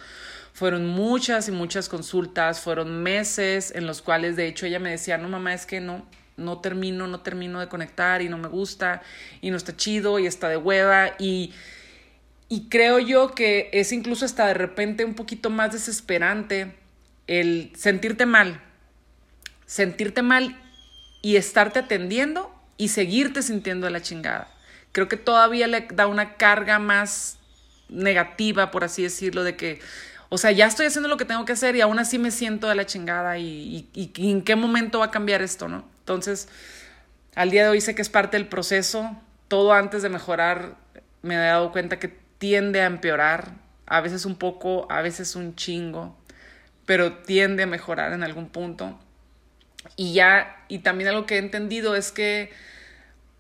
Fueron 0.53 0.87
muchas 0.87 1.49
y 1.49 1.53
muchas 1.53 1.88
consultas, 1.88 2.61
fueron 2.61 3.03
meses 3.03 3.73
en 3.75 3.87
los 3.87 4.03
cuales 4.03 4.37
de 4.37 4.47
hecho 4.47 4.66
ella 4.66 4.79
me 4.79 4.90
decía, 4.90 5.16
no 5.16 5.29
mamá, 5.29 5.55
es 5.55 5.64
que 5.64 5.81
no, 5.81 6.07
no 6.42 6.59
termino, 6.61 7.07
no 7.07 7.20
termino 7.20 7.61
de 7.61 7.68
conectar 7.68 8.22
y 8.22 8.28
no 8.28 8.38
me 8.38 8.48
gusta 8.48 9.02
y 9.40 9.50
no 9.50 9.57
está 9.57 9.76
chido 9.76 10.18
y 10.18 10.26
está 10.26 10.48
de 10.48 10.57
hueva 10.57 11.14
y, 11.18 11.52
y 12.48 12.68
creo 12.68 12.98
yo 12.98 13.35
que 13.35 13.70
es 13.72 13.92
incluso 13.92 14.24
hasta 14.24 14.46
de 14.46 14.55
repente 14.55 15.05
un 15.05 15.14
poquito 15.14 15.50
más 15.50 15.72
desesperante 15.72 16.76
el 17.26 17.72
sentirte 17.76 18.26
mal, 18.26 18.61
sentirte 19.66 20.22
mal 20.22 20.61
y 21.22 21.37
estarte 21.37 21.78
atendiendo 21.78 22.55
y 22.76 22.88
seguirte 22.88 23.42
sintiendo 23.42 23.87
de 23.87 23.92
la 23.92 24.02
chingada. 24.02 24.48
Creo 24.92 25.09
que 25.09 25.16
todavía 25.16 25.66
le 25.68 25.87
da 25.94 26.07
una 26.07 26.37
carga 26.37 26.78
más 26.78 27.38
negativa, 27.88 28.70
por 28.70 28.85
así 28.85 29.02
decirlo, 29.02 29.44
de 29.44 29.57
que 29.57 29.81
o 30.35 30.38
sea, 30.38 30.50
ya 30.50 30.64
estoy 30.64 30.87
haciendo 30.87 31.11
lo 31.11 31.18
que 31.18 31.26
tengo 31.26 31.44
que 31.44 31.52
hacer 31.52 31.76
y 31.76 31.83
aún 31.83 31.98
así 31.98 32.18
me 32.18 32.31
siento 32.31 32.66
de 32.66 32.74
la 32.74 32.87
chingada 32.87 33.37
y, 33.37 33.87
en 34.16 34.40
qué 34.40 34.57
momento 34.57 35.00
va 35.00 35.05
a 35.05 35.11
cambiar 35.11 35.42
esto, 35.42 35.68
¿no? 35.68 35.85
Entonces, 36.14 36.48
al 37.35 37.51
día 37.51 37.64
de 37.64 37.70
hoy 37.70 37.81
sé 37.81 37.94
que 37.94 38.03
es 38.03 38.09
parte 38.09 38.37
del 38.37 38.48
proceso. 38.48 39.16
Todo 39.48 39.72
antes 39.72 40.03
de 40.03 40.09
mejorar 40.09 40.77
me 41.22 41.35
he 41.35 41.38
dado 41.38 41.72
cuenta 41.72 41.98
que 41.98 42.09
tiende 42.09 42.81
a 42.81 42.87
empeorar, 42.87 43.53
a 43.87 44.01
veces 44.01 44.27
un 44.27 44.37
poco, 44.37 44.87
a 44.90 45.03
veces 45.03 45.37
un 45.37 45.55
chingo, 45.55 46.16
pero 46.87 47.18
tiende 47.18 47.62
a 47.62 47.66
mejorar 47.66 48.12
en 48.12 48.22
algún 48.25 48.48
punto. 48.48 48.98
Y 49.96 50.12
ya, 50.14 50.64
y 50.68 50.81
también 50.81 51.11
algo 51.11 51.27
que 51.27 51.37
he 51.37 51.38
entendido 51.38 51.94
es 51.94 52.12
que 52.12 52.51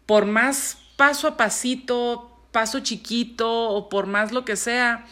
por 0.06 0.26
más 0.26 0.78
paso 0.96 1.28
a 1.28 1.36
pasito, 1.36 2.46
paso 2.52 2.80
chiquito 2.80 3.70
o 3.70 3.88
por 3.88 4.06
más 4.06 4.32
lo 4.32 4.44
que 4.44 4.56
sea, 4.56 5.04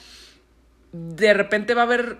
de 0.93 1.35
repente 1.35 1.75
va 1.75 1.83
a 1.83 1.85
haber 1.85 2.19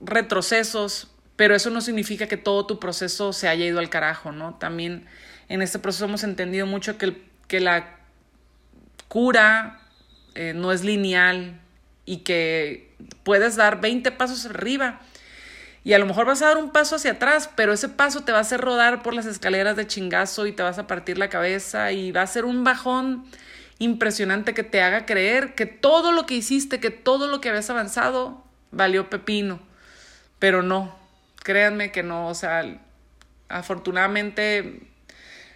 retrocesos, 0.00 1.10
pero 1.40 1.54
eso 1.54 1.70
no 1.70 1.80
significa 1.80 2.26
que 2.26 2.36
todo 2.36 2.66
tu 2.66 2.78
proceso 2.78 3.32
se 3.32 3.48
haya 3.48 3.64
ido 3.64 3.78
al 3.78 3.88
carajo, 3.88 4.30
¿no? 4.30 4.56
También 4.56 5.06
en 5.48 5.62
este 5.62 5.78
proceso 5.78 6.04
hemos 6.04 6.22
entendido 6.22 6.66
mucho 6.66 6.98
que, 6.98 7.16
que 7.48 7.60
la 7.60 7.96
cura 9.08 9.80
eh, 10.34 10.52
no 10.54 10.70
es 10.70 10.84
lineal 10.84 11.58
y 12.04 12.18
que 12.18 12.94
puedes 13.22 13.56
dar 13.56 13.80
20 13.80 14.12
pasos 14.12 14.44
arriba 14.44 15.00
y 15.82 15.94
a 15.94 15.98
lo 15.98 16.04
mejor 16.04 16.26
vas 16.26 16.42
a 16.42 16.48
dar 16.48 16.58
un 16.58 16.72
paso 16.72 16.96
hacia 16.96 17.12
atrás, 17.12 17.48
pero 17.56 17.72
ese 17.72 17.88
paso 17.88 18.22
te 18.22 18.32
va 18.32 18.36
a 18.36 18.42
hacer 18.42 18.60
rodar 18.60 19.02
por 19.02 19.14
las 19.14 19.24
escaleras 19.24 19.76
de 19.76 19.86
chingazo 19.86 20.46
y 20.46 20.52
te 20.52 20.62
vas 20.62 20.78
a 20.78 20.86
partir 20.86 21.16
la 21.16 21.30
cabeza 21.30 21.90
y 21.90 22.12
va 22.12 22.20
a 22.20 22.26
ser 22.26 22.44
un 22.44 22.64
bajón 22.64 23.24
impresionante 23.78 24.52
que 24.52 24.62
te 24.62 24.82
haga 24.82 25.06
creer 25.06 25.54
que 25.54 25.64
todo 25.64 26.12
lo 26.12 26.26
que 26.26 26.34
hiciste, 26.34 26.80
que 26.80 26.90
todo 26.90 27.28
lo 27.28 27.40
que 27.40 27.48
habías 27.48 27.70
avanzado, 27.70 28.44
valió 28.72 29.08
pepino. 29.08 29.58
Pero 30.38 30.62
no, 30.62 30.99
créanme 31.42 31.92
que 31.92 32.02
no, 32.02 32.28
o 32.28 32.34
sea, 32.34 32.64
afortunadamente, 33.48 34.80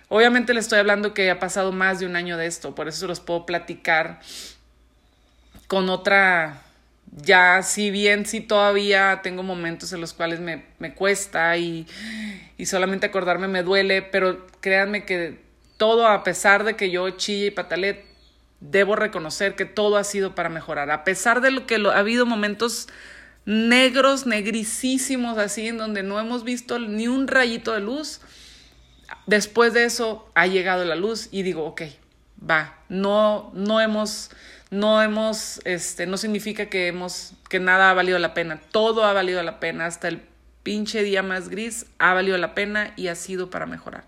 obviamente 0.09 0.55
le 0.55 0.61
estoy 0.61 0.79
hablando 0.79 1.15
que 1.15 1.31
ha 1.31 1.39
pasado 1.39 1.73
más 1.73 2.01
de 2.01 2.07
un 2.07 2.17
año 2.17 2.37
de 2.37 2.47
esto, 2.47 2.75
por 2.75 2.89
eso 2.89 3.01
se 3.01 3.07
los 3.07 3.21
puedo 3.21 3.47
platicar 3.47 4.21
con 5.69 5.89
otra, 5.89 6.63
ya 7.13 7.63
si 7.63 7.91
bien 7.91 8.27
sí 8.27 8.41
todavía 8.41 9.21
tengo 9.23 9.43
momentos 9.43 9.93
en 9.93 10.01
los 10.01 10.13
cuales 10.13 10.41
me, 10.41 10.65
me 10.79 10.95
cuesta 10.95 11.57
y, 11.57 11.87
y 12.59 12.67
solamente 12.67 13.07
acordarme 13.07 13.49
me 13.49 13.63
duele, 13.63 14.03
pero 14.03 14.47
créanme 14.61 15.05
que 15.05 15.43
todo 15.77 16.07
a 16.07 16.23
pesar 16.25 16.65
de 16.65 16.77
que 16.77 16.91
yo 16.91 17.11
chille 17.11 17.47
y 17.47 17.51
patale, 17.51 18.05
debo 18.61 18.97
reconocer 18.97 19.57
que 19.57 19.65
todo 19.65 19.97
ha 19.97 20.05
sido 20.05 20.35
para 20.35 20.49
mejorar. 20.49 20.91
A 20.91 21.05
pesar 21.05 21.41
de 21.41 21.51
lo 21.51 21.67
que 21.67 21.77
ha 21.77 21.99
habido 21.99 22.27
momentos 22.27 22.89
negros, 23.47 24.27
negrisísimos, 24.27 25.39
así, 25.39 25.69
en 25.69 25.79
donde 25.79 26.03
no 26.03 26.19
hemos 26.19 26.45
visto 26.45 26.79
ni 26.79 27.09
un 27.09 27.29
rayito 27.29 27.73
de 27.73 27.81
luz, 27.81 28.21
después 29.27 29.75
de 29.75 29.85
eso 29.85 30.31
ha 30.35 30.47
llegado 30.47 30.85
la 30.85 30.97
luz 30.97 31.29
y 31.31 31.43
digo, 31.43 31.65
ok, 31.65 31.83
va, 32.49 32.79
no, 32.89 33.51
no 33.55 33.81
hemos, 33.81 34.31
no 34.71 35.03
hemos, 35.03 35.61
este, 35.65 36.07
no 36.07 36.17
significa 36.17 36.67
que 36.67 36.89
hemos, 36.89 37.35
que 37.49 37.61
nada 37.61 37.91
ha 37.91 37.95
valido 37.95 38.19
la 38.19 38.35
pena, 38.35 38.61
todo 38.71 39.05
ha 39.05 39.13
valido 39.13 39.43
la 39.43 39.61
pena, 39.61 39.87
hasta 39.87 40.09
el 40.09 40.23
pinche 40.63 41.03
día 41.03 41.23
más 41.23 41.51
gris 41.51 41.87
ha 41.99 42.15
valido 42.15 42.39
la 42.39 42.55
pena 42.55 42.95
y 42.97 43.09
ha 43.09 43.15
sido 43.15 43.51
para 43.51 43.67
mejorar. 43.67 44.05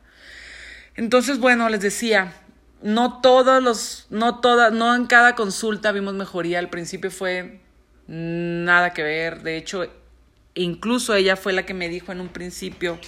Entonces, 0.95 1.39
bueno, 1.39 1.69
les 1.69 1.81
decía, 1.81 2.33
no 2.83 3.21
todos 3.21 3.63
los, 3.63 4.07
no 4.09 4.41
todas, 4.41 4.73
no 4.73 4.95
en 4.95 5.07
cada 5.07 5.35
consulta 5.35 5.93
vimos 5.93 6.15
mejoría. 6.15 6.59
Al 6.59 6.71
principio 6.71 7.11
fue 7.11 7.61
nada 8.07 8.93
que 8.93 9.03
ver. 9.03 9.43
De 9.43 9.57
hecho, 9.57 9.87
incluso 10.55 11.15
ella 11.15 11.37
fue 11.37 11.53
la 11.53 11.65
que 11.65 11.75
me 11.75 11.89
dijo 11.89 12.13
en 12.13 12.21
un 12.21 12.29
principio, 12.29 12.99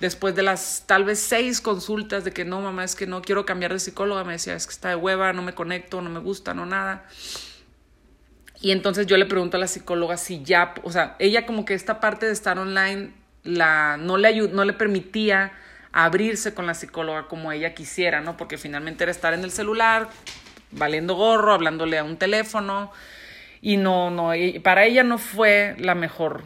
después 0.00 0.34
de 0.34 0.42
las 0.42 0.84
tal 0.86 1.04
vez 1.04 1.18
seis 1.20 1.60
consultas 1.60 2.24
de 2.24 2.32
que 2.32 2.44
no, 2.44 2.60
mamá, 2.60 2.84
es 2.84 2.94
que 2.94 3.06
no 3.06 3.22
quiero 3.22 3.46
cambiar 3.46 3.72
de 3.72 3.78
psicóloga, 3.78 4.24
me 4.24 4.32
decía, 4.32 4.54
es 4.54 4.66
que 4.66 4.72
está 4.72 4.90
de 4.90 4.96
hueva, 4.96 5.32
no 5.32 5.42
me 5.42 5.54
conecto, 5.54 6.02
no 6.02 6.10
me 6.10 6.20
gusta, 6.20 6.54
no 6.54 6.66
nada. 6.66 7.06
Y 8.60 8.70
entonces 8.70 9.06
yo 9.06 9.16
le 9.16 9.26
pregunto 9.26 9.56
a 9.56 9.60
la 9.60 9.66
psicóloga 9.66 10.16
si 10.16 10.42
ya, 10.42 10.74
o 10.84 10.92
sea, 10.92 11.16
ella 11.18 11.46
como 11.46 11.64
que 11.64 11.74
esta 11.74 11.98
parte 12.00 12.26
de 12.26 12.32
estar 12.32 12.58
online 12.58 13.12
la, 13.42 13.96
no, 13.96 14.16
le 14.16 14.48
no 14.48 14.64
le 14.64 14.72
permitía 14.72 15.52
abrirse 15.92 16.54
con 16.54 16.66
la 16.66 16.74
psicóloga 16.74 17.28
como 17.28 17.52
ella 17.52 17.74
quisiera, 17.74 18.20
¿no? 18.20 18.36
Porque 18.36 18.58
finalmente 18.58 19.04
era 19.04 19.10
estar 19.10 19.34
en 19.34 19.44
el 19.44 19.50
celular, 19.50 20.08
valiendo 20.70 21.14
gorro, 21.14 21.52
hablándole 21.52 21.98
a 21.98 22.04
un 22.04 22.16
teléfono 22.16 22.92
y 23.62 23.76
no, 23.76 24.10
no, 24.10 24.32
para 24.62 24.84
ella 24.84 25.04
no 25.04 25.16
fue 25.18 25.76
la 25.78 25.94
mejor 25.94 26.42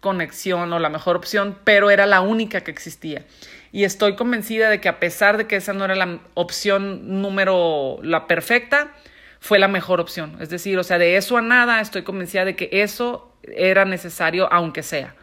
conexión 0.00 0.72
o 0.72 0.78
la 0.80 0.88
mejor 0.90 1.16
opción, 1.16 1.56
pero 1.62 1.90
era 1.90 2.04
la 2.04 2.20
única 2.20 2.62
que 2.62 2.72
existía. 2.72 3.24
Y 3.70 3.84
estoy 3.84 4.16
convencida 4.16 4.68
de 4.68 4.80
que 4.80 4.88
a 4.88 4.98
pesar 4.98 5.36
de 5.36 5.46
que 5.46 5.56
esa 5.56 5.72
no 5.72 5.84
era 5.84 5.94
la 5.94 6.18
opción 6.34 7.20
número, 7.22 8.00
la 8.02 8.26
perfecta, 8.26 8.92
fue 9.40 9.60
la 9.60 9.68
mejor 9.68 10.00
opción. 10.00 10.36
Es 10.40 10.50
decir, 10.50 10.78
o 10.78 10.84
sea, 10.84 10.98
de 10.98 11.16
eso 11.16 11.36
a 11.36 11.42
nada, 11.42 11.80
estoy 11.80 12.02
convencida 12.02 12.44
de 12.44 12.56
que 12.56 12.68
eso 12.72 13.32
era 13.42 13.84
necesario, 13.84 14.52
aunque 14.52 14.82
sea. 14.82 15.14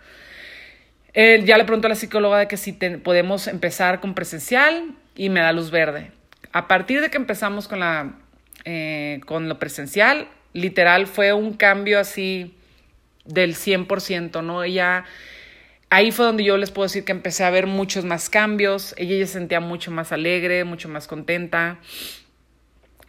ya 1.13 1.57
le 1.57 1.65
pregunto 1.65 1.88
a 1.88 1.89
la 1.89 1.95
psicóloga 1.95 2.39
de 2.39 2.47
que 2.47 2.55
si 2.55 2.71
podemos 2.71 3.47
empezar 3.47 3.99
con 3.99 4.13
presencial 4.13 4.95
y 5.15 5.29
me 5.29 5.41
da 5.41 5.51
luz 5.51 5.69
verde. 5.69 6.11
A 6.53 6.69
partir 6.69 7.01
de 7.01 7.09
que 7.09 7.17
empezamos 7.17 7.67
con, 7.67 7.81
la, 7.81 8.13
eh, 8.63 9.19
con 9.25 9.49
lo 9.49 9.59
presencial, 9.59 10.29
literal 10.56 11.06
fue 11.06 11.34
un 11.34 11.53
cambio 11.53 11.99
así 11.99 12.56
del 13.26 13.56
100%, 13.56 14.41
¿no? 14.41 14.64
Ella, 14.64 15.03
ahí 15.89 16.12
fue 16.12 16.26
donde 16.26 16.45
yo 16.45 16.56
les 16.58 16.72
puedo 16.72 16.86
decir 16.86 17.03
que 17.03 17.12
empecé 17.12 17.43
a 17.43 17.49
ver 17.49 17.68
muchos 17.68 18.06
más 18.06 18.30
cambios, 18.30 18.95
ella 18.97 19.18
se 19.28 19.34
sentía 19.34 19.60
mucho 19.60 19.91
más 19.91 20.14
alegre, 20.14 20.64
mucho 20.64 20.88
más 20.88 21.08
contenta, 21.08 21.80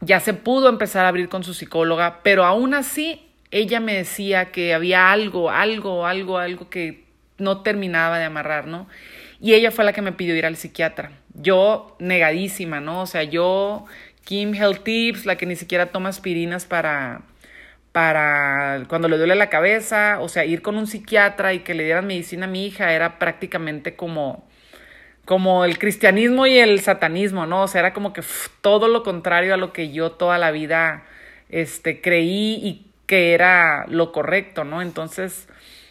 ya 0.00 0.18
se 0.18 0.34
pudo 0.34 0.68
empezar 0.68 1.04
a 1.04 1.08
abrir 1.08 1.28
con 1.28 1.44
su 1.44 1.54
psicóloga, 1.54 2.20
pero 2.24 2.44
aún 2.44 2.74
así 2.74 3.22
ella 3.52 3.78
me 3.78 3.94
decía 3.94 4.50
que 4.50 4.74
había 4.74 5.12
algo, 5.12 5.50
algo, 5.50 6.04
algo, 6.04 6.38
algo 6.38 6.68
que 6.68 7.04
no 7.38 7.62
terminaba 7.62 8.18
de 8.18 8.24
amarrar, 8.24 8.66
¿no? 8.66 8.88
Y 9.40 9.54
ella 9.54 9.70
fue 9.70 9.84
la 9.84 9.92
que 9.92 10.02
me 10.02 10.12
pidió 10.12 10.34
ir 10.34 10.46
al 10.46 10.56
psiquiatra. 10.56 11.12
Yo 11.34 11.96
negadísima, 12.00 12.80
¿no? 12.80 13.02
O 13.02 13.06
sea, 13.06 13.22
yo, 13.22 13.84
Kim 14.24 14.54
Health 14.54 14.82
Tips, 14.82 15.26
la 15.26 15.36
que 15.36 15.46
ni 15.46 15.54
siquiera 15.54 15.86
toma 15.86 16.08
aspirinas 16.08 16.64
para, 16.64 17.22
para 17.96 18.84
cuando 18.88 19.08
le 19.08 19.16
duele 19.16 19.34
la 19.36 19.48
cabeza, 19.48 20.18
o 20.20 20.28
sea, 20.28 20.44
ir 20.44 20.60
con 20.60 20.76
un 20.76 20.86
psiquiatra 20.86 21.54
y 21.54 21.60
que 21.60 21.72
le 21.72 21.84
dieran 21.84 22.06
medicina 22.06 22.44
a 22.44 22.46
mi 22.46 22.66
hija 22.66 22.92
era 22.92 23.18
prácticamente 23.18 23.96
como, 23.96 24.46
como 25.24 25.64
el 25.64 25.78
cristianismo 25.78 26.46
y 26.46 26.58
el 26.58 26.78
satanismo, 26.80 27.46
¿no? 27.46 27.62
O 27.62 27.68
sea, 27.68 27.78
era 27.78 27.94
como 27.94 28.12
que 28.12 28.20
todo 28.60 28.88
lo 28.88 29.02
contrario 29.02 29.54
a 29.54 29.56
lo 29.56 29.72
que 29.72 29.92
yo 29.92 30.12
toda 30.12 30.36
la 30.36 30.50
vida 30.50 31.06
este, 31.48 32.02
creí 32.02 32.60
y 32.62 32.92
que 33.06 33.32
era 33.32 33.86
lo 33.88 34.12
correcto, 34.12 34.64
¿no? 34.64 34.82
Entonces, 34.82 35.48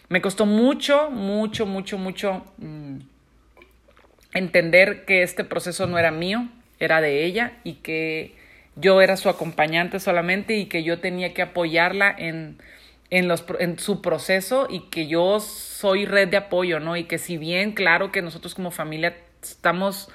me 0.08 0.22
costó 0.22 0.46
mucho, 0.46 1.10
mucho, 1.10 1.66
mucho, 1.66 1.98
mucho 1.98 2.46
mm, 2.60 2.98
entender 4.36 5.06
que 5.06 5.24
este 5.24 5.44
proceso 5.44 5.88
no 5.88 5.98
era 5.98 6.12
mío, 6.12 6.50
era 6.80 7.02
de 7.02 7.26
ella 7.26 7.54
y 7.64 7.78
que 7.78 8.45
yo 8.76 9.02
era 9.02 9.18
su 9.18 9.30
acompañante 9.30 10.00
solamente 10.00 10.56
y 10.56 10.66
que 10.66 10.84
yo 10.84 11.00
tenía 11.00 11.34
que 11.34 11.42
apoyarla 11.42 12.14
en, 12.18 12.58
en, 13.10 13.28
los, 13.28 13.46
en 13.60 13.80
su 13.80 14.02
proceso 14.02 14.68
y 14.70 14.90
que 14.90 15.08
yo 15.08 15.40
soy 15.40 16.06
red 16.06 16.28
de 16.28 16.38
apoyo, 16.38 16.80
¿no? 16.80 16.98
Y 16.98 17.06
que 17.06 17.18
si 17.18 17.38
bien, 17.38 17.72
claro 17.72 18.12
que 18.12 18.22
nosotros 18.22 18.56
como 18.56 18.72
familia 18.72 19.16
estamos, 19.42 20.10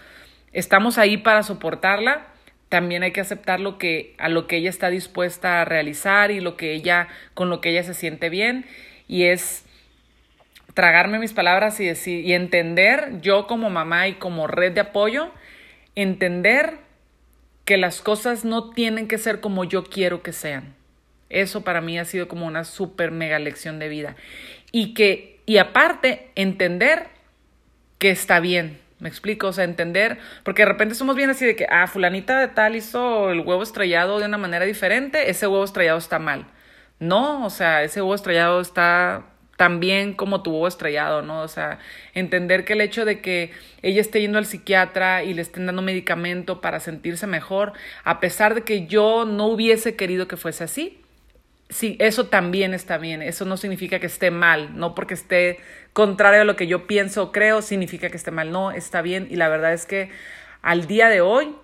estamos 0.53 0.99
ahí 0.99 1.17
para 1.17 1.43
soportarla, 1.43 2.27
también 2.69 3.03
hay 3.03 3.13
que 3.13 3.21
aceptar 3.21 3.61
lo 3.61 3.79
que, 3.79 4.15
a 4.19 4.29
lo 4.29 4.47
que 4.47 4.57
ella 4.57 4.71
está 4.71 4.91
dispuesta 4.91 5.61
a 5.61 5.65
realizar 5.65 6.31
y 6.31 6.41
lo 6.41 6.57
que 6.57 6.73
ella, 6.73 7.09
con 7.35 7.51
lo 7.51 7.61
que 7.61 7.71
ella 7.71 7.83
se 7.83 7.95
siente 7.95 8.29
bien. 8.29 8.65
Y 9.09 9.25
es 9.25 9.65
tragarme 10.75 11.19
mis 11.19 11.33
palabras 11.33 11.81
y 11.81 11.87
decir, 11.87 12.25
y 12.25 12.33
entender, 12.33 13.21
yo 13.23 13.49
como 13.49 13.71
mamá 13.71 14.07
y 14.07 14.15
como 14.15 14.47
red 14.47 14.73
de 14.73 14.83
apoyo, 14.83 15.33
entender 15.97 16.79
que 17.71 17.77
las 17.77 18.03
cosas 18.03 18.45
no 18.45 18.71
tienen 18.71 19.07
que 19.07 19.17
ser 19.17 19.39
como 19.39 19.63
yo 19.63 19.85
quiero 19.85 20.25
que 20.25 20.33
sean. 20.33 20.75
Eso 21.29 21.63
para 21.63 21.81
mí 21.81 22.01
ha 22.01 22.05
sido 22.05 22.27
como 22.27 22.49
una 22.49 22.65
súper 22.65 23.13
mega 23.13 23.39
lección 23.39 23.79
de 23.79 23.89
vida. 23.89 24.17
Y 24.73 24.93
que, 24.93 25.41
y 25.47 25.59
aparte, 25.59 26.33
entender 26.35 27.07
que 27.99 28.11
está 28.11 28.41
bien. 28.41 28.81
¿Me 28.99 29.09
explico? 29.09 29.47
O 29.47 29.53
sea, 29.53 29.63
entender, 29.63 30.19
porque 30.43 30.63
de 30.63 30.67
repente 30.67 30.97
somos 30.97 31.15
bien 31.15 31.31
así 31.31 31.47
de 31.47 31.55
que, 31.55 31.69
ah, 31.71 31.87
fulanita 31.87 32.41
de 32.41 32.49
tal 32.49 32.75
hizo 32.75 33.31
el 33.31 33.39
huevo 33.39 33.63
estrellado 33.63 34.19
de 34.19 34.27
una 34.27 34.37
manera 34.37 34.65
diferente, 34.65 35.31
ese 35.31 35.47
huevo 35.47 35.63
estrellado 35.63 35.99
está 35.99 36.19
mal. 36.19 36.47
No, 36.99 37.47
o 37.47 37.51
sea, 37.51 37.85
ese 37.85 38.03
huevo 38.03 38.17
estrellado 38.17 38.61
está 38.61 39.27
también 39.61 40.15
como 40.15 40.43
tu 40.43 40.53
huevo 40.53 40.67
estrellado, 40.67 41.21
¿no? 41.21 41.43
O 41.43 41.49
sea, 41.49 41.81
entender 42.15 42.65
que 42.65 42.73
el 42.73 42.81
hecho 42.81 43.05
de 43.05 43.21
que 43.21 43.51
ella 43.83 44.01
esté 44.01 44.23
yendo 44.23 44.39
al 44.39 44.47
psiquiatra 44.47 45.23
y 45.23 45.35
le 45.35 45.43
estén 45.43 45.67
dando 45.67 45.83
medicamento 45.83 46.63
para 46.63 46.81
sentirse 46.81 47.27
mejor, 47.27 47.75
a 48.03 48.21
pesar 48.21 48.55
de 48.55 48.63
que 48.63 48.87
yo 48.87 49.27
no 49.27 49.49
hubiese 49.49 49.97
querido 49.97 50.27
que 50.29 50.39
fuese 50.39 50.65
así, 50.65 51.03
sí, 51.69 51.99
eso 52.01 52.29
también 52.29 52.73
está 52.73 52.97
bien. 52.97 53.21
Eso 53.21 53.45
no 53.45 53.59
significa 53.59 53.99
que 54.01 54.07
esté 54.07 54.31
mal, 54.31 54.79
no 54.79 54.95
porque 54.95 55.13
esté 55.13 55.59
contrario 55.93 56.41
a 56.41 56.45
lo 56.45 56.57
que 56.57 56.67
yo 56.67 56.87
pienso 56.87 57.25
o 57.25 57.31
creo, 57.31 57.61
significa 57.61 58.09
que 58.09 58.17
esté 58.17 58.31
mal. 58.31 58.51
No, 58.53 58.71
está 58.71 59.03
bien. 59.03 59.29
Y 59.31 59.37
la 59.37 59.51
verdad 59.51 59.75
es 59.75 59.85
que 59.85 60.09
al 60.63 60.87
día 60.87 61.11
de 61.11 61.21
hoy, 61.21 61.55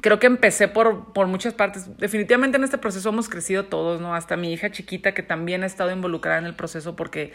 creo 0.00 0.18
que 0.18 0.26
empecé 0.26 0.68
por, 0.68 1.12
por 1.12 1.26
muchas 1.26 1.54
partes. 1.54 1.96
Definitivamente 1.98 2.56
en 2.56 2.64
este 2.64 2.78
proceso 2.78 3.08
hemos 3.08 3.28
crecido 3.28 3.66
todos, 3.66 4.00
¿no? 4.00 4.14
Hasta 4.14 4.36
mi 4.36 4.52
hija 4.52 4.70
chiquita 4.70 5.12
que 5.14 5.22
también 5.22 5.62
ha 5.62 5.66
estado 5.66 5.90
involucrada 5.92 6.38
en 6.38 6.46
el 6.46 6.54
proceso 6.54 6.96
porque 6.96 7.32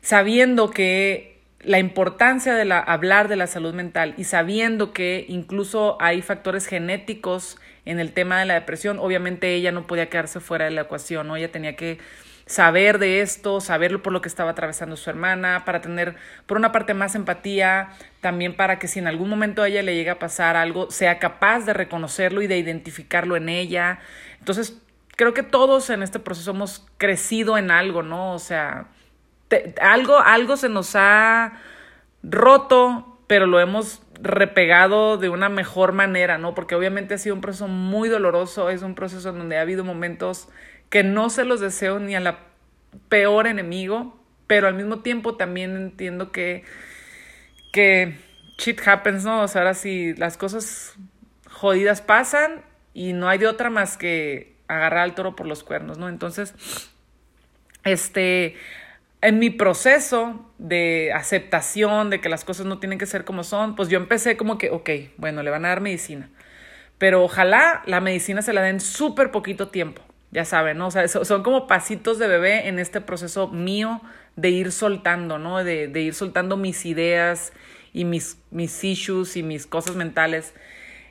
sabiendo 0.00 0.70
que 0.70 1.36
la 1.60 1.78
importancia 1.78 2.54
de 2.54 2.64
la, 2.64 2.78
hablar 2.78 3.28
de 3.28 3.36
la 3.36 3.46
salud 3.46 3.74
mental 3.74 4.14
y 4.16 4.24
sabiendo 4.24 4.92
que 4.92 5.24
incluso 5.28 5.96
hay 6.00 6.22
factores 6.22 6.66
genéticos 6.66 7.58
en 7.84 7.98
el 7.98 8.12
tema 8.12 8.38
de 8.38 8.46
la 8.46 8.54
depresión, 8.54 8.98
obviamente 8.98 9.54
ella 9.54 9.72
no 9.72 9.86
podía 9.86 10.08
quedarse 10.08 10.40
fuera 10.40 10.66
de 10.66 10.70
la 10.72 10.82
ecuación, 10.82 11.28
¿no? 11.28 11.36
Ella 11.36 11.50
tenía 11.50 11.76
que 11.76 11.98
saber 12.46 12.98
de 13.00 13.20
esto, 13.20 13.60
saberlo 13.60 14.02
por 14.02 14.12
lo 14.12 14.20
que 14.20 14.28
estaba 14.28 14.52
atravesando 14.52 14.96
su 14.96 15.10
hermana, 15.10 15.64
para 15.64 15.80
tener, 15.80 16.14
por 16.46 16.56
una 16.56 16.70
parte, 16.70 16.94
más 16.94 17.16
empatía, 17.16 17.90
también 18.20 18.54
para 18.54 18.78
que 18.78 18.86
si 18.86 19.00
en 19.00 19.08
algún 19.08 19.28
momento 19.28 19.62
a 19.62 19.68
ella 19.68 19.82
le 19.82 19.96
llega 19.96 20.12
a 20.12 20.18
pasar 20.18 20.56
algo, 20.56 20.90
sea 20.90 21.18
capaz 21.18 21.66
de 21.66 21.72
reconocerlo 21.72 22.42
y 22.42 22.46
de 22.46 22.56
identificarlo 22.56 23.36
en 23.36 23.48
ella. 23.48 23.98
Entonces, 24.38 24.80
creo 25.16 25.34
que 25.34 25.42
todos 25.42 25.90
en 25.90 26.04
este 26.04 26.20
proceso 26.20 26.52
hemos 26.52 26.86
crecido 26.98 27.58
en 27.58 27.72
algo, 27.72 28.04
¿no? 28.04 28.32
O 28.32 28.38
sea, 28.38 28.86
algo, 29.80 30.18
algo 30.18 30.56
se 30.56 30.68
nos 30.68 30.94
ha 30.94 31.60
roto, 32.22 33.18
pero 33.26 33.46
lo 33.46 33.58
hemos 33.58 34.02
repegado 34.20 35.18
de 35.18 35.28
una 35.28 35.48
mejor 35.48 35.92
manera, 35.92 36.38
¿no? 36.38 36.54
Porque 36.54 36.76
obviamente 36.76 37.14
ha 37.14 37.18
sido 37.18 37.34
un 37.34 37.40
proceso 37.40 37.66
muy 37.66 38.08
doloroso, 38.08 38.70
es 38.70 38.82
un 38.82 38.94
proceso 38.94 39.30
en 39.30 39.38
donde 39.38 39.58
ha 39.58 39.62
habido 39.62 39.84
momentos 39.84 40.48
que 40.90 41.02
no 41.02 41.30
se 41.30 41.44
los 41.44 41.60
deseo 41.60 41.98
ni 41.98 42.14
a 42.14 42.20
la 42.20 42.38
peor 43.08 43.46
enemigo, 43.46 44.18
pero 44.46 44.68
al 44.68 44.74
mismo 44.74 45.00
tiempo 45.00 45.36
también 45.36 45.76
entiendo 45.76 46.32
que, 46.32 46.64
que 47.72 48.16
shit 48.58 48.80
happens, 48.86 49.24
¿no? 49.24 49.42
O 49.42 49.48
sea, 49.48 49.62
ahora 49.62 49.74
sí, 49.74 50.14
las 50.14 50.36
cosas 50.36 50.94
jodidas 51.50 52.00
pasan 52.00 52.62
y 52.94 53.12
no 53.12 53.28
hay 53.28 53.38
de 53.38 53.46
otra 53.46 53.70
más 53.70 53.96
que 53.96 54.56
agarrar 54.68 55.00
al 55.00 55.14
toro 55.14 55.36
por 55.36 55.46
los 55.46 55.64
cuernos, 55.64 55.98
¿no? 55.98 56.08
Entonces, 56.08 56.54
este, 57.84 58.56
en 59.20 59.38
mi 59.38 59.50
proceso 59.50 60.50
de 60.58 61.12
aceptación 61.12 62.10
de 62.10 62.20
que 62.20 62.28
las 62.28 62.44
cosas 62.44 62.66
no 62.66 62.78
tienen 62.78 62.98
que 62.98 63.06
ser 63.06 63.24
como 63.24 63.44
son, 63.44 63.76
pues 63.76 63.88
yo 63.88 63.98
empecé 63.98 64.36
como 64.36 64.58
que, 64.58 64.70
ok, 64.70 64.90
bueno, 65.16 65.42
le 65.42 65.50
van 65.50 65.64
a 65.64 65.68
dar 65.68 65.80
medicina, 65.80 66.30
pero 66.98 67.22
ojalá 67.22 67.82
la 67.86 68.00
medicina 68.00 68.42
se 68.42 68.52
la 68.52 68.62
den 68.62 68.80
súper 68.80 69.30
poquito 69.30 69.68
tiempo 69.68 70.02
ya 70.30 70.44
saben, 70.44 70.78
¿no? 70.78 70.88
O 70.88 70.90
sea, 70.90 71.06
son 71.08 71.42
como 71.42 71.66
pasitos 71.66 72.18
de 72.18 72.28
bebé 72.28 72.68
en 72.68 72.78
este 72.78 73.00
proceso 73.00 73.48
mío 73.48 74.00
de 74.34 74.50
ir 74.50 74.72
soltando, 74.72 75.38
¿no? 75.38 75.62
De, 75.64 75.88
de 75.88 76.00
ir 76.00 76.14
soltando 76.14 76.56
mis 76.56 76.84
ideas 76.84 77.52
y 77.92 78.04
mis, 78.04 78.38
mis 78.50 78.84
issues 78.84 79.36
y 79.36 79.42
mis 79.42 79.66
cosas 79.66 79.96
mentales. 79.96 80.54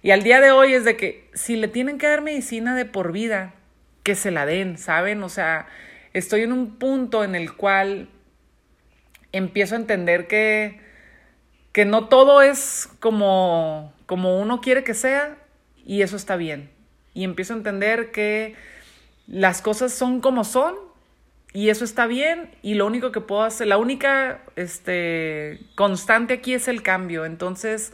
Y 0.04 0.12
al 0.12 0.22
día 0.22 0.40
de 0.40 0.52
hoy 0.52 0.74
es 0.74 0.86
de 0.86 0.98
que 0.98 1.30
si 1.34 1.56
le 1.56 1.68
tienen 1.68 1.98
que 1.98 2.08
dar 2.08 2.22
medicina 2.22 2.76
de 2.76 2.86
por 2.86 3.12
vida, 3.12 3.56
que 4.04 4.14
se 4.14 4.30
la 4.30 4.46
den, 4.46 4.78
¿saben? 4.78 5.24
O 5.24 5.30
sea, 5.30 5.68
estoy 6.14 6.42
en 6.42 6.54
un 6.54 6.78
punto 6.78 7.24
en 7.24 7.34
el 7.34 7.54
cual 7.56 8.08
empiezo 9.32 9.74
a 9.74 9.80
entender 9.80 10.28
que, 10.28 10.80
que 11.72 11.86
no 11.86 12.08
todo 12.08 12.44
es 12.44 12.88
como, 13.00 13.94
como 14.06 14.40
uno 14.40 14.62
quiere 14.62 14.84
que 14.84 14.94
sea 14.94 15.38
y 15.84 16.04
eso 16.04 16.16
está 16.16 16.36
bien. 16.36 16.70
Y 17.16 17.24
empiezo 17.24 17.54
a 17.54 17.58
entender 17.58 18.12
que 18.12 18.54
las 19.28 19.62
cosas 19.62 19.94
son 19.94 20.22
como 20.22 20.44
son 20.44 20.76
y 21.54 21.70
eso 21.70 21.86
está 21.86 22.06
bien 22.06 22.52
y 22.62 22.76
lo 22.76 22.86
único 22.86 23.12
que 23.12 23.22
puedo 23.22 23.44
hacer, 23.44 23.68
la 23.68 23.78
única 23.78 24.44
este, 24.56 25.62
constante 25.76 26.34
aquí 26.34 26.54
es 26.54 26.68
el 26.68 26.84
cambio. 26.84 27.26
Entonces, 27.26 27.94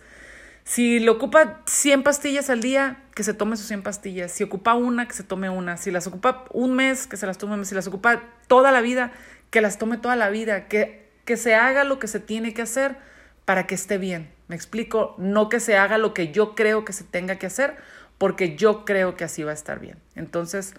si 0.63 0.99
le 0.99 1.09
ocupa 1.09 1.61
100 1.65 2.03
pastillas 2.03 2.49
al 2.49 2.61
día, 2.61 3.03
que 3.15 3.23
se 3.23 3.33
tome 3.33 3.57
sus 3.57 3.67
100 3.67 3.83
pastillas. 3.83 4.31
Si 4.31 4.43
ocupa 4.43 4.73
una, 4.73 5.07
que 5.07 5.13
se 5.13 5.23
tome 5.23 5.49
una. 5.49 5.77
Si 5.77 5.91
las 5.91 6.07
ocupa 6.07 6.45
un 6.51 6.73
mes, 6.73 7.07
que 7.07 7.17
se 7.17 7.25
las 7.25 7.37
tome. 7.37 7.65
Si 7.65 7.75
las 7.75 7.87
ocupa 7.87 8.23
toda 8.47 8.71
la 8.71 8.81
vida, 8.81 9.11
que 9.49 9.61
las 9.61 9.77
tome 9.77 9.97
toda 9.97 10.15
la 10.15 10.29
vida. 10.29 10.67
Que, 10.67 11.09
que 11.25 11.37
se 11.37 11.55
haga 11.55 11.83
lo 11.83 11.99
que 11.99 12.07
se 12.07 12.19
tiene 12.19 12.53
que 12.53 12.61
hacer 12.61 12.97
para 13.45 13.67
que 13.67 13.75
esté 13.75 13.97
bien. 13.97 14.31
Me 14.47 14.55
explico, 14.55 15.15
no 15.17 15.49
que 15.49 15.59
se 15.59 15.77
haga 15.77 15.97
lo 15.97 16.13
que 16.13 16.31
yo 16.31 16.55
creo 16.55 16.85
que 16.85 16.93
se 16.93 17.03
tenga 17.03 17.37
que 17.37 17.47
hacer, 17.47 17.77
porque 18.21 18.55
yo 18.55 18.85
creo 18.85 19.15
que 19.15 19.23
así 19.23 19.41
va 19.41 19.49
a 19.49 19.55
estar 19.55 19.79
bien. 19.79 19.97
Entonces, 20.13 20.75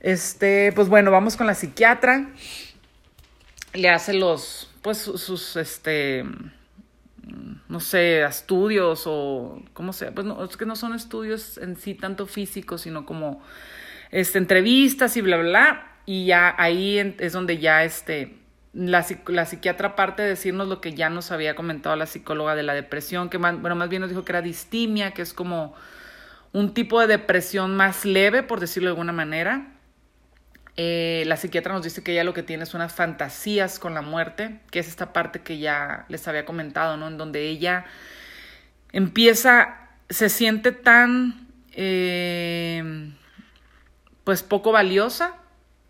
este, 0.00 0.72
pues 0.72 0.88
bueno, 0.88 1.10
vamos 1.10 1.36
con 1.36 1.46
la 1.46 1.52
psiquiatra. 1.52 2.30
le 3.74 3.90
hace 3.90 4.14
los, 4.14 4.72
pues 4.80 4.96
sus, 4.96 5.56
este, 5.56 6.24
no 7.68 7.80
sé, 7.80 8.22
estudios 8.22 9.02
o, 9.04 9.62
¿cómo 9.74 9.92
sea? 9.92 10.12
Pues 10.12 10.26
no, 10.26 10.42
es 10.42 10.56
que 10.56 10.64
no 10.64 10.74
son 10.74 10.94
estudios 10.94 11.58
en 11.58 11.76
sí 11.76 11.92
tanto 11.92 12.26
físicos, 12.26 12.80
sino 12.80 13.04
como, 13.04 13.42
este, 14.10 14.38
entrevistas 14.38 15.18
y 15.18 15.20
bla, 15.20 15.36
bla, 15.36 15.50
bla. 15.50 15.92
Y 16.06 16.24
ya 16.24 16.54
ahí 16.56 17.14
es 17.18 17.34
donde 17.34 17.58
ya, 17.58 17.84
este, 17.84 18.38
la, 18.72 19.02
psiquiatra, 19.02 19.88
aparte 19.88 20.22
de 20.22 20.28
decirnos 20.30 20.66
lo 20.66 20.80
que 20.80 20.94
ya 20.94 21.10
nos 21.10 21.30
había 21.30 21.54
comentado 21.54 21.94
la 21.96 22.06
psicóloga 22.06 22.54
de 22.54 22.62
la 22.62 22.72
depresión, 22.72 23.28
que 23.28 23.36
bueno, 23.36 23.76
más 23.76 23.90
bien 23.90 24.00
nos 24.00 24.08
dijo 24.08 24.24
que 24.24 24.32
era 24.32 24.40
distimia, 24.40 25.10
que 25.10 25.20
es 25.20 25.34
como 25.34 25.74
un 26.52 26.74
tipo 26.74 27.00
de 27.00 27.06
depresión 27.06 27.76
más 27.76 28.04
leve, 28.04 28.42
por 28.42 28.60
decirlo 28.60 28.88
de 28.88 28.92
alguna 28.92 29.12
manera. 29.12 29.72
Eh, 30.76 31.24
la 31.26 31.36
psiquiatra 31.36 31.74
nos 31.74 31.82
dice 31.82 32.02
que 32.02 32.12
ella 32.12 32.24
lo 32.24 32.34
que 32.34 32.42
tiene 32.42 32.62
es 32.64 32.74
unas 32.74 32.92
fantasías 32.92 33.78
con 33.78 33.94
la 33.94 34.02
muerte, 34.02 34.60
que 34.70 34.78
es 34.78 34.88
esta 34.88 35.12
parte 35.12 35.40
que 35.42 35.58
ya 35.58 36.06
les 36.08 36.26
había 36.26 36.44
comentado, 36.44 36.96
¿no? 36.96 37.08
En 37.08 37.18
donde 37.18 37.48
ella 37.48 37.84
empieza, 38.92 39.90
se 40.08 40.28
siente 40.28 40.72
tan, 40.72 41.48
eh, 41.72 43.12
pues 44.24 44.42
poco 44.42 44.72
valiosa, 44.72 45.36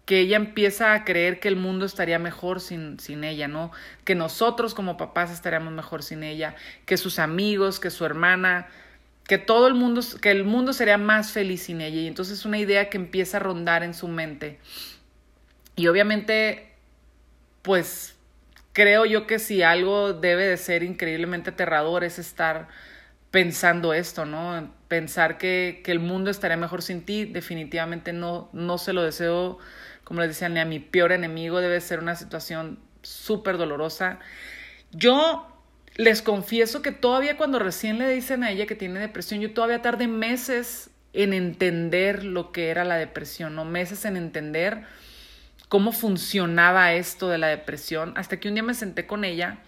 que 0.07 0.19
ella 0.19 0.37
empieza 0.37 0.93
a 0.93 1.05
creer 1.05 1.39
que 1.39 1.47
el 1.47 1.55
mundo 1.55 1.87
estaría 1.87 2.19
mejor 2.19 2.61
sin, 2.61 2.99
sin 2.99 3.23
ella, 3.23 3.47
¿no? 3.47 3.71
Que 4.05 4.17
nosotros 4.17 4.75
como 4.75 4.97
papás 4.97 5.31
estaríamos 5.31 5.73
mejor 5.73 6.03
sin 6.03 6.25
ella, 6.25 6.57
que 6.85 6.97
sus 6.97 7.21
amigos, 7.21 7.79
que 7.79 7.91
su 7.91 8.05
hermana, 8.05 8.67
que 9.31 9.39
todo 9.39 9.69
el 9.69 9.75
mundo, 9.75 10.01
que 10.21 10.33
el 10.33 10.43
mundo 10.43 10.73
sería 10.73 10.99
más 10.99 11.31
feliz 11.31 11.63
sin 11.63 11.81
ella. 11.81 12.01
Y 12.01 12.09
entonces 12.09 12.41
es 12.41 12.45
una 12.45 12.59
idea 12.59 12.91
que 12.91 12.97
empieza 12.97 13.37
a 13.37 13.41
rondar 13.41 13.85
en 13.85 13.95
su 13.95 14.09
mente. 14.09 14.59
Y 15.77 15.87
obviamente, 15.87 16.75
pues 17.63 18.17
creo 18.73 19.07
yo 19.07 19.29
que 19.29 19.39
si 19.39 19.63
algo 19.63 20.15
debe 20.15 20.49
de 20.49 20.57
ser 20.57 20.83
increíblemente 20.83 21.51
aterrador 21.51 22.03
es 22.03 22.19
estar 22.19 22.67
pensando 23.31 23.95
esto, 23.95 24.25
¿no? 24.25 24.75
Pensar 24.89 25.39
que, 25.39 25.81
que 25.85 25.93
el 25.93 26.01
mundo 26.01 26.33
estaría 26.33 26.57
mejor 26.57 26.83
sin 26.83 27.05
ti, 27.05 27.25
definitivamente 27.25 28.13
no, 28.13 28.49
no 28.53 28.79
se 28.79 28.93
lo 28.93 29.05
deseo 29.05 29.61
como 30.03 30.23
les 30.23 30.31
decía, 30.31 30.49
ni 30.49 30.59
a 30.59 30.65
mi 30.65 30.81
peor 30.81 31.13
enemigo, 31.13 31.61
debe 31.61 31.81
ser 31.81 32.01
una 32.01 32.17
situación 32.17 32.81
súper 33.03 33.59
dolorosa. 33.59 34.19
Yo 34.91 35.50
les 36.01 36.23
confieso 36.23 36.81
que 36.81 36.93
todavía 36.93 37.37
cuando 37.37 37.59
recién 37.59 37.99
le 37.99 38.09
dicen 38.09 38.43
a 38.43 38.51
ella 38.51 38.65
que 38.65 38.75
tiene 38.75 38.99
depresión, 39.01 39.43
yo 39.43 39.53
todavía 39.53 39.83
tardé 39.83 40.09
meses 40.09 40.89
en 41.13 41.35
entender 41.35 42.25
lo 42.25 42.53
que 42.53 42.71
era 42.71 42.85
la 42.85 42.97
depresión, 42.97 43.55
¿no? 43.55 43.67
Meses 43.67 44.07
en 44.07 44.17
entender 44.17 44.85
cómo 45.69 45.93
funcionaba 45.93 46.95
esto 46.95 47.29
de 47.29 47.37
la 47.37 47.49
depresión, 47.49 48.15
hasta 48.17 48.41
que 48.41 48.49
un 48.49 48.55
día 48.55 48.63
me 48.63 48.73
senté 48.73 49.07
con 49.07 49.27
ella 49.27 49.59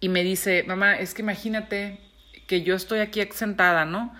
y 0.00 0.08
me 0.08 0.24
dice, 0.24 0.64
mamá, 0.64 0.96
es 0.96 1.14
que 1.14 1.22
imagínate 1.22 2.00
que 2.48 2.62
yo 2.62 2.74
estoy 2.74 2.98
aquí 2.98 3.22
sentada, 3.30 3.84
¿no? 3.84 4.12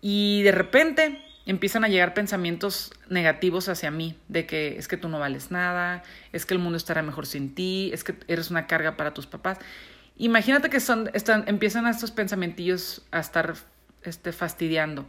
Y 0.00 0.42
de 0.42 0.52
repente 0.52 1.20
empiezan 1.46 1.84
a 1.84 1.88
llegar 1.88 2.14
pensamientos 2.14 2.92
negativos 3.08 3.68
hacia 3.68 3.90
mí, 3.90 4.16
de 4.28 4.46
que 4.46 4.78
es 4.78 4.88
que 4.88 4.96
tú 4.96 5.08
no 5.08 5.18
vales 5.18 5.50
nada, 5.50 6.02
es 6.32 6.46
que 6.46 6.54
el 6.54 6.60
mundo 6.60 6.76
estará 6.76 7.02
mejor 7.02 7.26
sin 7.26 7.54
ti, 7.54 7.90
es 7.92 8.04
que 8.04 8.14
eres 8.28 8.50
una 8.50 8.66
carga 8.66 8.96
para 8.96 9.14
tus 9.14 9.26
papás. 9.26 9.58
Imagínate 10.16 10.70
que 10.70 10.80
son, 10.80 11.10
están, 11.14 11.44
empiezan 11.46 11.86
estos 11.86 12.10
pensamientos 12.10 13.02
a 13.10 13.20
estar 13.20 13.54
este, 14.02 14.32
fastidiando. 14.32 15.06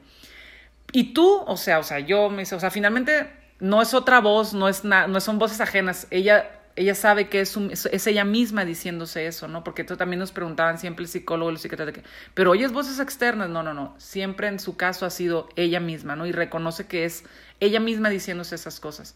Y 0.92 1.14
tú, 1.14 1.44
o 1.46 1.58
sea, 1.58 1.80
o 1.80 1.84
sea, 1.84 2.00
yo 2.00 2.30
me 2.30 2.44
o 2.44 2.46
sea, 2.46 2.72
finalmente 2.72 3.28
no 3.60 3.82
es 3.82 3.94
otra 3.94 4.20
voz, 4.20 4.54
no, 4.54 4.68
es 4.68 4.84
no 4.84 5.20
son 5.22 5.40
voces 5.40 5.62
ajenas. 5.62 6.08
Ella 6.12 6.63
ella 6.76 6.96
sabe 6.96 7.30
que 7.30 7.42
es, 7.42 7.56
es, 7.56 8.08
ella 8.08 8.26
misma 8.26 8.66
diciéndose 8.66 9.28
eso, 9.28 9.48
¿no? 9.48 9.64
Porque 9.64 9.84
esto 9.84 9.98
también 9.98 10.20
nos 10.20 10.32
preguntaban 10.32 10.80
siempre 10.80 11.04
el 11.04 11.10
psicólogo 11.10 11.52
de 11.52 11.94
que, 11.94 12.04
pero 12.34 12.52
oyes 12.52 12.72
voces 12.72 13.00
externas, 13.00 13.50
no, 13.50 13.62
no, 13.62 13.74
no, 13.74 13.94
siempre 13.98 14.48
en 14.48 14.60
su 14.60 14.76
caso 14.76 15.06
ha 15.06 15.10
sido 15.10 15.50
ella 15.56 15.80
misma, 15.80 16.16
¿no? 16.16 16.26
Y 16.26 16.32
reconoce 16.32 16.88
que 16.88 17.06
es 17.06 17.24
ella 17.60 17.80
misma 17.80 18.10
diciéndose 18.10 18.56
esas 18.56 18.80
cosas. 18.80 19.16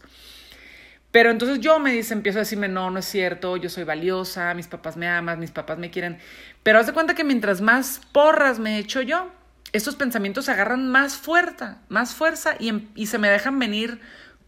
Pero 1.10 1.30
entonces 1.30 1.60
yo 1.60 1.78
me 1.78 1.92
dice, 1.92 2.12
empiezo 2.12 2.38
a 2.38 2.40
decirme, 2.40 2.68
no, 2.68 2.90
no 2.90 2.98
es 2.98 3.06
cierto, 3.06 3.56
yo 3.56 3.70
soy 3.70 3.84
valiosa, 3.84 4.52
mis 4.54 4.68
papás 4.68 4.96
me 4.96 5.08
aman, 5.08 5.40
mis 5.40 5.50
papás 5.50 5.78
me 5.78 5.90
quieren. 5.90 6.18
Pero 6.62 6.78
haz 6.78 6.86
de 6.86 6.92
cuenta 6.92 7.14
que 7.14 7.24
mientras 7.24 7.60
más 7.60 8.02
porras 8.12 8.58
me 8.58 8.78
echo 8.78 9.00
yo, 9.00 9.32
estos 9.72 9.96
pensamientos 9.96 10.48
agarran 10.48 10.88
más 10.88 11.16
fuerza, 11.16 11.78
más 11.88 12.14
fuerza 12.14 12.54
em, 12.60 12.88
y 12.94 13.06
se 13.06 13.18
me 13.18 13.28
dejan 13.30 13.58
venir 13.58 14.00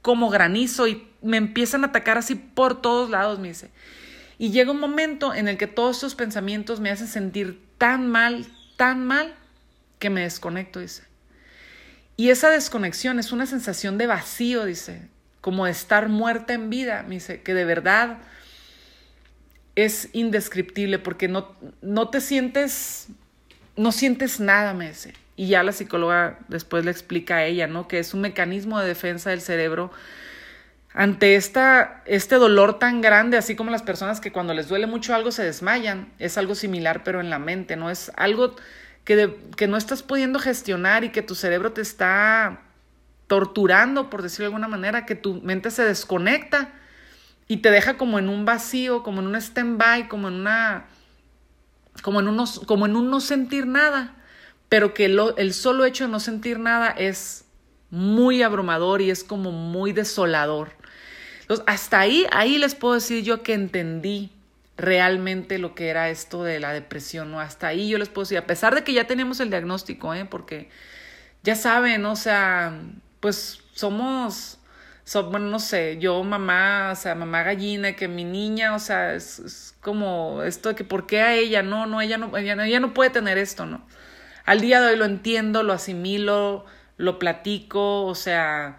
como 0.02 0.30
granizo 0.30 0.88
y 0.88 1.06
me 1.22 1.36
empiezan 1.36 1.84
a 1.84 1.88
atacar 1.88 2.18
así 2.18 2.34
por 2.34 2.80
todos 2.80 3.10
lados, 3.10 3.38
me 3.38 3.48
dice. 3.48 3.70
Y 4.38 4.50
llega 4.50 4.70
un 4.70 4.80
momento 4.80 5.34
en 5.34 5.48
el 5.48 5.58
que 5.58 5.66
todos 5.66 5.96
estos 5.96 6.14
pensamientos 6.14 6.80
me 6.80 6.90
hacen 6.90 7.08
sentir 7.08 7.60
tan 7.76 8.08
mal, 8.08 8.46
tan 8.76 9.06
mal, 9.06 9.34
que 9.98 10.08
me 10.08 10.22
desconecto, 10.22 10.80
dice. 10.80 11.02
Y 12.16 12.30
esa 12.30 12.50
desconexión 12.50 13.18
es 13.18 13.32
una 13.32 13.46
sensación 13.46 13.98
de 13.98 14.06
vacío, 14.06 14.64
dice, 14.64 15.08
como 15.40 15.66
de 15.66 15.72
estar 15.72 16.08
muerta 16.08 16.54
en 16.54 16.70
vida, 16.70 17.02
me 17.02 17.16
dice, 17.16 17.42
que 17.42 17.54
de 17.54 17.64
verdad 17.64 18.18
es 19.74 20.08
indescriptible 20.12 20.98
porque 20.98 21.28
no, 21.28 21.54
no 21.80 22.08
te 22.08 22.20
sientes, 22.20 23.08
no 23.76 23.92
sientes 23.92 24.40
nada, 24.40 24.74
me 24.74 24.88
dice. 24.88 25.14
Y 25.40 25.46
ya 25.46 25.62
la 25.62 25.72
psicóloga 25.72 26.38
después 26.48 26.84
le 26.84 26.90
explica 26.90 27.36
a 27.36 27.44
ella, 27.46 27.66
¿no? 27.66 27.88
Que 27.88 27.98
es 27.98 28.12
un 28.12 28.20
mecanismo 28.20 28.78
de 28.78 28.86
defensa 28.86 29.30
del 29.30 29.40
cerebro 29.40 29.90
ante 30.92 31.34
esta, 31.34 32.02
este 32.04 32.34
dolor 32.34 32.78
tan 32.78 33.00
grande, 33.00 33.38
así 33.38 33.56
como 33.56 33.70
las 33.70 33.80
personas 33.80 34.20
que 34.20 34.32
cuando 34.32 34.52
les 34.52 34.68
duele 34.68 34.86
mucho 34.86 35.14
algo 35.14 35.32
se 35.32 35.42
desmayan, 35.42 36.12
es 36.18 36.36
algo 36.36 36.54
similar 36.54 37.04
pero 37.04 37.22
en 37.22 37.30
la 37.30 37.38
mente, 37.38 37.76
¿no? 37.76 37.88
Es 37.88 38.12
algo 38.18 38.54
que, 39.04 39.34
que 39.56 39.66
no 39.66 39.78
estás 39.78 40.02
pudiendo 40.02 40.38
gestionar 40.40 41.04
y 41.04 41.08
que 41.08 41.22
tu 41.22 41.34
cerebro 41.34 41.72
te 41.72 41.80
está 41.80 42.60
torturando, 43.26 44.10
por 44.10 44.20
decirlo 44.20 44.42
de 44.42 44.48
alguna 44.48 44.68
manera, 44.68 45.06
que 45.06 45.14
tu 45.14 45.40
mente 45.40 45.70
se 45.70 45.86
desconecta 45.86 46.68
y 47.48 47.62
te 47.62 47.70
deja 47.70 47.96
como 47.96 48.18
en 48.18 48.28
un 48.28 48.44
vacío, 48.44 49.02
como 49.02 49.22
en 49.22 49.28
un 49.28 49.36
stand-by, 49.36 50.06
como 50.08 50.28
en 50.28 50.34
una, 50.34 50.84
como 52.02 52.20
en, 52.20 52.28
como 52.66 52.84
en 52.84 52.94
un 52.94 53.08
no 53.08 53.20
sentir 53.20 53.66
nada 53.66 54.18
pero 54.70 54.94
que 54.94 55.04
el 55.04 55.52
solo 55.52 55.84
hecho 55.84 56.04
de 56.04 56.10
no 56.10 56.20
sentir 56.20 56.58
nada 56.58 56.88
es 56.88 57.44
muy 57.90 58.42
abrumador 58.42 59.02
y 59.02 59.10
es 59.10 59.24
como 59.24 59.50
muy 59.50 59.92
desolador. 59.92 60.70
Entonces, 61.42 61.66
hasta 61.66 61.98
ahí, 61.98 62.24
ahí 62.30 62.56
les 62.56 62.76
puedo 62.76 62.94
decir 62.94 63.24
yo 63.24 63.42
que 63.42 63.52
entendí 63.52 64.30
realmente 64.76 65.58
lo 65.58 65.74
que 65.74 65.88
era 65.88 66.08
esto 66.08 66.44
de 66.44 66.60
la 66.60 66.72
depresión, 66.72 67.32
¿no? 67.32 67.40
Hasta 67.40 67.66
ahí 67.66 67.88
yo 67.88 67.98
les 67.98 68.08
puedo 68.08 68.22
decir, 68.22 68.38
a 68.38 68.46
pesar 68.46 68.74
de 68.74 68.84
que 68.84 68.92
ya 68.92 69.08
teníamos 69.08 69.40
el 69.40 69.50
diagnóstico, 69.50 70.14
¿eh? 70.14 70.24
Porque 70.24 70.70
ya 71.42 71.56
saben, 71.56 72.06
o 72.06 72.14
sea, 72.14 72.80
pues 73.18 73.60
somos, 73.74 74.58
bueno, 75.30 75.46
no 75.50 75.58
sé, 75.58 75.98
yo 75.98 76.22
mamá, 76.22 76.90
o 76.92 76.96
sea, 76.96 77.16
mamá 77.16 77.42
gallina, 77.42 77.96
que 77.96 78.06
mi 78.06 78.22
niña, 78.22 78.76
o 78.76 78.78
sea, 78.78 79.14
es, 79.14 79.74
como 79.80 80.44
esto 80.44 80.68
de 80.68 80.74
que 80.76 80.84
¿por 80.84 81.08
qué 81.08 81.22
a 81.22 81.34
ella? 81.34 81.64
No, 81.64 81.86
no, 81.86 82.00
ella 82.00 82.18
no, 82.18 82.36
ella 82.36 82.54
no, 82.54 82.62
ella 82.62 82.78
no 82.78 82.94
puede 82.94 83.10
tener 83.10 83.36
esto, 83.36 83.66
¿no? 83.66 83.84
Al 84.44 84.60
día 84.60 84.80
de 84.80 84.88
hoy 84.88 84.96
lo 84.96 85.04
entiendo, 85.04 85.62
lo 85.62 85.72
asimilo, 85.72 86.64
lo 86.96 87.18
platico, 87.18 88.04
o 88.04 88.14
sea, 88.14 88.78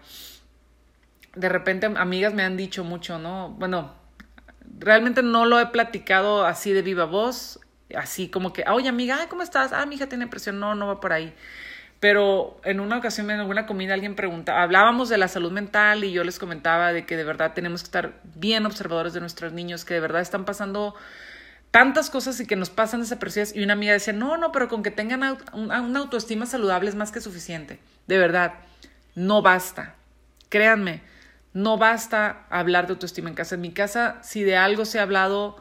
de 1.34 1.48
repente 1.48 1.86
amigas 1.86 2.34
me 2.34 2.42
han 2.42 2.56
dicho 2.56 2.84
mucho, 2.84 3.18
¿no? 3.18 3.50
Bueno, 3.58 3.94
realmente 4.78 5.22
no 5.22 5.44
lo 5.46 5.60
he 5.60 5.66
platicado 5.66 6.44
así 6.46 6.72
de 6.72 6.82
viva 6.82 7.04
voz, 7.04 7.60
así 7.96 8.28
como 8.28 8.52
que, 8.52 8.64
oye 8.68 8.88
amiga, 8.88 9.28
¿cómo 9.28 9.42
estás? 9.42 9.72
Ah, 9.72 9.86
mi 9.86 9.96
hija 9.96 10.08
tiene 10.08 10.26
presión, 10.26 10.58
no, 10.60 10.74
no 10.74 10.86
va 10.86 11.00
por 11.00 11.12
ahí. 11.12 11.34
Pero 12.00 12.60
en 12.64 12.80
una 12.80 12.98
ocasión, 12.98 13.30
en 13.30 13.38
alguna 13.38 13.64
comida, 13.64 13.94
alguien 13.94 14.16
preguntaba, 14.16 14.62
hablábamos 14.62 15.08
de 15.08 15.18
la 15.18 15.28
salud 15.28 15.52
mental 15.52 16.02
y 16.02 16.10
yo 16.10 16.24
les 16.24 16.40
comentaba 16.40 16.92
de 16.92 17.06
que 17.06 17.16
de 17.16 17.22
verdad 17.22 17.52
tenemos 17.54 17.82
que 17.82 17.86
estar 17.86 18.14
bien 18.34 18.66
observadores 18.66 19.12
de 19.12 19.20
nuestros 19.20 19.52
niños, 19.52 19.84
que 19.84 19.94
de 19.94 20.00
verdad 20.00 20.20
están 20.20 20.44
pasando 20.44 20.96
tantas 21.72 22.10
cosas 22.10 22.38
y 22.38 22.46
que 22.46 22.54
nos 22.54 22.70
pasan 22.70 23.00
desapercibidas. 23.00 23.56
Y 23.56 23.64
una 23.64 23.72
amiga 23.72 23.94
decía, 23.94 24.12
no, 24.12 24.36
no, 24.36 24.52
pero 24.52 24.68
con 24.68 24.84
que 24.84 24.92
tengan 24.92 25.38
una 25.54 25.98
autoestima 25.98 26.46
saludable 26.46 26.88
es 26.88 26.94
más 26.94 27.10
que 27.10 27.20
suficiente. 27.20 27.80
De 28.06 28.18
verdad, 28.18 28.54
no 29.16 29.42
basta. 29.42 29.96
Créanme, 30.50 31.00
no 31.54 31.78
basta 31.78 32.46
hablar 32.50 32.86
de 32.86 32.92
autoestima 32.92 33.30
en 33.30 33.34
casa. 33.34 33.54
En 33.56 33.62
mi 33.62 33.72
casa, 33.72 34.18
si 34.22 34.42
de 34.42 34.56
algo 34.56 34.84
se 34.84 34.98
ha 34.98 35.02
hablado 35.02 35.56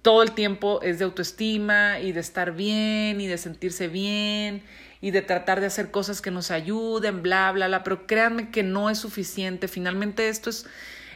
todo 0.00 0.22
el 0.22 0.32
tiempo, 0.32 0.80
es 0.82 0.98
de 0.98 1.04
autoestima 1.04 2.00
y 2.00 2.12
de 2.12 2.20
estar 2.20 2.52
bien 2.52 3.20
y 3.20 3.26
de 3.26 3.36
sentirse 3.36 3.88
bien 3.88 4.62
y 5.02 5.10
de 5.10 5.20
tratar 5.20 5.60
de 5.60 5.66
hacer 5.66 5.90
cosas 5.90 6.22
que 6.22 6.30
nos 6.30 6.50
ayuden, 6.50 7.22
bla, 7.22 7.52
bla, 7.52 7.66
bla. 7.66 7.84
Pero 7.84 8.06
créanme 8.06 8.50
que 8.50 8.62
no 8.62 8.88
es 8.88 8.98
suficiente. 8.98 9.68
Finalmente 9.68 10.30
esto 10.30 10.48
es, 10.48 10.66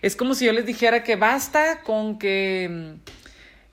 es 0.03 0.14
como 0.14 0.35
si 0.35 0.45
yo 0.45 0.53
les 0.53 0.66
dijera 0.66 1.05
que 1.05 1.16
basta 1.16 1.81
con 1.81 2.18
que 2.18 2.99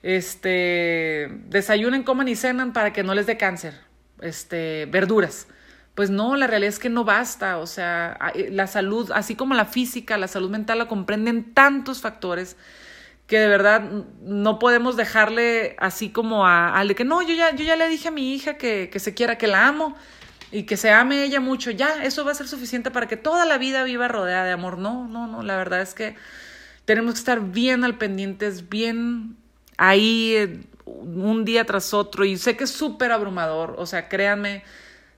este, 0.02 1.28
desayunen, 1.46 2.02
coman 2.02 2.28
y 2.28 2.36
cenan 2.36 2.72
para 2.72 2.92
que 2.92 3.02
no 3.02 3.14
les 3.14 3.26
dé 3.26 3.36
cáncer, 3.36 3.74
este, 4.20 4.86
verduras. 4.86 5.46
pues 5.94 6.10
no, 6.10 6.36
la 6.36 6.46
realidad 6.46 6.68
es 6.68 6.78
que 6.78 6.90
no 6.90 7.04
basta, 7.04 7.58
o 7.58 7.66
sea, 7.66 8.16
eh, 8.34 8.50
la 8.52 8.68
salud, 8.68 9.10
así 9.12 9.34
como 9.34 9.54
la 9.54 9.64
física, 9.64 10.16
la 10.16 10.28
salud 10.28 10.48
mental 10.50 10.78
la 10.78 10.86
comprenden 10.86 11.52
tantos 11.54 12.00
factores 12.00 12.56
que 13.26 13.38
de 13.38 13.48
verdad 13.48 13.82
no 14.22 14.58
podemos 14.58 14.96
dejarle 14.96 15.76
así 15.78 16.10
como 16.10 16.46
a, 16.46 16.82
de 16.86 16.94
que 16.94 17.04
no, 17.04 17.20
yo 17.22 17.34
ya, 17.34 17.54
yo 17.54 17.64
ya 17.64 17.76
le 17.76 17.88
dije 17.88 18.08
a 18.08 18.10
mi 18.12 18.32
hija 18.34 18.54
que, 18.54 18.88
que 18.90 19.00
se 19.00 19.12
quiera, 19.14 19.38
que 19.38 19.48
la 19.48 19.66
amo 19.66 19.96
y 20.50 20.62
que 20.64 20.76
se 20.76 20.90
ame 20.90 21.24
ella 21.24 21.40
mucho, 21.40 21.70
ya, 21.72 22.02
eso 22.04 22.24
va 22.24 22.32
a 22.32 22.34
ser 22.34 22.48
suficiente 22.48 22.90
para 22.90 23.06
que 23.08 23.16
toda 23.16 23.44
la 23.44 23.58
vida 23.58 23.82
viva 23.84 24.08
rodeada 24.08 24.44
de 24.44 24.52
amor. 24.52 24.78
No, 24.78 25.08
no, 25.08 25.26
no, 25.26 25.42
la 25.42 25.56
verdad 25.56 25.82
es 25.82 25.94
que 25.94 26.16
tenemos 26.86 27.14
que 27.14 27.18
estar 27.18 27.40
bien 27.40 27.84
al 27.84 27.98
pendientes, 27.98 28.68
bien 28.70 29.36
ahí 29.78 30.34
eh, 30.34 30.60
un 30.84 31.44
día 31.44 31.64
tras 31.64 31.94
otro 31.94 32.24
y 32.24 32.36
sé 32.36 32.56
que 32.56 32.64
es 32.64 32.70
súper 32.70 33.12
abrumador, 33.12 33.76
o 33.78 33.86
sea, 33.86 34.08
créanme, 34.08 34.62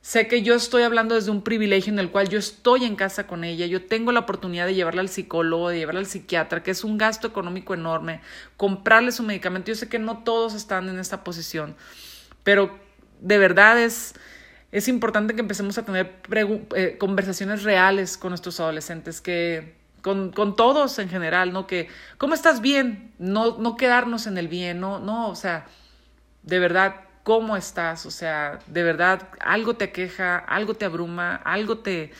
sé 0.00 0.28
que 0.28 0.42
yo 0.42 0.54
estoy 0.54 0.84
hablando 0.84 1.16
desde 1.16 1.30
un 1.30 1.42
privilegio 1.42 1.92
en 1.92 1.98
el 1.98 2.10
cual 2.10 2.28
yo 2.28 2.38
estoy 2.38 2.84
en 2.84 2.94
casa 2.94 3.26
con 3.26 3.42
ella, 3.42 3.66
yo 3.66 3.84
tengo 3.84 4.12
la 4.12 4.20
oportunidad 4.20 4.66
de 4.66 4.74
llevarla 4.74 5.00
al 5.00 5.08
psicólogo, 5.08 5.70
de 5.70 5.78
llevarla 5.78 6.00
al 6.00 6.06
psiquiatra, 6.06 6.62
que 6.62 6.70
es 6.70 6.84
un 6.84 6.98
gasto 6.98 7.26
económico 7.26 7.74
enorme, 7.74 8.20
comprarle 8.56 9.10
su 9.10 9.24
medicamento, 9.24 9.68
yo 9.68 9.74
sé 9.74 9.88
que 9.88 9.98
no 9.98 10.22
todos 10.22 10.54
están 10.54 10.88
en 10.88 10.98
esta 10.98 11.24
posición, 11.24 11.74
pero 12.44 12.78
de 13.20 13.38
verdad 13.38 13.80
es 13.82 14.14
es 14.72 14.86
importante 14.86 15.34
que 15.34 15.40
empecemos 15.40 15.78
a 15.78 15.84
tener 15.84 16.20
eh, 16.76 16.96
conversaciones 16.98 17.64
reales 17.64 18.16
con 18.16 18.30
nuestros 18.30 18.60
adolescentes, 18.60 19.20
que 19.20 19.79
con, 20.02 20.32
con, 20.32 20.56
todos 20.56 20.98
en 20.98 21.08
general, 21.08 21.52
¿no? 21.52 21.66
Que, 21.66 21.88
¿cómo 22.18 22.34
estás 22.34 22.60
bien? 22.60 23.12
No, 23.18 23.58
no 23.58 23.76
quedarnos 23.76 24.26
en 24.26 24.38
el 24.38 24.48
bien, 24.48 24.80
no, 24.80 24.98
no, 24.98 25.28
o 25.28 25.34
sea, 25.34 25.66
de 26.42 26.58
verdad, 26.58 26.96
¿cómo 27.22 27.56
estás? 27.56 28.06
O 28.06 28.10
sea, 28.10 28.58
de 28.66 28.82
verdad, 28.82 29.28
algo 29.40 29.74
te 29.74 29.92
queja, 29.92 30.38
algo 30.38 30.74
te 30.74 30.84
abruma, 30.84 31.36
algo 31.36 31.78
te, 31.78 32.12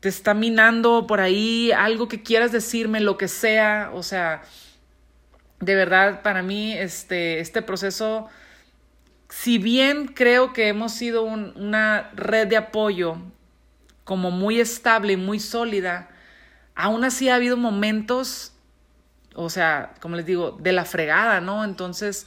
te 0.00 0.08
está 0.08 0.34
minando 0.34 1.06
por 1.06 1.20
ahí, 1.20 1.72
algo 1.72 2.08
que 2.08 2.22
quieras 2.22 2.52
decirme, 2.52 3.00
lo 3.00 3.18
que 3.18 3.28
sea, 3.28 3.90
o 3.94 4.02
sea, 4.02 4.42
de 5.60 5.74
verdad, 5.74 6.22
para 6.22 6.42
mí, 6.42 6.72
este, 6.72 7.40
este 7.40 7.62
proceso 7.62 8.28
si 9.32 9.56
bien 9.56 10.08
creo 10.08 10.52
que 10.52 10.68
hemos 10.68 10.92
sido 10.92 11.22
una 11.22 12.10
red 12.14 12.48
de 12.48 12.58
apoyo 12.58 13.16
como 14.04 14.30
muy 14.30 14.60
estable 14.60 15.14
y 15.14 15.16
muy 15.16 15.40
sólida, 15.40 16.10
aún 16.74 17.04
así 17.04 17.28
ha 17.28 17.36
habido 17.36 17.56
momentos, 17.56 18.52
o 19.34 19.50
sea, 19.50 19.94
como 20.00 20.16
les 20.16 20.26
digo, 20.26 20.58
de 20.60 20.72
la 20.72 20.84
fregada, 20.84 21.40
¿no? 21.40 21.64
Entonces, 21.64 22.26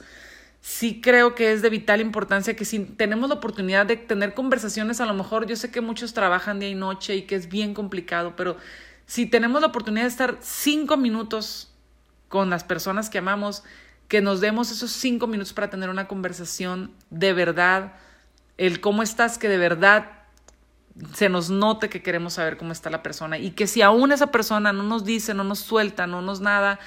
sí 0.61 0.99
creo 1.01 1.35
que 1.35 1.51
es 1.51 1.61
de 1.61 1.69
vital 1.69 2.01
importancia 2.01 2.55
que 2.55 2.65
si 2.65 2.79
tenemos 2.79 3.29
la 3.29 3.35
oportunidad 3.35 3.85
de 3.85 3.97
tener 3.97 4.33
conversaciones, 4.33 4.99
a 4.99 5.05
lo 5.05 5.13
mejor 5.13 5.45
yo 5.45 5.55
sé 5.55 5.71
que 5.71 5.81
muchos 5.81 6.13
trabajan 6.13 6.59
día 6.59 6.69
y 6.69 6.75
noche 6.75 7.15
y 7.15 7.21
que 7.23 7.35
es 7.35 7.49
bien 7.49 7.73
complicado, 7.73 8.35
pero 8.35 8.57
si 9.05 9.27
tenemos 9.27 9.61
la 9.61 9.67
oportunidad 9.67 10.05
de 10.05 10.09
estar 10.09 10.37
cinco 10.41 10.97
minutos 10.97 11.71
con 12.29 12.49
las 12.49 12.63
personas 12.63 13.09
que 13.09 13.19
amamos, 13.19 13.63
que 14.07 14.21
nos 14.21 14.41
demos 14.41 14.71
esos 14.71 14.91
cinco 14.91 15.27
minutos 15.27 15.53
para 15.53 15.69
tener 15.69 15.89
una 15.89 16.07
conversación 16.07 16.91
de 17.11 17.33
verdad, 17.33 17.93
el 18.57 18.81
cómo 18.81 19.03
estás, 19.03 19.37
que 19.37 19.49
de 19.49 19.57
verdad 19.57 20.14
se 21.13 21.29
nos 21.29 21.49
note 21.49 21.89
que 21.89 22.01
queremos 22.01 22.33
saber 22.33 22.57
cómo 22.57 22.71
está 22.71 22.89
la 22.89 23.03
persona 23.03 23.37
y 23.37 23.51
que 23.51 23.67
si 23.67 23.81
aún 23.81 24.11
esa 24.11 24.27
persona 24.27 24.71
no 24.71 24.83
nos 24.83 25.03
dice, 25.03 25.33
no 25.33 25.43
nos 25.43 25.59
suelta, 25.59 26.07
no 26.07 26.21
nos 26.21 26.39
nada, 26.39 26.79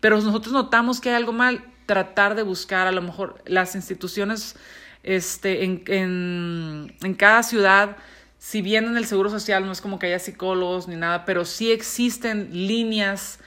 pero 0.00 0.20
nosotros 0.20 0.52
notamos 0.52 1.00
que 1.00 1.10
hay 1.10 1.16
algo 1.16 1.32
mal, 1.32 1.64
tratar 1.86 2.34
de 2.34 2.42
buscar 2.42 2.86
a 2.86 2.92
lo 2.92 3.02
mejor 3.02 3.42
las 3.46 3.74
instituciones 3.74 4.56
este, 5.02 5.64
en, 5.64 5.82
en, 5.86 6.96
en 7.02 7.14
cada 7.14 7.42
ciudad, 7.42 7.96
si 8.38 8.62
bien 8.62 8.84
en 8.84 8.96
el 8.96 9.06
Seguro 9.06 9.30
Social 9.30 9.66
no 9.66 9.72
es 9.72 9.80
como 9.80 9.98
que 9.98 10.06
haya 10.06 10.18
psicólogos 10.18 10.86
ni 10.86 10.94
nada, 10.94 11.24
pero 11.24 11.44
sí 11.44 11.72
existen 11.72 12.50
líneas 12.52 13.40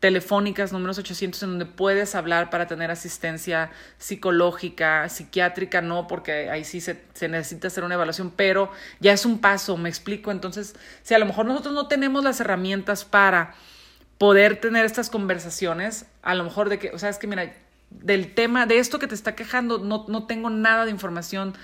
telefónicas, 0.00 0.72
números 0.72 0.98
800, 0.98 1.42
en 1.42 1.48
donde 1.50 1.66
puedes 1.66 2.14
hablar 2.14 2.50
para 2.50 2.66
tener 2.66 2.90
asistencia 2.90 3.70
psicológica, 3.98 5.08
psiquiátrica, 5.08 5.80
no, 5.82 6.06
porque 6.06 6.50
ahí 6.50 6.64
sí 6.64 6.80
se, 6.80 7.02
se, 7.14 7.28
necesita 7.28 7.66
hacer 7.66 7.82
una 7.84 7.94
evaluación, 7.94 8.32
pero 8.34 8.70
ya 9.00 9.12
es 9.12 9.26
un 9.26 9.40
paso, 9.40 9.76
me 9.76 9.88
explico. 9.88 10.30
Entonces, 10.30 10.76
si 11.02 11.14
a 11.14 11.18
lo 11.18 11.26
mejor 11.26 11.46
nosotros 11.46 11.74
no 11.74 11.88
tenemos 11.88 12.22
las 12.22 12.40
herramientas 12.40 13.04
para 13.04 13.54
poder 14.18 14.60
tener 14.60 14.84
estas 14.84 15.10
conversaciones, 15.10 16.06
a 16.22 16.34
lo 16.34 16.44
mejor 16.44 16.68
de 16.68 16.78
que, 16.78 16.90
o 16.90 16.98
sea, 16.98 17.08
es 17.08 17.18
que 17.18 17.26
mira, 17.26 17.52
del 17.90 18.34
tema, 18.34 18.66
de 18.66 18.78
esto 18.78 18.98
que 18.98 19.06
te 19.06 19.14
está 19.14 19.34
quejando, 19.34 19.78
no, 19.78 20.04
no 20.08 20.26
tengo 20.26 20.50
nada 20.50 20.84
de 20.84 20.90
información, 20.90 21.54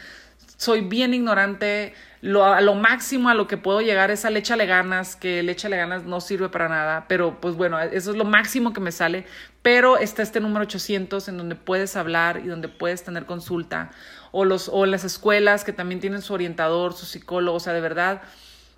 soy 0.57 0.81
bien 0.81 1.15
ignorante, 1.15 1.95
lo, 2.25 2.47
a 2.47 2.63
lo 2.63 2.75
máximo 2.75 3.29
a 3.29 3.35
lo 3.35 3.47
que 3.47 3.59
puedo 3.59 3.83
llegar 3.83 4.11
es 4.11 4.25
a 4.25 4.31
le 4.31 4.39
échale 4.39 4.65
ganas, 4.65 5.15
que 5.15 5.43
le 5.43 5.53
échale 5.53 5.77
ganas 5.77 6.05
no 6.05 6.23
sirve 6.23 6.49
para 6.49 6.71
nada, 6.71 7.05
pero 7.07 7.39
pues 7.39 7.55
bueno, 7.55 7.79
eso 7.79 8.13
es 8.13 8.17
lo 8.17 8.25
máximo 8.25 8.73
que 8.73 8.81
me 8.81 8.93
sale, 8.93 9.27
pero 9.61 9.99
está 9.99 10.23
este 10.23 10.41
número 10.41 10.63
800 10.63 11.29
en 11.29 11.37
donde 11.37 11.55
puedes 11.55 11.97
hablar 11.97 12.41
y 12.43 12.47
donde 12.47 12.69
puedes 12.69 13.05
tener 13.05 13.27
consulta, 13.27 13.91
o, 14.33 14.47
los, 14.47 14.71
o 14.73 14.87
las 14.87 15.05
escuelas 15.05 15.65
que 15.65 15.75
también 15.75 16.01
tienen 16.01 16.23
su 16.23 16.33
orientador, 16.33 16.95
su 16.95 17.05
psicólogo, 17.05 17.59
o 17.59 17.61
sea, 17.61 17.75
de 17.75 17.83
verdad, 17.83 18.23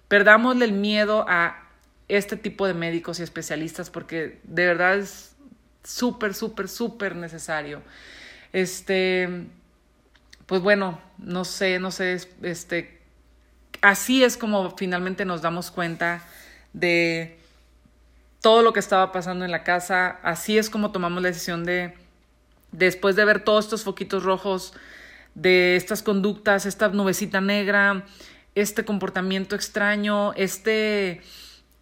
perdámosle 0.08 0.64
el 0.64 0.72
miedo 0.72 1.24
a 1.28 1.68
este 2.08 2.36
tipo 2.36 2.66
de 2.66 2.74
médicos 2.74 3.20
y 3.20 3.22
especialistas 3.22 3.90
porque 3.90 4.40
de 4.42 4.66
verdad 4.66 4.96
es 4.96 5.36
súper, 5.84 6.34
súper, 6.34 6.68
súper 6.68 7.14
necesario. 7.14 7.80
Este, 8.52 9.46
pues 10.46 10.62
bueno, 10.62 10.98
no 11.18 11.44
sé, 11.44 11.78
no 11.78 11.92
sé, 11.92 12.18
este, 12.42 12.95
así 13.82 14.24
es 14.24 14.36
como 14.36 14.76
finalmente 14.76 15.24
nos 15.24 15.42
damos 15.42 15.70
cuenta 15.70 16.22
de 16.72 17.38
todo 18.40 18.62
lo 18.62 18.72
que 18.72 18.80
estaba 18.80 19.12
pasando 19.12 19.44
en 19.44 19.50
la 19.50 19.64
casa, 19.64 20.18
así 20.22 20.58
es 20.58 20.70
como 20.70 20.92
tomamos 20.92 21.22
la 21.22 21.28
decisión 21.28 21.64
de, 21.64 21.94
después 22.72 23.16
de 23.16 23.24
ver 23.24 23.40
todos 23.42 23.64
estos 23.64 23.84
foquitos 23.84 24.22
rojos, 24.22 24.72
de 25.34 25.76
estas 25.76 26.02
conductas, 26.02 26.64
esta 26.64 26.88
nubecita 26.88 27.40
negra, 27.40 28.04
este 28.54 28.84
comportamiento 28.84 29.54
extraño, 29.54 30.32
este, 30.32 31.20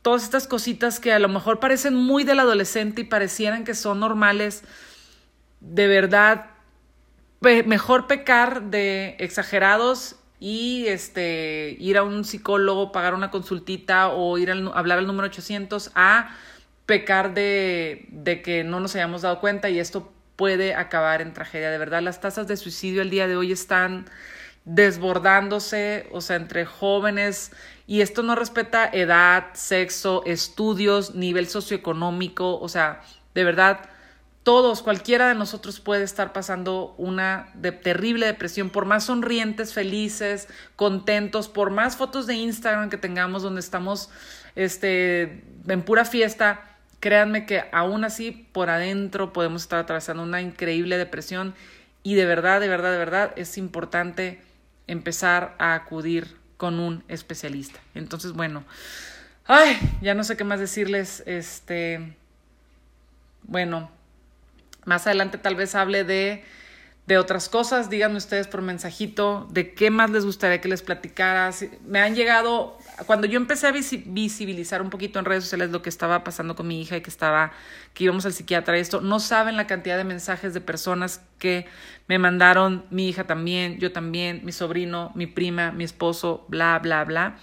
todas 0.03 0.25
estas 0.25 0.47
cositas 0.47 1.01
que 1.01 1.13
a 1.13 1.19
lo 1.19 1.29
mejor 1.29 1.61
parecen 1.61 1.95
muy 1.95 2.25
del 2.25 2.41
adolescente 2.41 3.03
y 3.03 3.05
parecieran 3.05 3.65
que 3.65 3.75
son 3.75 4.01
normales, 4.01 4.63
de 5.61 5.87
verdad, 5.87 6.47
mejor 7.41 8.07
pecar 8.07 8.65
de 8.65 9.17
exagerados 9.19 10.17
y 10.45 10.89
este, 10.89 11.75
ir 11.81 11.97
a 11.97 12.03
un 12.03 12.23
psicólogo, 12.23 12.93
pagar 12.93 13.15
una 13.15 13.31
consultita 13.31 14.09
o 14.09 14.37
ir 14.37 14.51
a 14.51 14.55
hablar 14.75 14.99
al 14.99 15.07
número 15.07 15.29
800 15.29 15.91
a 15.95 16.37
pecar 16.85 17.33
de, 17.33 18.05
de 18.11 18.43
que 18.43 18.63
no 18.63 18.79
nos 18.79 18.95
hayamos 18.95 19.23
dado 19.23 19.41
cuenta 19.41 19.71
y 19.71 19.79
esto 19.79 20.13
puede 20.37 20.75
acabar 20.75 21.23
en 21.23 21.33
tragedia. 21.33 21.71
De 21.71 21.79
verdad, 21.79 22.03
las 22.03 22.21
tasas 22.21 22.47
de 22.47 22.59
suicidio 22.59 23.01
el 23.01 23.09
día 23.09 23.27
de 23.27 23.37
hoy 23.37 23.53
están 23.53 24.05
desbordándose, 24.67 26.11
o 26.13 26.21
sea, 26.21 26.37
entre 26.37 26.67
jóvenes, 26.67 27.53
y 27.87 28.03
esto 28.03 28.23
no 28.23 28.35
respeta 28.35 28.87
edad, 28.93 29.47
sexo, 29.55 30.25
estudios, 30.27 31.15
nivel 31.15 31.49
socioeconómico, 31.49 32.61
o 32.61 32.69
sea, 32.69 33.01
de 33.35 33.45
verdad, 33.45 33.89
todos, 34.45 34.83
cualquiera 34.83 35.29
de 35.29 35.35
nosotros 35.35 35.81
puede 35.81 36.05
estar 36.05 36.35
pasando 36.35 36.95
una 36.99 37.49
de 37.55 37.73
terrible 37.73 38.27
depresión, 38.27 38.69
por 38.69 38.85
más 38.85 39.05
sonrientes, 39.05 39.73
felices, 39.73 40.49
contentos, 40.77 41.49
por 41.49 41.71
más 41.71 41.97
fotos 41.97 42.27
de 42.27 42.35
Instagram 42.35 42.91
que 42.91 42.99
tengamos 42.99 43.43
donde 43.43 43.61
estamos 43.61 44.11
este, 44.55 45.43
en 45.67 45.83
pura 45.83 46.05
fiesta, 46.05 46.77
créanme 47.01 47.47
que 47.47 47.65
aún 47.73 48.05
así 48.05 48.31
por 48.53 48.69
adentro 48.69 49.33
podemos 49.33 49.63
estar 49.63 49.79
atravesando 49.79 50.23
una 50.23 50.43
increíble 50.43 50.99
depresión 50.99 51.55
y 52.03 52.15
de 52.15 52.27
verdad, 52.27 52.61
de 52.61 52.69
verdad, 52.69 52.93
de 52.93 52.99
verdad 52.99 53.33
es 53.37 53.57
importante 53.57 54.43
empezar 54.87 55.55
a 55.59 55.73
acudir 55.73 56.37
con 56.59 56.81
un 56.81 57.03
especialista. 57.09 57.81
Entonces, 57.95 58.33
bueno, 58.33 58.63
ay, 59.47 59.79
ya 60.03 60.13
no 60.13 60.23
sé 60.23 60.37
qué 60.37 60.45
más 60.45 60.61
decirles, 60.61 61.23
este, 61.25 62.15
bueno, 63.45 63.91
más 64.85 65.07
adelante 65.07 65.39
tal 65.39 65.55
vez 65.57 65.75
hable 65.75 66.05
de, 66.05 66.45
de 67.07 67.19
otras 67.19 67.49
cosas. 67.49 67.91
Díganme 67.91 68.17
ustedes 68.17 68.49
por 68.49 68.63
mensajito 68.63 69.47
de 69.51 69.75
qué 69.75 69.91
más 69.91 70.11
les 70.11 70.25
gustaría 70.25 70.61
que 70.61 70.69
les 70.69 70.83
platicara. 70.83 71.51
Me 71.87 72.01
han 72.01 72.15
llegado, 72.15 72.79
cuando 73.07 73.27
yo 73.27 73.37
empecé 73.37 73.67
a 73.67 73.73
visibilizar 73.73 74.81
un 74.81 74.91
poquito 74.91 75.19
en 75.19 75.25
redes 75.25 75.45
sociales 75.45 75.71
lo 75.71 75.83
que 75.83 75.91
estaba 75.91 76.25
pasando 76.25 76.57
con 76.57 76.67
mi 76.67 76.81
hija 76.81 76.97
y 76.97 77.03
que 77.03 77.11
estaba, 77.11 77.53
que 77.93 78.05
íbamos 78.05 78.25
al 78.27 78.33
psiquiatra 78.33 78.79
y 78.79 78.81
esto, 78.81 79.01
no 79.01 79.21
saben 79.21 79.57
la 79.57 79.67
cantidad 79.67 79.97
de 79.97 80.05
mensajes 80.05 80.55
de 80.55 80.61
personas 80.61 81.21
que 81.39 81.67
me 82.09 82.19
mandaron, 82.19 82.85
mi 82.91 83.09
hija 83.09 83.25
también, 83.25 83.79
yo 83.79 83.93
también, 83.93 84.41
mi 84.45 84.53
sobrino, 84.53 85.13
mi 85.15 85.27
prima, 85.27 85.73
mi 85.73 85.85
esposo, 85.85 86.47
bla, 86.49 86.79
bla, 86.79 87.05
bla. 87.05 87.37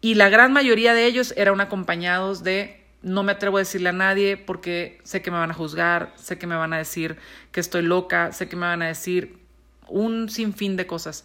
Y 0.00 0.14
la 0.14 0.28
gran 0.28 0.52
mayoría 0.52 0.94
de 0.94 1.06
ellos 1.06 1.34
eran 1.36 1.60
acompañados 1.60 2.44
de 2.44 2.85
no 3.06 3.22
me 3.22 3.30
atrevo 3.30 3.56
a 3.56 3.60
decirle 3.60 3.90
a 3.90 3.92
nadie 3.92 4.36
porque 4.36 4.98
sé 5.04 5.22
que 5.22 5.30
me 5.30 5.38
van 5.38 5.52
a 5.52 5.54
juzgar, 5.54 6.12
sé 6.16 6.38
que 6.38 6.48
me 6.48 6.56
van 6.56 6.72
a 6.72 6.78
decir 6.78 7.16
que 7.52 7.60
estoy 7.60 7.82
loca, 7.82 8.32
sé 8.32 8.48
que 8.48 8.56
me 8.56 8.66
van 8.66 8.82
a 8.82 8.88
decir 8.88 9.38
un 9.86 10.28
sinfín 10.28 10.76
de 10.76 10.88
cosas. 10.88 11.24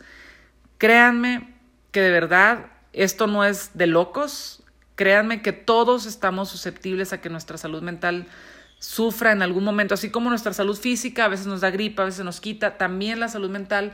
Créanme 0.77 1.55
que 1.91 2.01
de 2.01 2.11
verdad 2.11 2.67
esto 2.93 3.25
no 3.25 3.43
es 3.43 3.71
de 3.73 3.88
locos. 3.88 4.61
Créanme 4.95 5.41
que 5.41 5.53
todos 5.53 6.05
estamos 6.05 6.49
susceptibles 6.49 7.13
a 7.13 7.21
que 7.21 7.29
nuestra 7.29 7.57
salud 7.57 7.82
mental 7.82 8.27
sufra 8.77 9.32
en 9.32 9.41
algún 9.41 9.63
momento, 9.63 9.95
así 9.95 10.11
como 10.11 10.29
nuestra 10.29 10.53
salud 10.53 10.77
física 10.77 11.25
a 11.25 11.29
veces 11.29 11.47
nos 11.47 11.61
da 11.61 11.71
gripa, 11.71 12.03
a 12.03 12.05
veces 12.05 12.23
nos 12.23 12.41
quita, 12.41 12.77
también 12.77 13.19
la 13.19 13.27
salud 13.27 13.49
mental. 13.49 13.91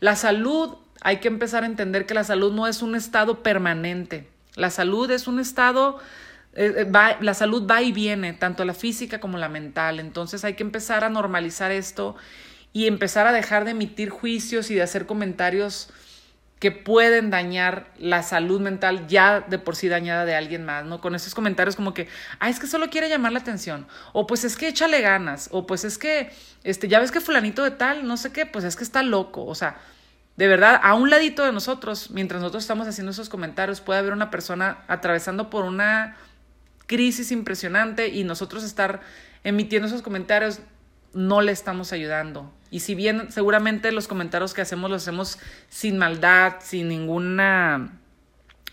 La 0.00 0.14
salud, 0.14 0.76
hay 1.00 1.20
que 1.20 1.28
empezar 1.28 1.62
a 1.62 1.66
entender 1.66 2.04
que 2.04 2.12
la 2.12 2.24
salud 2.24 2.52
no 2.52 2.66
es 2.66 2.82
un 2.82 2.94
estado 2.94 3.42
permanente. 3.42 4.28
La 4.56 4.68
salud 4.68 5.10
es 5.10 5.26
un 5.26 5.40
estado, 5.40 6.00
eh, 6.54 6.74
eh, 6.78 6.84
va, 6.84 7.16
la 7.20 7.34
salud 7.34 7.66
va 7.68 7.82
y 7.82 7.92
viene, 7.92 8.32
tanto 8.32 8.64
la 8.64 8.74
física 8.74 9.20
como 9.20 9.38
la 9.38 9.48
mental. 9.48 10.00
Entonces 10.00 10.44
hay 10.44 10.54
que 10.54 10.62
empezar 10.62 11.04
a 11.04 11.08
normalizar 11.08 11.70
esto 11.70 12.16
y 12.72 12.86
empezar 12.86 13.26
a 13.26 13.32
dejar 13.32 13.64
de 13.64 13.72
emitir 13.72 14.10
juicios 14.10 14.70
y 14.70 14.74
de 14.74 14.82
hacer 14.82 15.06
comentarios 15.06 15.90
que 16.60 16.70
pueden 16.70 17.30
dañar 17.30 17.90
la 17.96 18.22
salud 18.22 18.60
mental 18.60 19.06
ya 19.08 19.40
de 19.40 19.58
por 19.58 19.76
sí 19.76 19.88
dañada 19.88 20.26
de 20.26 20.34
alguien 20.34 20.66
más, 20.66 20.84
¿no? 20.84 21.00
Con 21.00 21.14
esos 21.14 21.34
comentarios 21.34 21.74
como 21.74 21.94
que, 21.94 22.06
ah, 22.38 22.50
es 22.50 22.60
que 22.60 22.66
solo 22.66 22.90
quiere 22.90 23.08
llamar 23.08 23.32
la 23.32 23.38
atención, 23.38 23.86
o 24.12 24.26
pues 24.26 24.44
es 24.44 24.56
que 24.56 24.68
échale 24.68 25.00
ganas, 25.00 25.48
o 25.52 25.66
pues 25.66 25.84
es 25.84 25.96
que, 25.96 26.30
este, 26.62 26.86
ya 26.86 27.00
ves 27.00 27.12
que 27.12 27.20
fulanito 27.20 27.64
de 27.64 27.70
tal, 27.70 28.06
no 28.06 28.18
sé 28.18 28.30
qué, 28.30 28.44
pues 28.44 28.66
es 28.66 28.76
que 28.76 28.84
está 28.84 29.02
loco, 29.02 29.46
o 29.46 29.54
sea, 29.54 29.78
de 30.36 30.48
verdad, 30.48 30.78
a 30.82 30.94
un 30.94 31.08
ladito 31.08 31.44
de 31.44 31.52
nosotros, 31.52 32.10
mientras 32.10 32.42
nosotros 32.42 32.64
estamos 32.64 32.86
haciendo 32.86 33.10
esos 33.10 33.30
comentarios, 33.30 33.80
puede 33.80 33.98
haber 33.98 34.12
una 34.12 34.30
persona 34.30 34.84
atravesando 34.86 35.48
por 35.48 35.64
una 35.64 36.18
crisis 36.90 37.30
impresionante 37.30 38.08
y 38.08 38.24
nosotros 38.24 38.64
estar 38.64 39.00
emitiendo 39.44 39.86
esos 39.86 40.02
comentarios 40.02 40.58
no 41.12 41.40
le 41.40 41.52
estamos 41.52 41.92
ayudando. 41.92 42.52
Y 42.72 42.80
si 42.80 42.96
bien 42.96 43.30
seguramente 43.30 43.92
los 43.92 44.08
comentarios 44.08 44.54
que 44.54 44.62
hacemos 44.62 44.90
los 44.90 45.02
hacemos 45.02 45.38
sin 45.68 45.98
maldad, 45.98 46.54
sin 46.58 46.88
ninguna, 46.88 47.92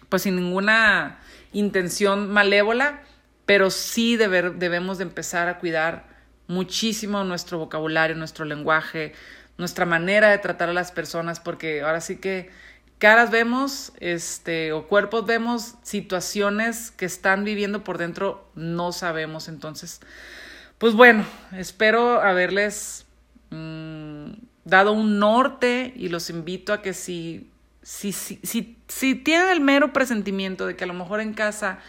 pues 0.09 0.24
sin 0.24 0.36
ninguna 0.36 1.20
intención 1.53 2.28
malévola, 2.32 3.03
pero 3.45 3.70
sí 3.70 4.18
debemos 4.18 4.97
de 4.97 5.03
empezar 5.03 5.47
a 5.47 5.59
cuidar 5.59 6.07
muchísimo 6.47 7.24
nuestro 7.24 7.59
vocabulario, 7.59 8.15
nuestro 8.15 8.45
lenguaje, 8.45 9.13
nuestra 9.59 9.86
manera 9.86 10.32
de 10.32 10.39
tratar 10.39 10.70
a 10.70 10.74
las 10.74 10.91
personas, 10.91 11.39
porque 11.39 11.82
ahora 11.82 12.01
sí 12.01 12.18
que 12.18 12.49
caras 12.98 13.32
vemos, 13.32 13.91
este, 14.00 14.72
o 14.72 14.88
cuerpos 14.88 15.26
vemos, 15.26 15.76
situaciones 15.84 16.91
que 16.91 17.06
están 17.06 17.43
viviendo 17.43 17.84
por 17.84 17.98
dentro 17.98 18.50
no 18.56 18.91
sabemos. 18.91 19.48
Entonces, 19.48 20.02
pues 20.78 20.93
bueno, 20.93 21.26
espero 21.54 22.22
haberles 22.22 23.06
mm, 23.52 24.32
dado 24.66 24.93
un 24.93 25.20
norte 25.20 25.93
y 25.95 26.10
los 26.10 26.30
invito 26.30 26.74
a 26.74 26.82
que 26.82 26.93
si, 26.93 27.50
si, 27.82 28.12
si, 28.12 28.39
si, 28.43 28.78
si 28.88 29.16
tienen 29.16 29.50
el 29.50 29.62
mero 29.62 29.93
presentimiento 29.93 30.66
de 30.66 30.76
que 30.76 30.84
a 30.84 30.88
lo 30.88 30.93
mejor 30.93 31.22
en 31.22 31.34
casa 31.34 31.80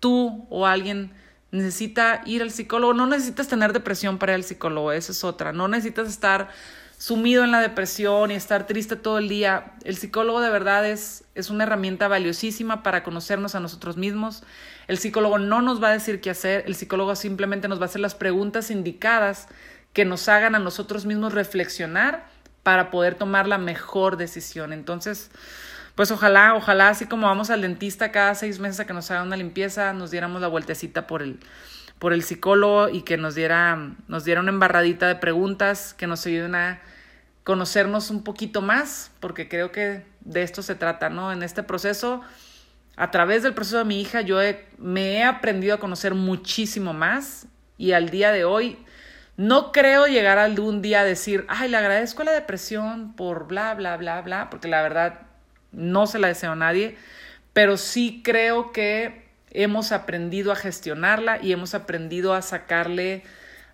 tú 0.00 0.46
o 0.50 0.66
alguien 0.66 1.12
necesita 1.50 2.22
ir 2.26 2.42
al 2.42 2.50
psicólogo, 2.50 2.92
no 2.92 3.06
necesitas 3.06 3.48
tener 3.48 3.72
depresión 3.72 4.18
para 4.18 4.32
ir 4.32 4.36
al 4.36 4.44
psicólogo, 4.44 4.92
esa 4.92 5.12
es 5.12 5.24
otra, 5.24 5.52
no 5.52 5.68
necesitas 5.68 6.08
estar 6.08 6.50
sumido 6.98 7.44
en 7.44 7.52
la 7.52 7.60
depresión 7.60 8.30
y 8.30 8.34
estar 8.34 8.66
triste 8.66 8.96
todo 8.96 9.18
el 9.18 9.28
día. 9.28 9.74
El 9.84 9.96
psicólogo 9.96 10.40
de 10.40 10.50
verdad 10.50 10.86
es, 10.86 11.24
es 11.34 11.50
una 11.50 11.64
herramienta 11.64 12.08
valiosísima 12.08 12.82
para 12.82 13.02
conocernos 13.02 13.54
a 13.54 13.60
nosotros 13.60 13.96
mismos. 13.96 14.42
El 14.88 14.98
psicólogo 14.98 15.38
no 15.38 15.62
nos 15.62 15.82
va 15.82 15.88
a 15.88 15.92
decir 15.92 16.20
qué 16.20 16.30
hacer, 16.30 16.64
el 16.66 16.74
psicólogo 16.74 17.14
simplemente 17.16 17.68
nos 17.68 17.78
va 17.78 17.82
a 17.82 17.86
hacer 17.86 18.00
las 18.00 18.14
preguntas 18.14 18.70
indicadas 18.70 19.48
que 19.92 20.04
nos 20.04 20.28
hagan 20.28 20.54
a 20.54 20.58
nosotros 20.58 21.06
mismos 21.06 21.32
reflexionar 21.32 22.26
para 22.62 22.90
poder 22.90 23.14
tomar 23.14 23.46
la 23.46 23.58
mejor 23.58 24.16
decisión. 24.16 24.72
Entonces, 24.72 25.30
pues 25.94 26.10
ojalá, 26.10 26.54
ojalá, 26.54 26.88
así 26.88 27.06
como 27.06 27.26
vamos 27.26 27.50
al 27.50 27.62
dentista 27.62 28.12
cada 28.12 28.34
seis 28.34 28.58
meses 28.58 28.80
a 28.80 28.86
que 28.86 28.92
nos 28.92 29.10
haga 29.10 29.22
una 29.22 29.36
limpieza, 29.36 29.92
nos 29.92 30.10
diéramos 30.10 30.40
la 30.40 30.48
vueltecita 30.48 31.06
por 31.06 31.22
el, 31.22 31.38
por 31.98 32.12
el 32.12 32.22
psicólogo 32.22 32.88
y 32.88 33.02
que 33.02 33.16
nos 33.16 33.34
diera, 33.34 33.94
nos 34.08 34.24
diera 34.24 34.40
una 34.40 34.50
embarradita 34.50 35.08
de 35.08 35.16
preguntas 35.16 35.94
que 35.94 36.06
nos 36.06 36.26
ayuden 36.26 36.54
a 36.54 36.80
conocernos 37.44 38.10
un 38.10 38.24
poquito 38.24 38.60
más, 38.60 39.12
porque 39.20 39.48
creo 39.48 39.72
que 39.72 40.04
de 40.20 40.42
esto 40.42 40.62
se 40.62 40.74
trata, 40.74 41.08
¿no? 41.08 41.32
En 41.32 41.42
este 41.42 41.62
proceso, 41.62 42.20
a 42.96 43.10
través 43.10 43.42
del 43.42 43.54
proceso 43.54 43.78
de 43.78 43.84
mi 43.84 44.00
hija, 44.00 44.20
yo 44.20 44.38
me 44.78 45.18
he 45.18 45.24
aprendido 45.24 45.74
a 45.74 45.78
conocer 45.78 46.14
muchísimo 46.14 46.92
más 46.92 47.46
y 47.78 47.92
al 47.92 48.10
día 48.10 48.32
de 48.32 48.44
hoy 48.44 48.78
no 49.36 49.70
creo 49.70 50.06
llegar 50.06 50.38
algún 50.38 50.82
día 50.82 51.00
a 51.00 51.04
decir, 51.04 51.44
ay, 51.48 51.68
le 51.68 51.76
agradezco 51.76 52.24
la 52.24 52.32
depresión 52.32 53.14
por 53.14 53.46
bla, 53.46 53.74
bla, 53.74 53.96
bla, 53.96 54.22
bla, 54.22 54.50
porque 54.50 54.68
la 54.68 54.82
verdad 54.82 55.20
no 55.72 56.06
se 56.06 56.18
la 56.18 56.28
deseo 56.28 56.52
a 56.52 56.56
nadie, 56.56 56.96
pero 57.52 57.76
sí 57.76 58.22
creo 58.24 58.72
que 58.72 59.25
hemos 59.56 59.90
aprendido 59.90 60.52
a 60.52 60.56
gestionarla 60.56 61.42
y 61.42 61.52
hemos 61.52 61.74
aprendido 61.74 62.34
a 62.34 62.42
sacarle 62.42 63.24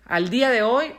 al 0.05 0.29
día 0.29 0.49
de 0.49 0.63
hoy 0.63 0.93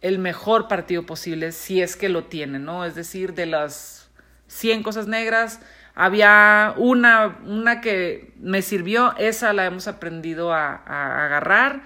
el 0.00 0.18
mejor 0.18 0.66
partido 0.66 1.04
posible, 1.04 1.52
si 1.52 1.82
es 1.82 1.94
que 1.94 2.08
lo 2.08 2.24
tiene, 2.24 2.58
¿no? 2.58 2.84
Es 2.84 2.94
decir, 2.94 3.34
de 3.34 3.46
las 3.46 4.08
100 4.46 4.82
cosas 4.82 5.08
negras, 5.08 5.60
había 5.94 6.74
una, 6.76 7.38
una 7.44 7.80
que 7.80 8.32
me 8.40 8.62
sirvió, 8.62 9.14
esa 9.18 9.52
la 9.52 9.66
hemos 9.66 9.88
aprendido 9.88 10.54
a, 10.54 10.76
agarrar 11.24 11.82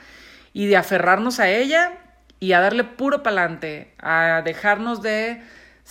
y 0.53 0.67
de 0.67 0.77
aferrarnos 0.77 1.41
a 1.41 1.49
ella 1.49 1.99
y 2.39 2.53
a 2.53 2.61
darle 2.61 2.85
puro 2.85 3.23
pa'lante, 3.23 3.95
a 3.99 4.43
dejarnos 4.45 5.03
de, 5.03 5.43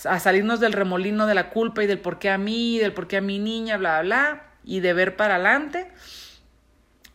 a 0.04 0.18
salirnos 0.18 0.60
del 0.60 0.72
remolino 0.72 1.26
de 1.26 1.34
la 1.34 1.50
culpa 1.50 1.82
y 1.82 1.86
del 1.86 1.98
por 1.98 2.18
qué 2.18 2.30
a 2.30 2.38
mí, 2.38 2.78
del 2.78 2.94
por 2.94 3.06
qué 3.08 3.18
a 3.18 3.20
mi 3.20 3.38
niña, 3.38 3.76
bla, 3.76 4.00
bla, 4.00 4.30
bla, 4.30 4.42
y 4.64 4.80
de 4.80 4.92
ver 4.92 5.16
para 5.16 5.34
adelante 5.34 5.90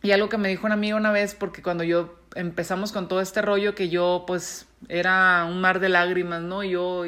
y 0.02 0.12
algo 0.12 0.28
que 0.28 0.38
me 0.38 0.48
dijo 0.48 0.66
un 0.66 0.72
amigo 0.72 0.96
una 0.96 1.10
vez, 1.10 1.34
porque 1.34 1.62
cuando 1.62 1.84
yo 1.84 2.14
empezamos 2.34 2.92
con 2.92 3.08
todo 3.08 3.20
este 3.20 3.42
rollo, 3.42 3.74
que 3.74 3.88
yo 3.88 4.24
pues 4.26 4.66
era 4.88 5.44
un 5.48 5.60
mar 5.60 5.80
de 5.80 5.88
lágrimas, 5.88 6.42
¿no? 6.42 6.62
Yo 6.62 7.04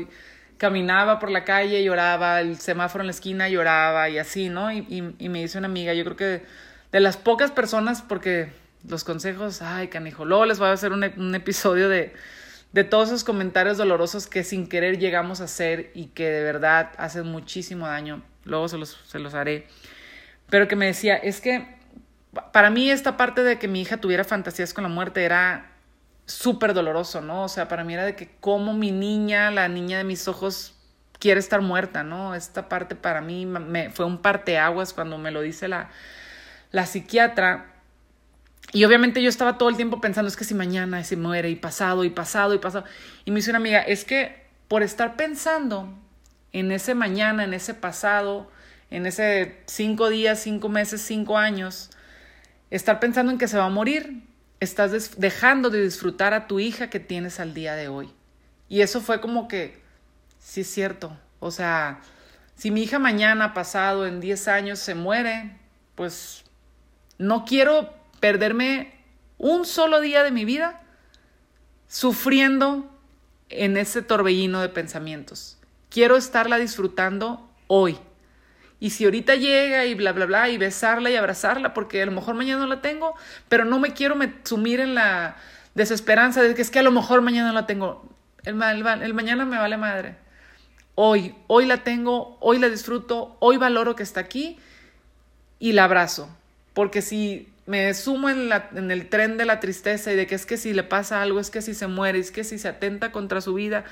caminaba 0.59 1.19
por 1.19 1.31
la 1.31 1.45
calle, 1.45 1.83
lloraba, 1.85 2.41
el 2.41 2.59
semáforo 2.59 3.03
en 3.03 3.07
la 3.07 3.13
esquina 3.13 3.49
lloraba 3.49 4.09
y 4.09 4.19
así, 4.19 4.49
¿no? 4.49 4.71
Y, 4.73 5.15
y, 5.19 5.29
me 5.29 5.41
dice 5.41 5.59
una 5.59 5.69
amiga, 5.69 5.95
yo 5.95 6.05
creo 6.05 6.17
que 6.17 6.43
de 6.93 7.01
las 7.01 7.17
pocas 7.17 7.51
personas, 7.51 8.03
porque 8.03 8.53
los 8.87 9.05
consejos, 9.05 9.63
ay, 9.63 9.89
canijo, 9.89 10.25
luego 10.25 10.45
les 10.45 10.59
voy 10.59 10.69
a 10.69 10.73
hacer 10.73 10.93
un, 10.93 11.05
un 11.17 11.35
episodio 11.35 11.89
de, 11.89 12.13
de 12.73 12.85
todos 12.85 13.09
esos 13.09 13.25
comentarios 13.25 13.79
dolorosos 13.79 14.27
que 14.27 14.45
sin 14.45 14.69
querer 14.69 14.99
llegamos 14.99 15.41
a 15.41 15.45
hacer 15.45 15.91
y 15.95 16.07
que 16.09 16.29
de 16.29 16.43
verdad 16.43 16.91
hacen 16.99 17.27
muchísimo 17.27 17.87
daño. 17.87 18.23
Luego 18.45 18.69
se 18.69 18.79
los, 18.79 18.99
se 19.07 19.19
los 19.19 19.35
haré. 19.35 19.67
Pero 20.51 20.69
que 20.69 20.77
me 20.77 20.87
decía, 20.87 21.17
es 21.17 21.41
que 21.41 21.80
para 22.53 22.71
mí 22.71 22.91
esta 22.91 23.17
parte 23.17 23.43
de 23.43 23.59
que 23.59 23.69
mi 23.69 23.83
hija 23.83 23.97
tuviera 23.97 24.25
fantasías 24.25 24.73
con 24.73 24.85
la 24.85 24.91
muerte 24.91 25.25
era 25.25 25.73
súper 26.27 26.75
doloroso, 26.75 27.21
¿no? 27.21 27.45
O 27.45 27.49
sea, 27.49 27.69
para 27.69 27.85
mí 27.85 27.95
era 27.95 28.05
de 28.05 28.15
que 28.15 28.31
como 28.41 28.73
mi 28.73 28.93
niña, 28.93 29.51
la 29.51 29.69
niña 29.69 29.99
de 29.99 30.05
mis 30.05 30.29
ojos, 30.29 30.75
quiere 31.19 31.41
estar 31.41 31.61
muerta, 31.61 32.03
¿no? 32.03 32.35
Esta 32.35 32.69
parte 32.69 32.95
para 32.97 33.21
mí 33.21 33.47
me, 33.47 33.91
fue 33.91 34.07
un 34.07 34.19
parteaguas 34.19 34.93
cuando 34.93 35.19
me 35.19 35.31
lo 35.31 35.43
dice 35.43 35.69
la, 35.69 35.91
la 36.73 36.87
psiquiatra. 36.87 37.75
Y 38.73 38.85
obviamente 38.85 39.23
yo 39.23 39.29
estaba 39.29 39.59
todo 39.59 39.69
el 39.69 39.77
tiempo 39.77 40.01
pensando, 40.01 40.29
es 40.29 40.37
que 40.37 40.45
si 40.45 40.55
mañana 40.55 41.03
se 41.05 41.17
muere 41.17 41.51
y 41.51 41.57
pasado 41.57 42.05
y 42.05 42.11
pasado 42.11 42.55
y 42.55 42.59
pasado. 42.59 42.85
Y 43.25 43.33
me 43.33 43.37
dice 43.37 43.51
una 43.51 43.59
amiga, 43.59 43.81
es 43.81 44.05
que 44.05 44.47
por 44.69 44.83
estar 44.83 45.17
pensando 45.17 45.93
en 46.53 46.73
ese 46.73 46.95
mañana, 46.95 47.45
en 47.45 47.55
ese 47.55 47.75
pasado, 47.75 48.51
en 48.91 49.07
ese 49.07 49.59
cinco 49.67 50.09
días, 50.09 50.41
cinco 50.41 50.69
meses, 50.69 51.03
cinco 51.03 51.37
años, 51.37 51.91
estar 52.71 53.01
pensando 53.01 53.33
en 53.33 53.39
que 53.39 53.49
se 53.49 53.59
va 53.59 53.65
a 53.65 53.71
morir, 53.71 54.23
estás 54.61 55.19
dejando 55.19 55.71
de 55.71 55.83
disfrutar 55.83 56.35
a 56.35 56.47
tu 56.47 56.61
hija 56.61 56.91
que 56.91 57.01
tienes 57.01 57.41
al 57.41 57.55
día 57.55 57.75
de 57.75 57.89
hoy. 57.89 58.11
Y 58.69 58.83
eso 58.83 59.01
fue 59.01 59.21
como 59.21 59.49
que, 59.49 59.81
sí 60.39 60.61
es 60.61 60.71
cierto, 60.71 61.17
o 61.41 61.51
sea, 61.51 62.01
si 62.55 62.71
mi 62.71 62.83
hija 62.83 62.99
mañana, 62.99 63.55
pasado, 63.55 64.07
en 64.07 64.21
10 64.21 64.49
años 64.49 64.79
se 64.79 64.95
muere, 64.95 65.57
pues 65.95 66.45
no 67.17 67.47
quiero 67.47 67.93
perderme 68.21 68.93
un 69.39 69.65
solo 69.65 70.01
día 70.01 70.23
de 70.23 70.31
mi 70.31 70.45
vida 70.45 70.83
sufriendo 71.89 72.95
en 73.49 73.79
ese 73.79 74.03
torbellino 74.03 74.61
de 74.61 74.69
pensamientos. 74.69 75.59
Quiero 75.89 76.17
estarla 76.17 76.59
disfrutando 76.59 77.51
hoy. 77.67 77.99
Y 78.81 78.91
si 78.91 79.05
ahorita 79.05 79.35
llega 79.37 79.85
y 79.85 79.95
bla, 79.95 80.13
bla, 80.13 80.25
bla, 80.25 80.49
y 80.49 80.57
besarla 80.57 81.11
y 81.11 81.17
abrazarla, 81.17 81.75
porque 81.75 82.03
a 82.03 82.07
lo 82.07 82.13
mejor 82.13 82.35
mañana 82.35 82.61
no 82.61 82.67
la 82.67 82.81
tengo, 82.81 83.15
pero 83.51 83.67
no 83.67 83.79
me 83.79 83.93
quiero 83.93 84.17
sumir 84.43 84.81
en 84.81 84.95
la 84.95 85.37
desesperanza 85.75 86.43
de 86.43 86.55
que 86.55 86.63
es 86.63 86.71
que 86.71 86.79
a 86.79 86.83
lo 86.83 86.91
mejor 86.91 87.21
mañana 87.21 87.49
no 87.49 87.55
la 87.55 87.67
tengo. 87.67 88.09
El, 88.43 88.55
mañana 88.55 89.45
me 89.45 89.59
vale 89.59 89.77
madre. 89.77 90.17
Hoy, 90.95 91.35
hoy 91.47 91.67
la 91.67 91.85
tengo, 91.85 92.39
hoy 92.41 92.59
la 92.59 92.71
disfruto, 92.71 93.37
hoy 93.39 93.59
valoro 93.59 93.95
que 93.97 94.03
está 94.03 94.21
aquí 94.21 94.59
y 95.59 95.73
la 95.73 95.85
abrazo. 95.85 96.35
Porque 96.73 97.03
si 97.03 97.53
me 97.67 97.93
sumo 97.93 98.31
en, 98.31 98.51
en 98.75 98.91
el 98.91 99.11
tren 99.11 99.37
de 99.37 99.45
la 99.45 99.61
tristeza 99.61 100.11
y 100.11 100.17
de 100.17 100.27
que 100.27 100.35
es 100.35 100.47
que 100.47 100.57
si 100.57 100.73
le 100.73 100.85
pasa 100.85 101.21
algo, 101.21 101.39
es 101.39 101.51
que 101.51 101.61
si 101.61 101.75
se 101.75 101.87
muere, 101.87 102.19
es 102.19 102.31
que 102.31 102.45
si 102.45 102.59
se 102.59 102.69
atenta 102.69 103.13
contra 103.13 103.43
su 103.43 103.53
vida, 103.53 103.85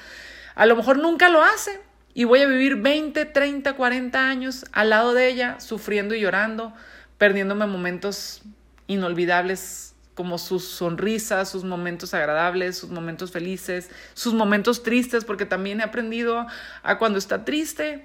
a 0.54 0.64
lo 0.64 0.76
mejor 0.76 0.98
nunca 0.98 1.28
lo 1.28 1.42
hace, 1.42 1.78
y 2.18 2.24
voy 2.24 2.40
a 2.40 2.48
vivir 2.48 2.74
20, 2.74 3.26
30, 3.26 3.74
40 3.76 4.28
años 4.28 4.64
al 4.72 4.90
lado 4.90 5.14
de 5.14 5.28
ella, 5.28 5.60
sufriendo 5.60 6.16
y 6.16 6.20
llorando, 6.20 6.72
perdiéndome 7.16 7.64
momentos 7.68 8.42
inolvidables 8.88 9.94
como 10.16 10.36
sus 10.38 10.64
sonrisas, 10.64 11.48
sus 11.48 11.62
momentos 11.62 12.14
agradables, 12.14 12.76
sus 12.76 12.90
momentos 12.90 13.30
felices, 13.30 13.88
sus 14.14 14.34
momentos 14.34 14.82
tristes, 14.82 15.24
porque 15.24 15.46
también 15.46 15.78
he 15.78 15.84
aprendido 15.84 16.44
a 16.82 16.98
cuando 16.98 17.20
está 17.20 17.44
triste, 17.44 18.04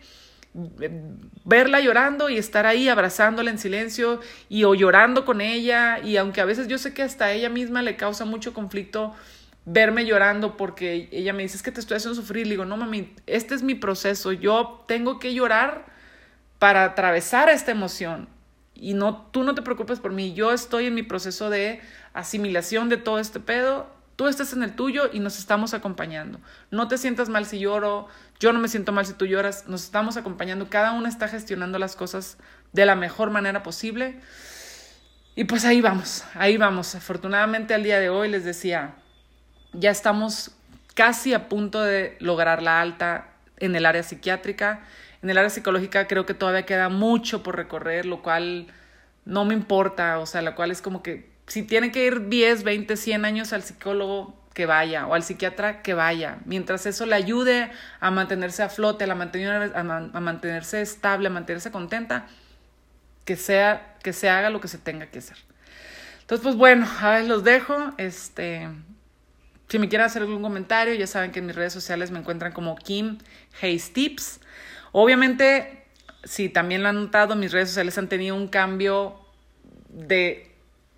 verla 1.43 1.79
llorando 1.79 2.29
y 2.29 2.37
estar 2.37 2.67
ahí 2.67 2.89
abrazándola 2.89 3.49
en 3.49 3.57
silencio 3.57 4.19
y 4.47 4.63
o 4.65 4.75
llorando 4.75 5.25
con 5.25 5.41
ella 5.41 5.97
y 5.97 6.17
aunque 6.17 6.39
a 6.39 6.45
veces 6.45 6.67
yo 6.67 6.77
sé 6.77 6.93
que 6.93 7.01
hasta 7.01 7.31
ella 7.31 7.49
misma 7.49 7.81
le 7.81 7.95
causa 7.95 8.25
mucho 8.25 8.53
conflicto 8.53 9.15
verme 9.65 10.05
llorando 10.05 10.57
porque 10.57 11.09
ella 11.11 11.33
me 11.33 11.43
dice 11.43 11.57
es 11.57 11.63
que 11.63 11.71
te 11.71 11.79
estoy 11.79 11.97
haciendo 11.97 12.19
sufrir, 12.19 12.47
le 12.47 12.51
digo, 12.51 12.65
no 12.65 12.77
mami, 12.77 13.13
este 13.27 13.55
es 13.55 13.63
mi 13.63 13.75
proceso, 13.75 14.31
yo 14.31 14.83
tengo 14.87 15.19
que 15.19 15.33
llorar 15.33 15.85
para 16.59 16.83
atravesar 16.83 17.49
esta 17.49 17.71
emoción. 17.71 18.29
Y 18.75 18.95
no, 18.95 19.27
tú 19.31 19.43
no 19.43 19.55
te 19.55 19.61
preocupes 19.61 19.99
por 19.99 20.11
mí, 20.11 20.33
yo 20.33 20.51
estoy 20.51 20.87
en 20.87 20.95
mi 20.95 21.03
proceso 21.03 21.49
de 21.49 21.81
asimilación 22.13 22.89
de 22.89 22.97
todo 22.97 23.19
este 23.19 23.39
pedo, 23.39 23.87
tú 24.15 24.27
estás 24.27 24.53
en 24.53 24.63
el 24.63 24.75
tuyo 24.75 25.09
y 25.11 25.19
nos 25.19 25.39
estamos 25.39 25.73
acompañando. 25.73 26.39
No 26.71 26.87
te 26.87 26.97
sientas 26.97 27.29
mal 27.29 27.45
si 27.45 27.59
lloro, 27.59 28.07
yo 28.39 28.51
no 28.51 28.59
me 28.59 28.67
siento 28.67 28.91
mal 28.91 29.05
si 29.05 29.13
tú 29.13 29.25
lloras, 29.25 29.67
nos 29.67 29.83
estamos 29.83 30.17
acompañando, 30.17 30.69
cada 30.69 30.91
una 30.91 31.07
está 31.07 31.27
gestionando 31.27 31.79
las 31.79 31.95
cosas 31.95 32.37
de 32.73 32.85
la 32.85 32.95
mejor 32.95 33.29
manera 33.29 33.63
posible. 33.63 34.19
Y 35.35 35.45
pues 35.45 35.65
ahí 35.65 35.81
vamos, 35.81 36.25
ahí 36.35 36.57
vamos. 36.57 36.95
Afortunadamente 36.95 37.73
al 37.73 37.83
día 37.83 37.99
de 37.99 38.09
hoy 38.09 38.29
les 38.29 38.43
decía, 38.43 38.95
ya 39.73 39.91
estamos 39.91 40.51
casi 40.93 41.33
a 41.33 41.49
punto 41.49 41.81
de 41.81 42.15
lograr 42.19 42.61
la 42.61 42.81
alta 42.81 43.27
en 43.57 43.75
el 43.75 43.85
área 43.85 44.03
psiquiátrica. 44.03 44.81
En 45.21 45.29
el 45.29 45.37
área 45.37 45.49
psicológica 45.49 46.07
creo 46.07 46.25
que 46.25 46.33
todavía 46.33 46.65
queda 46.65 46.89
mucho 46.89 47.43
por 47.43 47.55
recorrer, 47.55 48.05
lo 48.05 48.21
cual 48.21 48.67
no 49.25 49.45
me 49.45 49.53
importa, 49.53 50.19
o 50.19 50.25
sea, 50.25 50.41
lo 50.41 50.55
cual 50.55 50.71
es 50.71 50.81
como 50.81 51.01
que 51.01 51.31
si 51.47 51.63
tiene 51.63 51.91
que 51.91 52.05
ir 52.05 52.29
10, 52.29 52.63
20, 52.63 52.97
100 52.97 53.25
años 53.25 53.53
al 53.53 53.63
psicólogo, 53.63 54.35
que 54.53 54.65
vaya, 54.65 55.07
o 55.07 55.15
al 55.15 55.23
psiquiatra, 55.23 55.81
que 55.81 55.93
vaya, 55.93 56.37
mientras 56.45 56.85
eso 56.85 57.05
le 57.05 57.15
ayude 57.15 57.71
a 57.99 58.11
mantenerse 58.11 58.61
a 58.61 58.69
flote, 58.69 59.05
a, 59.05 59.15
mantener, 59.15 59.73
mantenerse 60.13 60.81
estable, 60.81 61.27
a 61.27 61.31
mantenerse 61.31 61.71
contenta, 61.71 62.27
que, 63.25 63.35
sea, 63.35 63.95
que 64.03 64.13
se 64.13 64.29
haga 64.29 64.51
lo 64.51 64.61
que 64.61 64.67
se 64.67 64.77
tenga 64.77 65.07
que 65.07 65.19
hacer. 65.19 65.37
Entonces, 66.21 66.43
pues 66.43 66.55
bueno, 66.55 66.87
a 67.01 67.11
ver, 67.11 67.25
los 67.25 67.43
dejo. 67.43 67.93
Este, 67.97 68.69
si 69.73 69.79
me 69.79 69.89
quieren 69.89 70.05
hacer 70.05 70.21
algún 70.21 70.43
comentario, 70.43 70.93
ya 70.93 71.07
saben 71.07 71.31
que 71.31 71.39
en 71.39 71.47
mis 71.47 71.55
redes 71.55 71.73
sociales 71.73 72.11
me 72.11 72.19
encuentran 72.19 72.51
como 72.51 72.75
Kim 72.75 73.17
Hayes. 73.59 74.39
Obviamente, 74.91 75.87
si 76.23 76.47
también 76.47 76.83
lo 76.83 76.89
han 76.89 76.95
notado, 77.05 77.35
mis 77.35 77.51
redes 77.51 77.69
sociales 77.69 77.97
han 77.97 78.07
tenido 78.07 78.35
un 78.35 78.49
cambio 78.49 79.19
de 79.89 80.51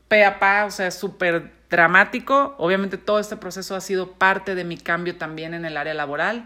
pe 0.10 0.26
a 0.26 0.40
pa, 0.40 0.66
o 0.66 0.72
sea, 0.72 0.92
súper 0.92 1.54
dramático. 1.70 2.54
Obviamente 2.58 2.98
todo 2.98 3.20
este 3.20 3.38
proceso 3.38 3.78
ha 3.78 3.80
sido 3.80 4.12
parte 4.12 4.56
de 4.56 4.66
mi 4.66 4.76
cambio 4.76 5.16
también 5.16 5.54
en 5.54 5.64
el 5.64 5.78
área 5.78 5.94
laboral. 5.94 6.46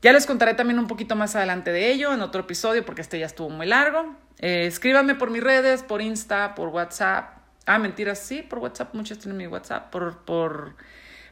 Ya 0.00 0.14
les 0.14 0.24
contaré 0.24 0.54
también 0.54 0.78
un 0.78 0.86
poquito 0.86 1.14
más 1.14 1.36
adelante 1.36 1.72
de 1.72 1.92
ello 1.92 2.14
en 2.14 2.22
otro 2.22 2.40
episodio 2.40 2.86
porque 2.86 3.02
este 3.02 3.18
ya 3.18 3.26
estuvo 3.26 3.50
muy 3.50 3.66
largo. 3.66 4.16
Eh, 4.38 4.64
escríbanme 4.64 5.14
por 5.14 5.28
mis 5.28 5.44
redes, 5.44 5.82
por 5.82 6.00
Insta, 6.00 6.54
por 6.54 6.68
WhatsApp. 6.68 7.36
Ah, 7.66 7.78
mentiras, 7.78 8.18
sí, 8.18 8.40
por 8.40 8.60
WhatsApp, 8.60 8.94
muchos 8.94 9.18
tienen 9.18 9.36
mi 9.36 9.46
WhatsApp, 9.46 9.90
por, 9.90 10.24
por, 10.24 10.74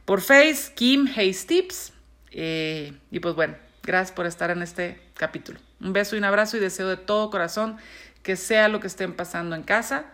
por 0.04 0.20
Face, 0.20 0.72
Kim 0.74 1.08
Hayes 1.16 1.46
Tips. 1.46 1.92
Eh, 2.30 2.92
y 3.10 3.20
pues 3.20 3.34
bueno, 3.34 3.56
gracias 3.82 4.12
por 4.12 4.26
estar 4.26 4.50
en 4.50 4.62
este 4.62 5.00
capítulo. 5.14 5.58
Un 5.80 5.92
beso 5.92 6.16
y 6.16 6.18
un 6.18 6.24
abrazo 6.24 6.56
y 6.56 6.60
deseo 6.60 6.88
de 6.88 6.96
todo 6.96 7.30
corazón 7.30 7.76
que 8.22 8.36
sea 8.36 8.68
lo 8.68 8.80
que 8.80 8.86
estén 8.86 9.14
pasando 9.14 9.56
en 9.56 9.62
casa 9.62 10.06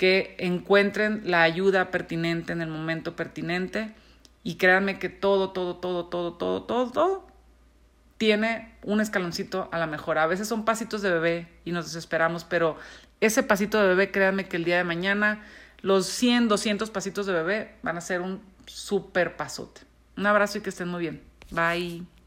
que 0.00 0.34
encuentren 0.38 1.20
la 1.26 1.42
ayuda 1.42 1.90
pertinente 1.90 2.54
en 2.54 2.62
el 2.62 2.70
momento 2.70 3.16
pertinente 3.16 3.92
y 4.42 4.54
créanme 4.54 4.98
que 4.98 5.10
todo, 5.10 5.50
todo, 5.50 5.76
todo, 5.76 6.06
todo, 6.06 6.32
todo, 6.32 6.62
todo, 6.62 6.90
todo 6.90 7.26
tiene 8.16 8.74
un 8.82 9.02
escaloncito 9.02 9.68
a 9.72 9.78
la 9.78 9.86
mejora. 9.86 10.22
A 10.22 10.26
veces 10.26 10.48
son 10.48 10.64
pasitos 10.64 11.02
de 11.02 11.10
bebé 11.10 11.48
y 11.66 11.72
nos 11.72 11.84
desesperamos, 11.84 12.44
pero 12.44 12.78
ese 13.20 13.42
pasito 13.42 13.78
de 13.78 13.88
bebé, 13.88 14.10
créanme 14.10 14.48
que 14.48 14.56
el 14.56 14.64
día 14.64 14.78
de 14.78 14.84
mañana 14.84 15.44
los 15.82 16.06
100, 16.06 16.48
200 16.48 16.88
pasitos 16.88 17.26
de 17.26 17.34
bebé 17.34 17.74
van 17.82 17.98
a 17.98 18.00
ser 18.00 18.22
un 18.22 18.40
súper 18.70 19.36
pasote. 19.36 19.82
Un 20.16 20.26
abrazo 20.26 20.58
y 20.58 20.60
que 20.60 20.70
estén 20.70 20.88
muy 20.88 21.00
bien. 21.00 21.22
Bye. 21.50 22.19